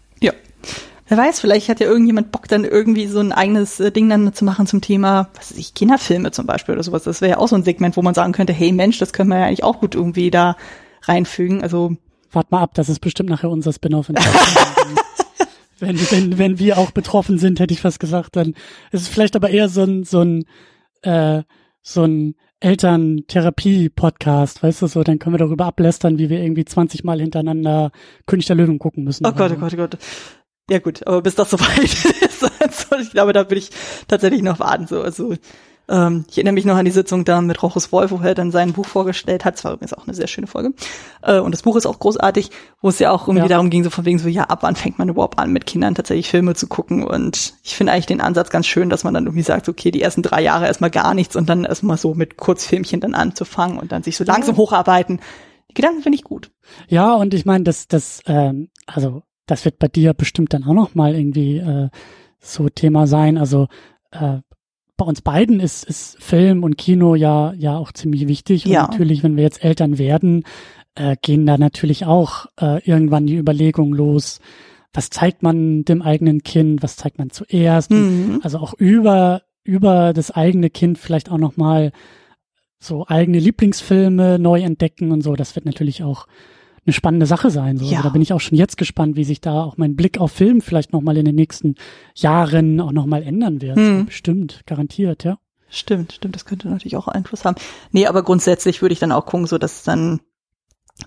Wer 1.08 1.18
weiß, 1.18 1.40
vielleicht 1.40 1.68
hat 1.68 1.78
ja 1.78 1.86
irgendjemand 1.86 2.32
Bock, 2.32 2.48
dann 2.48 2.64
irgendwie 2.64 3.06
so 3.06 3.20
ein 3.20 3.30
eigenes 3.30 3.78
äh, 3.78 3.92
Ding 3.92 4.08
dann 4.08 4.32
zu 4.32 4.44
machen 4.44 4.66
zum 4.66 4.80
Thema, 4.80 5.28
was 5.34 5.52
weiß 5.52 5.58
ich, 5.58 5.74
Kinderfilme 5.74 6.32
zum 6.32 6.46
Beispiel 6.46 6.74
oder 6.74 6.82
sowas. 6.82 7.04
Das 7.04 7.20
wäre 7.20 7.32
ja 7.32 7.38
auch 7.38 7.46
so 7.46 7.54
ein 7.54 7.62
Segment, 7.62 7.96
wo 7.96 8.02
man 8.02 8.14
sagen 8.14 8.32
könnte, 8.32 8.52
hey 8.52 8.72
Mensch, 8.72 8.98
das 8.98 9.12
können 9.12 9.30
wir 9.30 9.38
ja 9.38 9.46
eigentlich 9.46 9.62
auch 9.62 9.78
gut 9.78 9.94
irgendwie 9.94 10.30
da 10.30 10.56
reinfügen. 11.02 11.62
Also, 11.62 11.96
Wart 12.32 12.50
mal 12.50 12.60
ab, 12.60 12.74
das 12.74 12.88
ist 12.88 12.98
bestimmt 12.98 13.30
nachher 13.30 13.50
unser 13.50 13.72
Spin-off. 13.72 14.08
in 14.08 14.16
wenn, 15.78 15.96
wenn, 16.10 16.38
wenn 16.38 16.58
wir 16.58 16.78
auch 16.78 16.90
betroffen 16.90 17.38
sind, 17.38 17.60
hätte 17.60 17.72
ich 17.72 17.80
fast 17.80 18.00
gesagt, 18.00 18.34
dann 18.34 18.54
ist 18.90 19.02
es 19.02 19.08
vielleicht 19.08 19.36
aber 19.36 19.50
eher 19.50 19.68
so 19.68 19.84
ein, 19.84 20.02
so 20.02 20.22
ein, 20.22 20.44
äh, 21.02 21.44
so 21.82 22.02
ein 22.02 22.34
Elterntherapie-Podcast, 22.60 24.62
weißt 24.62 24.82
du 24.82 24.86
so, 24.86 25.04
dann 25.04 25.18
können 25.18 25.34
wir 25.34 25.38
darüber 25.38 25.66
ablästern, 25.66 26.18
wie 26.18 26.30
wir 26.30 26.42
irgendwie 26.42 26.64
20 26.64 27.04
Mal 27.04 27.20
hintereinander 27.20 27.92
König 28.24 28.46
der 28.46 28.56
Löwen 28.56 28.78
gucken 28.78 29.04
müssen. 29.04 29.26
oh 29.26 29.28
oder 29.28 29.36
Gott, 29.36 29.50
so. 29.50 29.56
oh 29.56 29.60
Gott, 29.60 29.74
oh 29.74 29.76
Gott. 29.76 29.98
Ja 30.68 30.78
gut, 30.80 31.06
aber 31.06 31.22
bis 31.22 31.34
das 31.36 31.50
soweit 31.52 31.78
ist, 31.84 32.42
also 32.60 32.96
ich 33.00 33.10
glaube, 33.12 33.32
da 33.32 33.48
will 33.50 33.58
ich 33.58 33.70
tatsächlich 34.08 34.42
noch 34.42 34.58
warten. 34.58 34.86
So, 34.88 35.00
also 35.00 35.34
ähm, 35.88 36.24
ich 36.28 36.36
erinnere 36.38 36.54
mich 36.54 36.64
noch 36.64 36.74
an 36.76 36.84
die 36.84 36.90
Sitzung 36.90 37.24
da 37.24 37.40
mit 37.40 37.62
Rochus 37.62 37.92
Wolf, 37.92 38.10
wo 38.10 38.16
er 38.18 38.34
dann 38.34 38.50
sein 38.50 38.72
Buch 38.72 38.86
vorgestellt 38.86 39.44
hat. 39.44 39.54
Das 39.54 39.64
war 39.64 39.74
übrigens 39.74 39.92
auch 39.92 40.04
eine 40.08 40.14
sehr 40.14 40.26
schöne 40.26 40.48
Folge. 40.48 40.72
Äh, 41.22 41.38
und 41.38 41.52
das 41.52 41.62
Buch 41.62 41.76
ist 41.76 41.86
auch 41.86 42.00
großartig, 42.00 42.50
wo 42.82 42.88
es 42.88 42.98
ja 42.98 43.12
auch 43.12 43.28
irgendwie 43.28 43.44
Ja. 43.44 43.48
darum 43.48 43.70
ging, 43.70 43.84
so 43.84 43.90
von 43.90 44.04
wegen 44.04 44.18
so, 44.18 44.28
ja, 44.28 44.42
ab 44.44 44.58
wann 44.62 44.74
fängt 44.74 44.98
man 44.98 45.08
überhaupt 45.08 45.38
an, 45.38 45.52
mit 45.52 45.66
Kindern 45.66 45.94
tatsächlich 45.94 46.28
Filme 46.28 46.56
zu 46.56 46.66
gucken? 46.66 47.04
Und 47.04 47.54
ich 47.62 47.76
finde 47.76 47.92
eigentlich 47.92 48.06
den 48.06 48.20
Ansatz 48.20 48.50
ganz 48.50 48.66
schön, 48.66 48.90
dass 48.90 49.04
man 49.04 49.14
dann 49.14 49.26
irgendwie 49.26 49.44
sagt, 49.44 49.68
okay, 49.68 49.92
die 49.92 50.02
ersten 50.02 50.22
drei 50.22 50.42
Jahre 50.42 50.66
erstmal 50.66 50.90
gar 50.90 51.14
nichts 51.14 51.36
und 51.36 51.48
dann 51.48 51.64
erstmal 51.64 51.96
so 51.98 52.14
mit 52.14 52.36
Kurzfilmchen 52.36 52.98
dann 52.98 53.14
anzufangen 53.14 53.78
und 53.78 53.92
dann 53.92 54.02
sich 54.02 54.16
so 54.16 54.24
langsam 54.24 54.56
hocharbeiten. 54.56 55.20
Die 55.70 55.74
Gedanken 55.74 56.02
finde 56.02 56.16
ich 56.16 56.24
gut. 56.24 56.50
Ja, 56.88 57.14
und 57.14 57.32
ich 57.34 57.44
meine, 57.44 57.62
das, 57.62 57.86
das, 57.86 58.20
ähm, 58.26 58.70
also 58.86 59.22
das 59.46 59.64
wird 59.64 59.78
bei 59.78 59.88
dir 59.88 60.12
bestimmt 60.12 60.52
dann 60.52 60.64
auch 60.64 60.74
noch 60.74 60.94
mal 60.94 61.14
irgendwie 61.14 61.58
äh, 61.58 61.88
so 62.38 62.68
Thema 62.68 63.06
sein. 63.06 63.38
Also 63.38 63.68
äh, 64.10 64.38
bei 64.96 65.04
uns 65.04 65.20
beiden 65.20 65.60
ist, 65.60 65.84
ist 65.84 66.22
Film 66.22 66.64
und 66.64 66.76
Kino 66.78 67.14
ja 67.14 67.52
ja 67.54 67.76
auch 67.76 67.92
ziemlich 67.92 68.28
wichtig. 68.28 68.64
Ja. 68.64 68.84
Und 68.84 68.90
natürlich, 68.90 69.22
wenn 69.22 69.36
wir 69.36 69.44
jetzt 69.44 69.62
Eltern 69.62 69.98
werden, 69.98 70.44
äh, 70.94 71.16
gehen 71.20 71.46
da 71.46 71.58
natürlich 71.58 72.06
auch 72.06 72.46
äh, 72.60 72.82
irgendwann 72.88 73.26
die 73.26 73.36
Überlegungen 73.36 73.92
los. 73.92 74.40
Was 74.92 75.10
zeigt 75.10 75.42
man 75.42 75.84
dem 75.84 76.00
eigenen 76.00 76.42
Kind? 76.42 76.82
Was 76.82 76.96
zeigt 76.96 77.18
man 77.18 77.30
zuerst? 77.30 77.90
Mhm. 77.90 78.40
Also 78.42 78.58
auch 78.58 78.74
über 78.74 79.42
über 79.62 80.12
das 80.12 80.30
eigene 80.30 80.70
Kind 80.70 80.96
vielleicht 80.96 81.30
auch 81.30 81.38
noch 81.38 81.56
mal 81.56 81.92
so 82.78 83.06
eigene 83.06 83.38
Lieblingsfilme 83.38 84.38
neu 84.38 84.62
entdecken 84.62 85.10
und 85.10 85.22
so. 85.22 85.34
Das 85.34 85.56
wird 85.56 85.66
natürlich 85.66 86.02
auch 86.02 86.26
eine 86.86 86.94
spannende 86.94 87.26
Sache 87.26 87.50
sein. 87.50 87.76
So. 87.76 87.84
Ja. 87.84 87.98
Also 87.98 88.08
da 88.08 88.12
bin 88.12 88.22
ich 88.22 88.32
auch 88.32 88.40
schon 88.40 88.56
jetzt 88.56 88.76
gespannt, 88.76 89.16
wie 89.16 89.24
sich 89.24 89.40
da 89.40 89.62
auch 89.62 89.76
mein 89.76 89.96
Blick 89.96 90.18
auf 90.18 90.32
Film 90.32 90.60
vielleicht 90.60 90.92
noch 90.92 91.00
mal 91.02 91.16
in 91.16 91.24
den 91.24 91.34
nächsten 91.34 91.74
Jahren 92.14 92.80
auch 92.80 92.92
noch 92.92 93.06
mal 93.06 93.22
ändern 93.22 93.60
wird. 93.60 93.76
Hm. 93.76 94.06
Bestimmt, 94.06 94.62
garantiert, 94.66 95.24
ja. 95.24 95.38
Stimmt, 95.68 96.12
stimmt, 96.12 96.36
das 96.36 96.44
könnte 96.44 96.68
natürlich 96.68 96.96
auch 96.96 97.08
Einfluss 97.08 97.44
haben. 97.44 97.56
Nee, 97.90 98.06
aber 98.06 98.22
grundsätzlich 98.22 98.82
würde 98.82 98.92
ich 98.92 99.00
dann 99.00 99.12
auch 99.12 99.26
gucken, 99.26 99.46
so 99.46 99.58
dass 99.58 99.82
dann, 99.82 100.20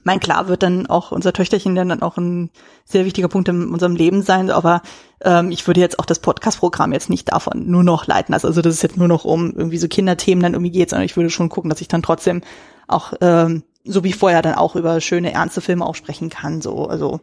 mein 0.04 0.20
klar 0.20 0.50
wird 0.50 0.64
dann 0.64 0.86
auch 0.88 1.12
unser 1.14 1.32
Töchterchen 1.32 1.76
dann 1.76 2.02
auch 2.02 2.18
ein 2.18 2.50
sehr 2.84 3.06
wichtiger 3.06 3.30
Punkt 3.30 3.48
in 3.48 3.70
unserem 3.70 3.96
Leben 3.96 4.22
sein, 4.22 4.52
aber 4.52 4.82
ähm, 5.22 5.50
ich 5.50 5.66
würde 5.66 5.80
jetzt 5.80 5.98
auch 5.98 6.06
das 6.06 6.20
Podcast-Programm 6.20 6.92
jetzt 6.92 7.10
nicht 7.10 7.32
davon 7.32 7.72
nur 7.72 7.84
noch 7.84 8.06
leiten 8.06 8.34
lassen. 8.34 8.48
Also 8.48 8.62
dass 8.62 8.74
es 8.74 8.82
jetzt 8.82 8.98
nur 8.98 9.08
noch 9.08 9.24
um 9.24 9.54
irgendwie 9.56 9.78
so 9.78 9.88
Kinderthemen 9.88 10.44
dann 10.44 10.54
irgendwie 10.54 10.72
geht, 10.72 10.90
sondern 10.90 11.06
ich 11.06 11.16
würde 11.16 11.30
schon 11.30 11.50
gucken, 11.50 11.70
dass 11.70 11.82
ich 11.82 11.88
dann 11.88 12.04
trotzdem 12.04 12.42
auch, 12.88 13.14
ähm, 13.22 13.64
so 13.90 14.04
wie 14.04 14.14
vorher, 14.14 14.42
dann 14.42 14.56
auch 14.56 14.76
über 14.76 15.02
schöne, 15.02 15.34
ernste 15.34 15.62
Filme 15.62 15.86
auch 15.86 15.96
sprechen 15.96 16.30
kann. 16.30 16.62
So, 16.62 16.88
also 16.88 17.20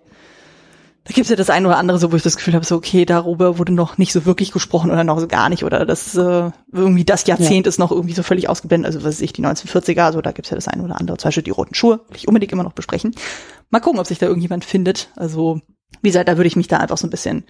da 1.04 1.12
gibt's 1.12 1.30
ja 1.30 1.36
das 1.36 1.50
eine 1.50 1.68
oder 1.68 1.78
andere, 1.78 1.98
so 1.98 2.10
wo 2.10 2.16
ich 2.16 2.22
das 2.24 2.36
Gefühl 2.36 2.54
habe, 2.54 2.66
so 2.66 2.74
okay, 2.74 3.04
darüber 3.04 3.58
wurde 3.58 3.72
noch 3.72 3.96
nicht 3.96 4.12
so 4.12 4.26
wirklich 4.26 4.50
gesprochen 4.50 4.90
oder 4.90 5.04
noch 5.04 5.20
so 5.20 5.28
gar 5.28 5.48
nicht 5.48 5.62
oder 5.62 5.86
das 5.86 6.16
äh, 6.16 6.50
irgendwie 6.72 7.04
das 7.04 7.26
Jahrzehnt 7.28 7.68
ist 7.68 7.78
noch 7.78 7.92
irgendwie 7.92 8.14
so 8.14 8.24
völlig 8.24 8.48
ausgeblendet. 8.48 8.86
Also 8.86 9.00
was 9.00 9.14
weiß 9.14 9.20
ich, 9.20 9.32
die 9.32 9.44
1940er, 9.44 10.00
also 10.00 10.20
da 10.20 10.32
gibt's 10.32 10.50
ja 10.50 10.56
das 10.56 10.66
eine 10.66 10.82
oder 10.82 10.98
andere, 10.98 11.16
zum 11.16 11.28
Beispiel 11.28 11.44
die 11.44 11.50
roten 11.50 11.74
Schuhe, 11.74 12.00
will 12.08 12.16
ich 12.16 12.26
unbedingt 12.26 12.52
immer 12.52 12.64
noch 12.64 12.72
besprechen. 12.72 13.14
Mal 13.70 13.80
gucken, 13.80 14.00
ob 14.00 14.06
sich 14.06 14.18
da 14.18 14.26
irgendjemand 14.26 14.64
findet. 14.64 15.10
Also 15.14 15.60
wie 16.02 16.08
gesagt, 16.08 16.28
da 16.28 16.36
würde 16.36 16.48
ich 16.48 16.56
mich 16.56 16.68
da 16.68 16.78
einfach 16.78 16.98
so 16.98 17.06
ein 17.06 17.10
bisschen 17.10 17.44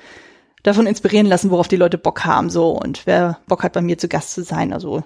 davon 0.63 0.87
inspirieren 0.87 1.27
lassen, 1.27 1.51
worauf 1.51 1.69
die 1.69 1.77
Leute 1.77 1.97
Bock 1.97 2.27
haben 2.27 2.51
so 2.51 2.71
und 2.71 3.07
wer 3.07 3.39
Bock 3.49 3.63
hat, 3.63 3.73
bei 3.73 3.81
mir 3.81 3.97
zu 3.97 4.09
Gast 4.09 4.33
zu 4.33 4.43
sein. 4.43 4.75
Also 4.75 5.03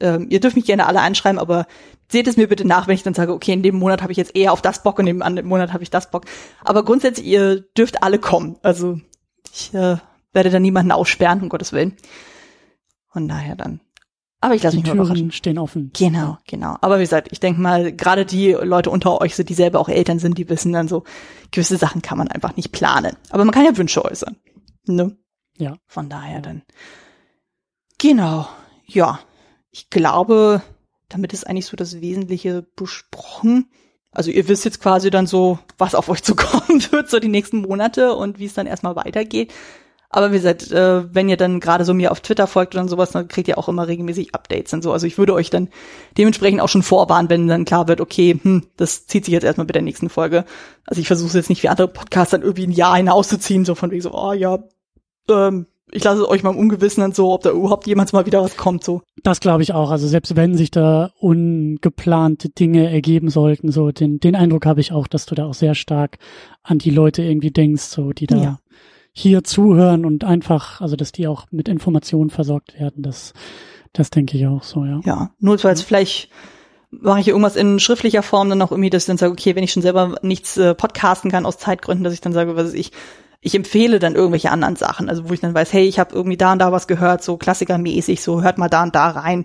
ähm, 0.00 0.26
ihr 0.30 0.40
dürft 0.40 0.56
mich 0.56 0.66
gerne 0.66 0.86
alle 0.86 1.00
anschreiben, 1.00 1.38
aber 1.38 1.66
seht 2.10 2.26
es 2.26 2.36
mir 2.36 2.48
bitte 2.48 2.66
nach, 2.66 2.86
wenn 2.86 2.94
ich 2.94 3.02
dann 3.02 3.14
sage, 3.14 3.32
okay, 3.32 3.52
in 3.52 3.62
dem 3.62 3.76
Monat 3.76 4.02
habe 4.02 4.12
ich 4.12 4.18
jetzt 4.18 4.36
eher 4.36 4.52
auf 4.52 4.62
das 4.62 4.82
Bock 4.82 4.98
und 4.98 5.06
in 5.06 5.16
dem 5.16 5.22
anderen 5.22 5.48
Monat 5.48 5.72
habe 5.72 5.82
ich 5.82 5.90
das 5.90 6.10
Bock. 6.10 6.24
Aber 6.64 6.84
grundsätzlich, 6.84 7.26
ihr 7.26 7.60
dürft 7.76 8.02
alle 8.02 8.18
kommen. 8.18 8.56
Also 8.62 9.00
ich 9.52 9.72
äh, 9.74 9.96
werde 10.32 10.50
da 10.50 10.58
niemanden 10.58 10.92
aussperren, 10.92 11.42
um 11.42 11.48
Gottes 11.48 11.72
Willen. 11.72 11.96
Von 13.12 13.28
daher 13.28 13.56
dann. 13.56 13.80
Aber 14.40 14.54
ich 14.54 14.62
lasse 14.62 14.76
mich 14.76 14.84
mal 14.84 14.94
überraschen. 14.94 15.14
Türen 15.14 15.32
stehen 15.32 15.58
offen. 15.58 15.90
Genau, 15.96 16.36
genau. 16.46 16.76
Aber 16.82 16.98
wie 16.98 17.04
gesagt, 17.04 17.28
ich 17.30 17.40
denke 17.40 17.62
mal, 17.62 17.92
gerade 17.92 18.26
die 18.26 18.52
Leute 18.52 18.90
unter 18.90 19.20
euch, 19.22 19.36
die 19.36 19.54
selber 19.54 19.80
auch 19.80 19.88
Eltern 19.88 20.18
sind, 20.18 20.36
die 20.36 20.50
wissen 20.50 20.72
dann 20.72 20.86
so, 20.86 21.04
gewisse 21.50 21.78
Sachen 21.78 22.02
kann 22.02 22.18
man 22.18 22.28
einfach 22.28 22.54
nicht 22.54 22.70
planen. 22.70 23.16
Aber 23.30 23.46
man 23.46 23.54
kann 23.54 23.64
ja 23.64 23.76
Wünsche 23.78 24.04
äußern. 24.04 24.36
Ne? 24.86 25.16
Ja. 25.56 25.76
Von 25.86 26.10
daher 26.10 26.42
dann. 26.42 26.62
Genau. 27.98 28.46
Ja. 28.84 29.20
Ich 29.74 29.90
glaube, 29.90 30.62
damit 31.08 31.32
ist 31.32 31.48
eigentlich 31.48 31.66
so 31.66 31.76
das 31.76 32.00
Wesentliche 32.00 32.64
besprochen. 32.76 33.68
Also 34.12 34.30
ihr 34.30 34.46
wisst 34.46 34.64
jetzt 34.64 34.80
quasi 34.80 35.10
dann 35.10 35.26
so, 35.26 35.58
was 35.78 35.96
auf 35.96 36.08
euch 36.08 36.22
zukommen 36.22 36.80
wird, 36.92 37.10
so 37.10 37.18
die 37.18 37.26
nächsten 37.26 37.62
Monate 37.62 38.14
und 38.14 38.38
wie 38.38 38.44
es 38.44 38.54
dann 38.54 38.68
erstmal 38.68 38.94
weitergeht. 38.94 39.52
Aber 40.10 40.30
wie 40.30 40.36
gesagt, 40.36 40.70
äh, 40.70 41.12
wenn 41.12 41.28
ihr 41.28 41.36
dann 41.36 41.58
gerade 41.58 41.84
so 41.84 41.92
mir 41.92 42.12
auf 42.12 42.20
Twitter 42.20 42.46
folgt 42.46 42.76
oder 42.76 42.86
sowas, 42.86 43.10
dann 43.10 43.26
kriegt 43.26 43.48
ihr 43.48 43.58
auch 43.58 43.68
immer 43.68 43.88
regelmäßig 43.88 44.32
Updates 44.32 44.72
und 44.72 44.84
so. 44.84 44.92
Also 44.92 45.08
ich 45.08 45.18
würde 45.18 45.34
euch 45.34 45.50
dann 45.50 45.70
dementsprechend 46.16 46.60
auch 46.60 46.68
schon 46.68 46.84
vorwarnen, 46.84 47.28
wenn 47.28 47.48
dann 47.48 47.64
klar 47.64 47.88
wird, 47.88 48.00
okay, 48.00 48.38
hm, 48.40 48.68
das 48.76 49.08
zieht 49.08 49.24
sich 49.24 49.32
jetzt 49.32 49.42
erstmal 49.42 49.66
mit 49.66 49.74
der 49.74 49.82
nächsten 49.82 50.08
Folge. 50.08 50.44
Also 50.86 51.00
ich 51.00 51.08
versuche 51.08 51.36
jetzt 51.36 51.50
nicht 51.50 51.64
wie 51.64 51.68
andere 51.68 51.88
Podcasts 51.88 52.30
dann 52.30 52.42
irgendwie 52.42 52.68
ein 52.68 52.70
Jahr 52.70 52.94
hinauszuziehen, 52.94 53.64
so 53.64 53.74
von 53.74 53.90
wegen 53.90 54.02
so, 54.02 54.14
oh 54.14 54.32
ja, 54.34 54.60
ähm, 55.28 55.66
ich 55.92 56.02
lasse 56.02 56.22
es 56.22 56.28
euch 56.28 56.42
mal 56.42 56.50
im 56.50 56.58
Ungewissen 56.58 57.12
so, 57.12 57.32
ob 57.32 57.42
da 57.42 57.50
überhaupt 57.50 57.86
jemals 57.86 58.12
mal 58.12 58.26
wieder 58.26 58.42
was 58.42 58.56
kommt, 58.56 58.82
so. 58.84 59.02
Das 59.22 59.40
glaube 59.40 59.62
ich 59.62 59.72
auch. 59.74 59.90
Also 59.90 60.08
selbst 60.08 60.34
wenn 60.36 60.56
sich 60.56 60.70
da 60.70 61.12
ungeplante 61.18 62.48
Dinge 62.48 62.90
ergeben 62.90 63.28
sollten, 63.30 63.70
so 63.70 63.90
den, 63.92 64.18
den 64.18 64.34
Eindruck 64.34 64.66
habe 64.66 64.80
ich 64.80 64.92
auch, 64.92 65.06
dass 65.06 65.26
du 65.26 65.34
da 65.34 65.46
auch 65.46 65.54
sehr 65.54 65.74
stark 65.74 66.18
an 66.62 66.78
die 66.78 66.90
Leute 66.90 67.22
irgendwie 67.22 67.50
denkst, 67.50 67.82
so 67.82 68.12
die 68.12 68.26
da 68.26 68.36
Ja. 68.36 68.58
hier 69.12 69.44
zuhören 69.44 70.04
und 70.04 70.24
einfach, 70.24 70.80
also 70.80 70.96
dass 70.96 71.12
die 71.12 71.26
auch 71.28 71.46
mit 71.50 71.68
Informationen 71.68 72.30
versorgt 72.30 72.78
werden. 72.80 73.02
Das, 73.02 73.32
das 73.92 74.10
denke 74.10 74.36
ich 74.36 74.46
auch 74.46 74.62
so, 74.62 74.84
ja. 74.84 75.00
Ja, 75.04 75.30
nur 75.38 75.62
weil 75.62 75.74
es 75.74 75.82
vielleicht 75.82 76.30
mache 76.90 77.20
ich 77.20 77.28
irgendwas 77.28 77.56
in 77.56 77.78
schriftlicher 77.80 78.22
Form 78.22 78.48
dann 78.48 78.62
auch 78.62 78.70
irgendwie, 78.70 78.90
dass 78.90 79.02
ich 79.02 79.06
dann 79.08 79.18
sage, 79.18 79.32
okay, 79.32 79.54
wenn 79.56 79.64
ich 79.64 79.72
schon 79.72 79.82
selber 79.82 80.16
nichts 80.22 80.56
äh, 80.56 80.74
podcasten 80.74 81.30
kann 81.30 81.46
aus 81.46 81.58
Zeitgründen, 81.58 82.04
dass 82.04 82.14
ich 82.14 82.20
dann 82.20 82.32
sage, 82.32 82.56
was 82.56 82.72
ich, 82.72 82.92
ich 83.44 83.54
empfehle 83.54 83.98
dann 83.98 84.14
irgendwelche 84.14 84.50
anderen 84.50 84.74
Sachen, 84.74 85.10
also 85.10 85.28
wo 85.28 85.34
ich 85.34 85.40
dann 85.40 85.54
weiß, 85.54 85.70
hey, 85.74 85.84
ich 85.86 85.98
habe 85.98 86.14
irgendwie 86.14 86.38
da 86.38 86.52
und 86.52 86.60
da 86.60 86.72
was 86.72 86.86
gehört, 86.86 87.22
so 87.22 87.36
klassikermäßig, 87.36 88.22
so 88.22 88.42
hört 88.42 88.56
mal 88.56 88.70
da 88.70 88.82
und 88.82 88.94
da 88.94 89.10
rein. 89.10 89.44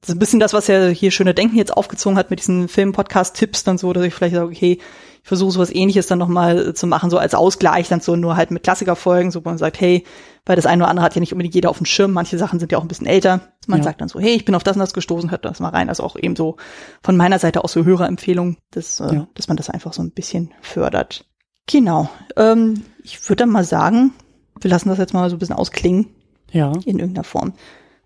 Das 0.00 0.08
ist 0.08 0.16
ein 0.16 0.18
bisschen 0.18 0.40
das, 0.40 0.54
was 0.54 0.66
ja 0.66 0.86
hier 0.88 1.10
Schöne 1.10 1.34
Denken 1.34 1.56
jetzt 1.56 1.76
aufgezogen 1.76 2.16
hat 2.16 2.30
mit 2.30 2.40
diesen 2.40 2.68
Film-Podcast-Tipps 2.68 3.62
dann 3.62 3.76
so, 3.76 3.92
dass 3.92 4.04
ich 4.04 4.14
vielleicht 4.14 4.34
sage, 4.34 4.46
okay, 4.46 4.78
ich 5.22 5.28
versuche 5.28 5.52
sowas 5.52 5.74
ähnliches 5.74 6.06
dann 6.06 6.18
nochmal 6.18 6.72
zu 6.72 6.86
machen, 6.86 7.10
so 7.10 7.18
als 7.18 7.34
Ausgleich, 7.34 7.88
dann 7.88 8.00
so 8.00 8.16
nur 8.16 8.36
halt 8.36 8.50
mit 8.50 8.62
Klassikerfolgen, 8.62 9.30
so 9.30 9.44
wo 9.44 9.50
man 9.50 9.58
sagt, 9.58 9.78
hey, 9.78 10.04
weil 10.46 10.56
das 10.56 10.64
eine 10.64 10.82
oder 10.82 10.90
andere 10.90 11.04
hat 11.04 11.14
ja 11.14 11.20
nicht 11.20 11.32
unbedingt 11.32 11.54
jeder 11.54 11.68
auf 11.68 11.76
dem 11.76 11.86
Schirm, 11.86 12.12
manche 12.12 12.38
Sachen 12.38 12.58
sind 12.58 12.72
ja 12.72 12.78
auch 12.78 12.82
ein 12.82 12.88
bisschen 12.88 13.06
älter. 13.06 13.40
Man 13.66 13.80
ja. 13.80 13.84
sagt 13.84 14.00
dann 14.00 14.08
so, 14.08 14.20
hey, 14.20 14.34
ich 14.34 14.46
bin 14.46 14.54
auf 14.54 14.64
das 14.64 14.76
und 14.76 14.80
das 14.80 14.94
gestoßen, 14.94 15.30
hört 15.30 15.44
das 15.44 15.60
mal 15.60 15.68
rein. 15.68 15.90
Also 15.90 16.02
auch 16.02 16.16
eben 16.16 16.34
so 16.34 16.56
von 17.02 17.16
meiner 17.16 17.38
Seite 17.38 17.62
aus 17.62 17.72
so 17.72 17.84
Hörerempfehlung, 17.84 18.56
dass, 18.70 19.00
äh, 19.00 19.14
ja. 19.14 19.26
dass 19.34 19.48
man 19.48 19.58
das 19.58 19.68
einfach 19.68 19.92
so 19.92 20.02
ein 20.02 20.12
bisschen 20.12 20.52
fördert. 20.62 21.26
Genau. 21.66 22.08
Ähm, 22.36 22.84
ich 23.04 23.28
würde 23.28 23.42
dann 23.42 23.50
mal 23.50 23.64
sagen, 23.64 24.12
wir 24.60 24.70
lassen 24.70 24.88
das 24.88 24.98
jetzt 24.98 25.14
mal 25.14 25.30
so 25.30 25.36
ein 25.36 25.38
bisschen 25.38 25.54
ausklingen. 25.54 26.08
Ja. 26.50 26.72
In 26.84 26.98
irgendeiner 26.98 27.24
Form. 27.24 27.52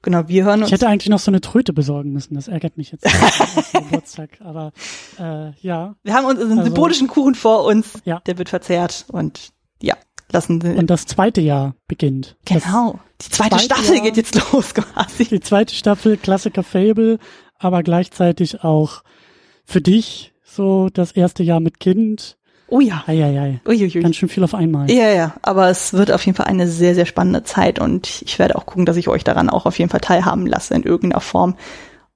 Genau, 0.03 0.29
wir 0.29 0.45
hören 0.45 0.61
uns. 0.61 0.69
Ich 0.69 0.73
hätte 0.73 0.89
eigentlich 0.89 1.09
noch 1.09 1.19
so 1.19 1.31
eine 1.31 1.41
Tröte 1.41 1.73
besorgen 1.73 2.13
müssen. 2.13 2.35
Das 2.35 2.49
ärgert 2.49 2.77
mich 2.77 2.93
jetzt 2.93 3.05
Geburtstag. 3.73 4.41
Aber 4.41 4.73
äh, 5.19 5.53
ja. 5.61 5.97
Wir 6.03 6.15
haben 6.15 6.27
uns 6.27 6.41
einen 6.41 6.53
also, 6.53 6.65
symbolischen 6.65 7.09
Kuchen 7.09 7.35
vor 7.35 7.65
uns. 7.65 8.01
Ja. 8.05 8.21
Der 8.27 8.39
wird 8.39 8.49
verzehrt 8.49 9.07
und 9.09 9.51
ja, 9.83 9.97
lassen 10.31 10.63
wir. 10.63 10.77
Und 10.77 10.89
das 10.89 11.07
zweite 11.07 11.41
Jahr 11.41 11.75
beginnt. 11.89 12.37
Genau. 12.45 13.01
Das 13.19 13.29
die 13.29 13.33
zweite, 13.33 13.57
zweite 13.57 13.65
Staffel 13.65 13.95
Jahr, 13.97 14.05
geht 14.05 14.17
jetzt 14.17 14.53
los 14.53 14.75
quasi. 14.75 15.25
Die 15.25 15.41
zweite 15.41 15.75
Staffel 15.75 16.17
Klassiker 16.17 16.63
Fable, 16.63 17.19
aber 17.59 17.83
gleichzeitig 17.83 18.63
auch 18.65 19.03
für 19.65 19.81
dich 19.81 20.33
so 20.45 20.89
das 20.89 21.13
erste 21.13 21.43
Jahr 21.43 21.61
mit 21.61 21.81
Kind 21.81 22.38
Oh 22.69 22.81
ja. 22.81 23.03
Eieiei. 23.07 23.61
Uiuiui. 23.67 24.03
Ganz 24.03 24.17
schön 24.17 24.29
viel 24.29 24.45
auf 24.45 24.55
einmal. 24.55 24.91
Ja, 24.91 25.09
ja. 25.09 25.35
Aber 25.43 25.71
es 25.71 25.95
wird 25.95 26.13
auf 26.13 26.25
jeden 26.27 26.37
Fall 26.37 26.47
eine 26.47 26.69
sehr, 26.69 26.95
sehr 26.95 27.07
spannende 27.07 27.43
Zeit 27.43 27.79
und 27.79 28.23
ich 28.23 28.39
werde 28.39 28.57
auch 28.57 28.67
gucken, 28.67 28.85
dass 28.85 28.97
ich 28.97 29.09
euch 29.09 29.25
daran 29.25 29.49
auch 29.49 29.65
auf 29.65 29.79
jeden 29.79 29.91
Fall 29.91 30.01
teilhaben 30.01 30.47
lasse 30.47 30.75
in 30.75 30.83
irgendeiner 30.83 31.21
Form. 31.21 31.57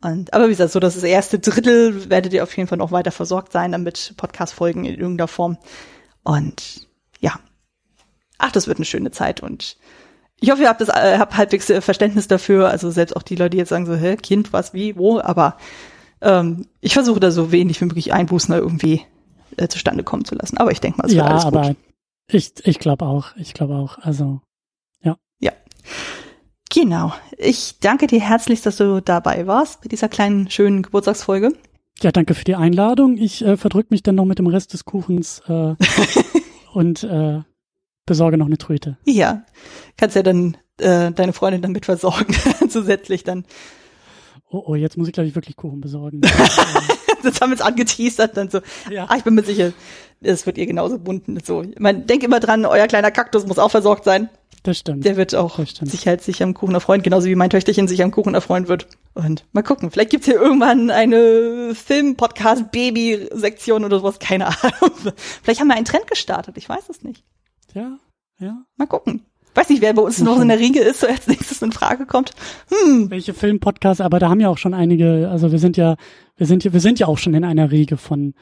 Und, 0.03 0.35
aber 0.35 0.47
wie 0.47 0.51
gesagt, 0.51 0.73
so 0.73 0.81
das 0.81 1.03
erste 1.03 1.39
Drittel 1.39 2.11
werdet 2.11 2.33
ihr 2.33 2.43
auf 2.43 2.55
jeden 2.57 2.69
Fall 2.69 2.79
noch 2.79 2.93
weiter 2.93 3.13
versorgt 3.13 3.53
sein, 3.53 3.73
damit 3.73 4.15
Podcast-Folgen 4.17 4.85
in 4.85 4.95
irgendeiner 4.95 5.29
Form. 5.29 5.57
Und 6.23 6.87
ja. 7.21 7.39
Ach, 8.39 8.53
das 8.53 8.67
wird 8.67 8.79
eine 8.79 8.85
schöne 8.85 9.13
Zeit 9.13 9.41
und 9.41 9.77
ich 10.41 10.51
hoffe, 10.51 10.63
ihr 10.63 10.69
habt 10.69 10.81
das, 10.81 10.89
äh, 10.89 11.19
habt 11.19 11.37
halbwegs 11.37 11.71
äh, 11.71 11.81
Verständnis 11.81 12.27
dafür. 12.27 12.69
Also 12.69 12.91
selbst 12.91 13.15
auch 13.17 13.23
die 13.23 13.37
Leute, 13.37 13.51
die 13.51 13.59
jetzt 13.59 13.69
sagen 13.69 13.87
so, 13.87 13.95
hä, 13.95 14.17
Kind, 14.17 14.53
was, 14.53 14.75
wie, 14.75 14.97
wo, 14.97 15.21
aber 15.21 15.57
ähm, 16.21 16.67
ich 16.81 16.95
versuche 16.95 17.21
da 17.21 17.31
so 17.31 17.53
wenig 17.53 17.81
wie 17.81 17.85
möglich 17.85 18.13
Einbußen 18.13 18.53
irgendwie 18.53 19.03
äh, 19.57 19.69
zustande 19.69 20.05
kommen 20.05 20.25
zu 20.25 20.35
lassen. 20.35 20.57
Aber 20.59 20.71
ich 20.71 20.81
denke 20.81 20.99
mal, 20.99 21.07
es 21.07 21.13
ja, 21.13 21.25
wird 21.25 21.31
alles 21.31 21.45
gut. 21.45 21.55
aber 21.55 21.77
ich, 22.29 22.53
ich 22.65 22.79
glaube 22.79 23.07
auch. 23.07 23.37
Ich 23.37 23.55
glaube 23.55 23.75
auch. 23.75 23.99
Also, 23.99 24.41
ja. 25.03 25.17
Ja. 25.41 25.53
Genau. 26.71 27.13
Ich 27.37 27.79
danke 27.81 28.07
dir 28.07 28.21
herzlich, 28.21 28.63
dass 28.63 28.77
du 28.77 29.01
dabei 29.01 29.47
warst 29.47 29.83
bei 29.83 29.89
dieser 29.89 30.09
kleinen, 30.09 30.51
schönen 30.51 30.83
Geburtstagsfolge. 30.83 31.53
Ja, 32.01 32.11
danke 32.11 32.35
für 32.35 32.45
die 32.45 32.55
Einladung. 32.55 33.19
Ich 33.19 33.45
äh, 33.45 33.57
verdrück 33.57 33.91
mich 33.91 34.03
dann 34.03 34.15
noch 34.15 34.25
mit 34.25 34.39
dem 34.39 34.47
Rest 34.47 34.73
des 34.73 34.85
Kuchens 34.85 35.43
äh, 35.47 35.75
und 36.73 37.05
äh, 37.05 37.43
besorge 38.07 38.39
noch 38.39 38.47
eine 38.47 38.59
Tröte. 38.59 38.97
Ja, 39.05 39.45
kannst 39.97 40.17
ja 40.17 40.23
dann 40.23 40.57
äh, 40.79 41.13
deine 41.13 41.33
Freundin 41.33 41.63
damit 41.63 41.85
versorgen, 41.85 42.35
zusätzlich 42.69 43.25
dann. 43.25 43.45
Oh, 44.53 44.63
oh, 44.67 44.75
jetzt 44.75 44.99
muss 44.99 45.09
ich, 45.09 45.15
glaube 45.15 45.29
ich, 45.29 45.35
wirklich 45.35 45.57
Kuchen 45.57 45.81
besorgen. 45.81 46.21
das 47.23 47.41
haben 47.41 47.49
wir 47.51 47.57
jetzt 47.57 47.63
angeteasert, 47.63 48.37
dann 48.37 48.51
so, 48.51 48.61
ja. 48.91 49.07
ah, 49.09 49.17
ich 49.17 49.25
bin 49.25 49.35
mir 49.35 49.43
sicher, 49.43 49.73
es 50.21 50.45
wird 50.45 50.59
ihr 50.59 50.67
genauso 50.67 50.99
bunden. 50.99 51.39
So, 51.43 51.65
man 51.79 52.07
denkt 52.07 52.23
immer 52.23 52.39
dran, 52.39 52.67
euer 52.67 52.87
kleiner 52.87 53.11
Kaktus 53.11 53.47
muss 53.47 53.59
auch 53.59 53.71
versorgt 53.71 54.05
sein. 54.05 54.29
Das 54.63 54.79
stimmt. 54.79 55.07
Der 55.07 55.17
wird 55.17 55.35
auch 55.35 55.59
sich 55.59 56.07
halt 56.07 56.23
sich 56.23 56.43
am 56.43 56.53
Kuchen 56.53 56.75
erfreuen, 56.75 57.01
genauso 57.03 57.29
wie 57.29 57.35
mein 57.35 57.49
Töchterchen 57.49 57.89
sich 57.89 58.03
am 58.03 58.11
Kuchen 58.11 58.35
erfreuen 58.35 58.69
wird. 58.69 58.89
Und 59.15 59.47
mal 59.53 59.63
gucken, 59.63 59.91
vielleicht 59.91 60.11
gibt's 60.11 60.27
hier 60.27 60.39
irgendwann 60.39 60.91
eine 60.91 61.75
Film-Podcast-Baby-Sektion 61.75 63.87
oder 63.87 64.01
sowas, 64.01 64.19
keine 64.19 64.49
Ahnung. 64.49 65.15
vielleicht 65.43 65.61
haben 65.61 65.69
wir 65.69 65.77
einen 65.77 65.87
Trend 65.87 66.09
gestartet, 66.09 66.59
ich 66.59 66.69
weiß 66.69 66.91
es 66.91 67.03
nicht. 67.03 67.25
Ja, 67.73 67.97
ja. 68.39 68.67
Mal 68.77 68.87
gucken 68.87 69.25
weiß 69.55 69.69
nicht, 69.69 69.83
wer 69.83 69.95
bei 69.95 70.03
uns 70.03 70.21
noch 70.21 70.41
in 70.41 70.49
der 70.49 70.59
Riege 70.59 70.81
ist, 70.81 71.01
so 71.01 71.07
als 71.07 71.27
nächstes 71.27 71.63
in 71.63 71.73
Frage 71.73 72.07
kommt. 72.07 72.33
Hm. 72.69 73.11
Welche 73.11 73.35
Filmpodcasts, 73.35 74.01
aber 74.01 74.19
da 74.19 74.29
haben 74.29 74.41
ja 74.41 74.49
auch 74.49 74.59
schon 74.59 74.75
einige, 74.75 75.29
also 75.31 75.53
wir 75.53 75.59
sind 75.59 75.77
ja, 75.77 75.97
wir 76.37 76.47
sind 76.47 76.65
ja, 76.65 76.73
wir 76.73 76.81
sind 76.81 76.99
ja 76.99 77.07
auch 77.07 77.19
schon 77.19 77.35
in 77.35 77.45
einer 77.45 77.71
Riege 77.71 77.97
von 77.97 78.35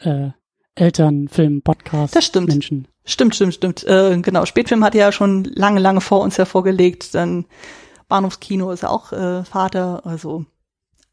äh, 0.00 0.30
Eltern, 0.74 1.28
Film, 1.28 1.62
Podcast, 1.62 2.16
das 2.16 2.24
stimmt. 2.24 2.48
Menschen. 2.48 2.88
Stimmt, 3.04 3.34
stimmt, 3.34 3.54
stimmt. 3.54 3.84
Äh, 3.84 4.18
genau, 4.20 4.46
Spätfilm 4.46 4.82
hat 4.82 4.94
ja 4.94 5.12
schon 5.12 5.44
lange, 5.44 5.80
lange 5.80 6.00
vor 6.00 6.20
uns 6.20 6.38
hervorgelegt. 6.38 7.14
Dann 7.14 7.44
Bahnhofskino 8.08 8.70
ist 8.72 8.82
ja 8.82 8.88
auch 8.88 9.12
äh, 9.12 9.44
Vater, 9.44 10.04
also. 10.04 10.46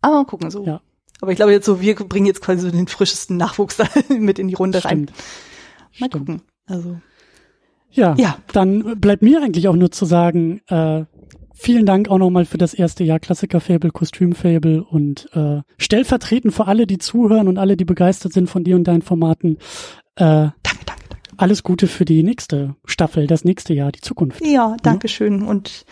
Aber 0.02 0.16
mal 0.16 0.26
gucken 0.26 0.50
so. 0.50 0.66
Ja. 0.66 0.82
Aber 1.20 1.32
ich 1.32 1.36
glaube 1.36 1.52
jetzt 1.52 1.66
so, 1.66 1.82
wir 1.82 1.96
bringen 1.96 2.26
jetzt 2.26 2.42
quasi 2.42 2.62
so 2.62 2.72
den 2.72 2.88
frischesten 2.88 3.38
Nachwuchs 3.38 3.78
da 3.78 3.86
mit 4.10 4.40
in 4.40 4.48
die 4.48 4.56
Runde 4.56 4.80
stimmt. 4.80 5.12
rein. 5.12 5.18
Mal 6.00 6.08
stimmt. 6.08 6.14
gucken. 6.14 6.42
Also. 6.66 7.02
Ja, 7.92 8.16
ja, 8.18 8.38
dann 8.54 9.00
bleibt 9.00 9.22
mir 9.22 9.42
eigentlich 9.42 9.68
auch 9.68 9.76
nur 9.76 9.92
zu 9.92 10.06
sagen, 10.06 10.62
äh, 10.68 11.04
vielen 11.54 11.86
Dank 11.86 12.10
auch 12.10 12.18
nochmal 12.18 12.46
für 12.46 12.58
das 12.58 12.74
erste 12.74 13.04
Jahr 13.04 13.20
Klassiker-Fable, 13.20 13.92
Kostüm-Fable 13.92 14.84
und 14.84 15.30
äh, 15.34 15.62
stellvertretend 15.78 16.54
für 16.54 16.68
alle, 16.68 16.88
die 16.88 16.98
zuhören 16.98 17.48
und 17.48 17.58
alle, 17.58 17.78
die 17.78 17.86
begeistert 17.86 18.34
sind 18.34 18.50
von 18.50 18.64
dir 18.64 18.76
und 18.76 18.86
deinen 18.86 19.02
Formaten. 19.02 19.58
Äh, 20.16 20.26
danke, 20.26 20.86
danke, 20.86 21.04
danke. 21.10 21.28
Alles 21.38 21.64
Gute 21.64 21.88
für 21.88 22.06
die 22.06 22.24
nächste 22.24 22.76
Staffel, 22.86 23.28
das 23.28 23.44
nächste 23.44 23.74
Jahr, 23.74 23.92
die 23.92 24.02
Zukunft. 24.02 24.46
Ja, 24.46 24.76
danke 24.82 25.08
ja. 25.08 25.14
schön 25.14 25.44
und 25.44 25.86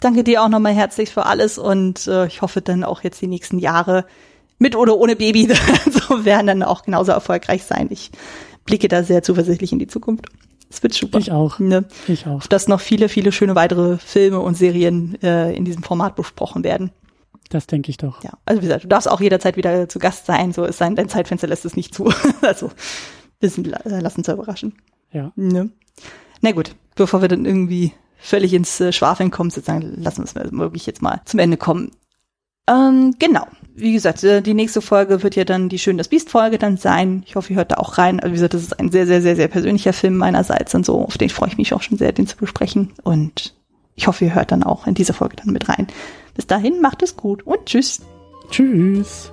danke 0.00 0.24
dir 0.24 0.42
auch 0.42 0.48
nochmal 0.48 0.74
herzlich 0.74 1.10
für 1.10 1.26
alles 1.26 1.58
und 1.58 2.06
äh, 2.06 2.26
ich 2.26 2.42
hoffe 2.42 2.60
dann 2.60 2.82
auch 2.82 3.02
jetzt 3.02 3.20
die 3.20 3.28
nächsten 3.28 3.58
Jahre 3.58 4.06
mit 4.58 4.76
oder 4.76 4.96
ohne 4.96 5.16
Baby 5.16 5.48
so 5.90 6.24
werden 6.24 6.46
dann 6.46 6.62
auch 6.62 6.82
genauso 6.82 7.12
erfolgreich 7.12 7.64
sein. 7.64 7.88
Ich 7.90 8.10
blicke 8.64 8.88
da 8.88 9.02
sehr 9.02 9.22
zuversichtlich 9.22 9.72
in 9.72 9.78
die 9.78 9.86
Zukunft. 9.86 10.26
Es 10.72 10.82
wird 10.82 10.94
super. 10.94 11.18
Ich 11.18 11.30
auch. 11.30 11.58
Ne? 11.58 11.84
Ich 12.08 12.26
auch. 12.26 12.46
Dass 12.46 12.66
noch 12.66 12.80
viele, 12.80 13.10
viele 13.10 13.30
schöne 13.30 13.54
weitere 13.54 13.98
Filme 13.98 14.40
und 14.40 14.56
Serien 14.56 15.20
äh, 15.22 15.54
in 15.54 15.66
diesem 15.66 15.82
Format 15.82 16.16
besprochen 16.16 16.64
werden. 16.64 16.92
Das 17.50 17.66
denke 17.66 17.90
ich 17.90 17.98
doch. 17.98 18.24
Ja, 18.24 18.30
also 18.46 18.62
wie 18.62 18.66
gesagt, 18.66 18.84
du 18.84 18.88
darfst 18.88 19.10
auch 19.10 19.20
jederzeit 19.20 19.58
wieder 19.58 19.86
zu 19.90 19.98
Gast 19.98 20.24
sein, 20.24 20.54
so 20.54 20.64
ist 20.64 20.78
sein, 20.78 20.96
dein 20.96 21.10
Zeitfenster 21.10 21.46
lässt 21.46 21.66
es 21.66 21.76
nicht 21.76 21.94
zu. 21.94 22.10
also, 22.40 22.70
bisschen 23.38 23.70
äh, 23.70 24.00
lass 24.00 24.16
uns 24.16 24.28
überraschen. 24.28 24.74
Ja. 25.12 25.32
Ne? 25.36 25.68
Na 26.40 26.52
gut, 26.52 26.74
bevor 26.94 27.20
wir 27.20 27.28
dann 27.28 27.44
irgendwie 27.44 27.92
völlig 28.16 28.54
ins 28.54 28.80
äh, 28.80 28.92
Schwafeln 28.92 29.30
kommen, 29.30 29.50
sozusagen, 29.50 30.02
lassen 30.02 30.24
wir 30.24 30.42
es 30.42 30.52
wirklich 30.52 30.86
jetzt 30.86 31.02
mal 31.02 31.20
zum 31.26 31.38
Ende 31.38 31.58
kommen. 31.58 31.90
Ähm, 32.72 33.14
genau. 33.18 33.46
Wie 33.74 33.92
gesagt, 33.92 34.22
äh, 34.24 34.42
die 34.42 34.54
nächste 34.54 34.80
Folge 34.80 35.22
wird 35.22 35.36
ja 35.36 35.44
dann 35.44 35.68
die 35.68 35.78
Schön 35.78 35.98
das 35.98 36.08
Biest 36.08 36.30
Folge 36.30 36.58
dann 36.58 36.76
sein. 36.76 37.22
Ich 37.26 37.36
hoffe, 37.36 37.52
ihr 37.52 37.56
hört 37.56 37.72
da 37.72 37.76
auch 37.76 37.98
rein. 37.98 38.20
Also 38.20 38.32
wie 38.32 38.36
gesagt, 38.36 38.54
das 38.54 38.62
ist 38.62 38.78
ein 38.78 38.90
sehr, 38.90 39.06
sehr, 39.06 39.22
sehr, 39.22 39.36
sehr 39.36 39.48
persönlicher 39.48 39.92
Film 39.92 40.16
meinerseits 40.16 40.74
und 40.74 40.84
so. 40.84 41.04
Auf 41.04 41.18
den 41.18 41.30
freue 41.30 41.48
ich 41.48 41.58
mich 41.58 41.74
auch 41.74 41.82
schon 41.82 41.98
sehr, 41.98 42.12
den 42.12 42.26
zu 42.26 42.36
besprechen. 42.36 42.92
Und 43.02 43.54
ich 43.94 44.06
hoffe, 44.06 44.24
ihr 44.24 44.34
hört 44.34 44.52
dann 44.52 44.62
auch 44.62 44.86
in 44.86 44.94
dieser 44.94 45.14
Folge 45.14 45.36
dann 45.36 45.52
mit 45.52 45.68
rein. 45.68 45.86
Bis 46.34 46.46
dahin, 46.46 46.80
macht 46.80 47.02
es 47.02 47.16
gut 47.16 47.46
und 47.46 47.66
tschüss. 47.66 48.00
Tschüss. 48.50 49.32